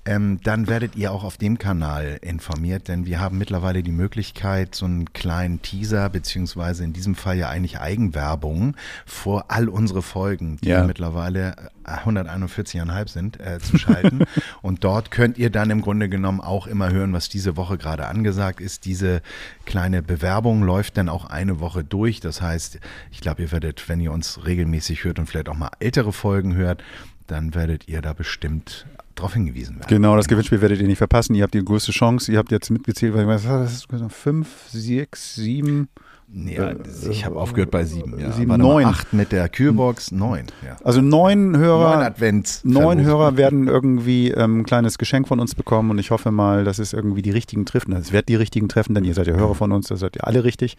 ähm, 0.08 0.40
dann 0.42 0.68
werdet 0.68 0.96
ihr 0.96 1.12
auch 1.12 1.22
auf 1.22 1.36
dem 1.36 1.58
Kanal 1.58 2.18
informiert, 2.22 2.88
denn 2.88 3.04
wir 3.04 3.20
haben 3.20 3.36
mittlerweile 3.36 3.82
die 3.82 3.92
Möglichkeit, 3.92 4.74
so 4.74 4.86
einen 4.86 5.12
kleinen 5.12 5.60
Teaser, 5.60 6.08
beziehungsweise 6.08 6.82
in 6.82 6.94
diesem 6.94 7.14
Fall 7.14 7.36
ja 7.36 7.50
eigentlich 7.50 7.78
Eigenwerbung 7.78 8.74
vor 9.04 9.50
all 9.50 9.68
unsere 9.68 10.00
Folgen, 10.00 10.56
die 10.62 10.70
ja. 10.70 10.84
mittlerweile 10.84 11.70
141,5 11.84 13.02
äh, 13.02 13.08
sind, 13.08 13.38
äh, 13.38 13.58
zu 13.58 13.76
schalten. 13.76 14.24
und 14.62 14.82
dort 14.82 15.10
könnt 15.10 15.36
ihr 15.36 15.50
dann 15.50 15.68
im 15.68 15.82
Grunde 15.82 16.08
genommen 16.08 16.40
auch 16.40 16.66
immer 16.66 16.90
hören, 16.90 17.12
was 17.12 17.28
diese 17.28 17.58
Woche 17.58 17.76
gerade 17.76 18.06
angesagt 18.06 18.62
ist. 18.62 18.86
Diese 18.86 19.20
kleine 19.66 20.02
Bewerbung 20.02 20.62
läuft 20.62 20.96
dann 20.96 21.10
auch 21.10 21.26
eine 21.26 21.60
Woche 21.60 21.84
durch. 21.84 22.20
Das 22.20 22.40
heißt, 22.40 22.80
ich 23.10 23.20
glaube, 23.20 23.42
ihr 23.42 23.52
werdet, 23.52 23.90
wenn 23.90 24.00
ihr 24.00 24.12
uns 24.12 24.46
regelmäßig 24.46 25.04
hört 25.04 25.18
und 25.18 25.26
vielleicht 25.26 25.50
auch 25.50 25.58
mal 25.58 25.70
ältere 25.80 26.14
Folgen 26.14 26.54
hört, 26.54 26.82
dann 27.28 27.54
werdet 27.54 27.88
ihr 27.88 28.02
da 28.02 28.12
bestimmt 28.12 28.86
darauf 29.14 29.34
hingewiesen 29.34 29.76
werden. 29.76 29.88
Genau, 29.88 30.16
das 30.16 30.28
Gewinnspiel 30.28 30.60
werdet 30.60 30.80
ihr 30.80 30.86
nicht 30.86 30.98
verpassen. 30.98 31.34
Ihr 31.34 31.44
habt 31.44 31.54
die 31.54 31.64
größte 31.64 31.92
Chance. 31.92 32.32
Ihr 32.32 32.38
habt 32.38 32.50
jetzt 32.50 32.70
mitgezählt, 32.70 33.14
was 33.14 33.44
das 33.44 33.86
fünf, 34.10 34.48
sechs, 34.68 35.34
sieben. 35.34 35.88
Ja, 36.30 36.74
ich 37.08 37.24
habe 37.24 37.36
aufgehört 37.36 37.70
bei 37.70 37.86
sieben. 37.86 38.18
Ja. 38.18 38.32
Sieben, 38.32 38.54
neun. 38.58 38.84
Acht 38.84 39.14
mit 39.14 39.32
der 39.32 39.48
Kühlbox, 39.48 40.12
neun. 40.12 40.44
Ja. 40.62 40.76
Also 40.84 41.00
neun 41.00 41.56
Hörer, 41.56 41.96
neun, 41.96 42.04
Advents 42.04 42.64
neun 42.64 43.00
Hörer 43.00 43.38
werden 43.38 43.66
irgendwie 43.66 44.30
ähm, 44.32 44.60
ein 44.60 44.64
kleines 44.64 44.98
Geschenk 44.98 45.26
von 45.26 45.40
uns 45.40 45.54
bekommen 45.54 45.90
und 45.90 45.98
ich 45.98 46.10
hoffe 46.10 46.30
mal, 46.30 46.64
dass 46.64 46.78
es 46.78 46.92
irgendwie 46.92 47.22
die 47.22 47.30
richtigen 47.30 47.64
treffen. 47.64 47.94
Es 47.94 48.12
wird 48.12 48.28
die 48.28 48.34
richtigen 48.34 48.68
treffen, 48.68 48.94
denn 48.94 49.04
ihr 49.04 49.14
seid 49.14 49.26
ja 49.26 49.36
Hörer 49.36 49.54
von 49.54 49.72
uns, 49.72 49.88
das 49.88 50.00
seid 50.00 50.16
ihr 50.16 50.26
alle 50.26 50.44
richtig. 50.44 50.76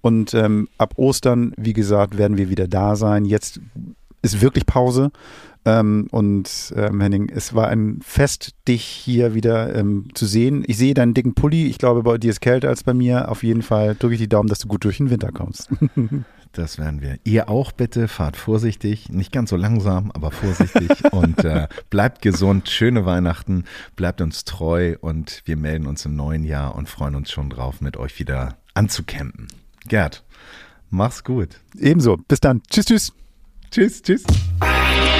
Und 0.00 0.32
ähm, 0.32 0.66
ab 0.78 0.94
Ostern, 0.96 1.52
wie 1.58 1.74
gesagt, 1.74 2.16
werden 2.16 2.38
wir 2.38 2.48
wieder 2.48 2.66
da 2.66 2.96
sein. 2.96 3.26
Jetzt 3.26 3.60
ist 4.22 4.40
wirklich 4.40 4.64
Pause. 4.64 5.10
Ähm, 5.66 6.06
und 6.12 6.72
ähm, 6.76 7.00
Henning, 7.00 7.28
es 7.28 7.52
war 7.52 7.66
ein 7.66 7.98
Fest, 8.00 8.54
dich 8.68 8.84
hier 8.84 9.34
wieder 9.34 9.74
ähm, 9.74 10.08
zu 10.14 10.24
sehen. 10.24 10.64
Ich 10.66 10.78
sehe 10.78 10.94
deinen 10.94 11.12
dicken 11.12 11.34
Pulli. 11.34 11.66
Ich 11.66 11.78
glaube, 11.78 12.04
bei 12.04 12.18
dir 12.18 12.30
ist 12.30 12.40
kälter 12.40 12.68
als 12.68 12.84
bei 12.84 12.94
mir. 12.94 13.28
Auf 13.28 13.42
jeden 13.42 13.62
Fall 13.62 13.96
drücke 13.96 14.14
ich 14.14 14.20
die 14.20 14.28
Daumen, 14.28 14.48
dass 14.48 14.60
du 14.60 14.68
gut 14.68 14.84
durch 14.84 14.98
den 14.98 15.10
Winter 15.10 15.32
kommst. 15.32 15.68
Das 16.52 16.78
werden 16.78 17.02
wir. 17.02 17.18
Ihr 17.24 17.50
auch 17.50 17.70
bitte, 17.70 18.08
fahrt 18.08 18.34
vorsichtig, 18.34 19.10
nicht 19.10 19.30
ganz 19.30 19.50
so 19.50 19.56
langsam, 19.56 20.10
aber 20.12 20.30
vorsichtig 20.30 20.90
und 21.12 21.44
äh, 21.44 21.68
bleibt 21.90 22.22
gesund, 22.22 22.70
schöne 22.70 23.04
Weihnachten, 23.04 23.64
bleibt 23.94 24.22
uns 24.22 24.44
treu 24.44 24.96
und 25.02 25.42
wir 25.44 25.58
melden 25.58 25.86
uns 25.86 26.06
im 26.06 26.16
neuen 26.16 26.44
Jahr 26.44 26.74
und 26.74 26.88
freuen 26.88 27.14
uns 27.14 27.30
schon 27.30 27.50
drauf, 27.50 27.82
mit 27.82 27.98
euch 27.98 28.18
wieder 28.18 28.56
anzucampen. 28.72 29.48
Gerd, 29.86 30.24
mach's 30.88 31.24
gut. 31.24 31.60
Ebenso. 31.78 32.16
Bis 32.16 32.40
dann. 32.40 32.62
Tschüss, 32.70 32.86
tschüss. 32.86 33.12
Tschüss, 33.70 34.00
tschüss. 34.00 34.22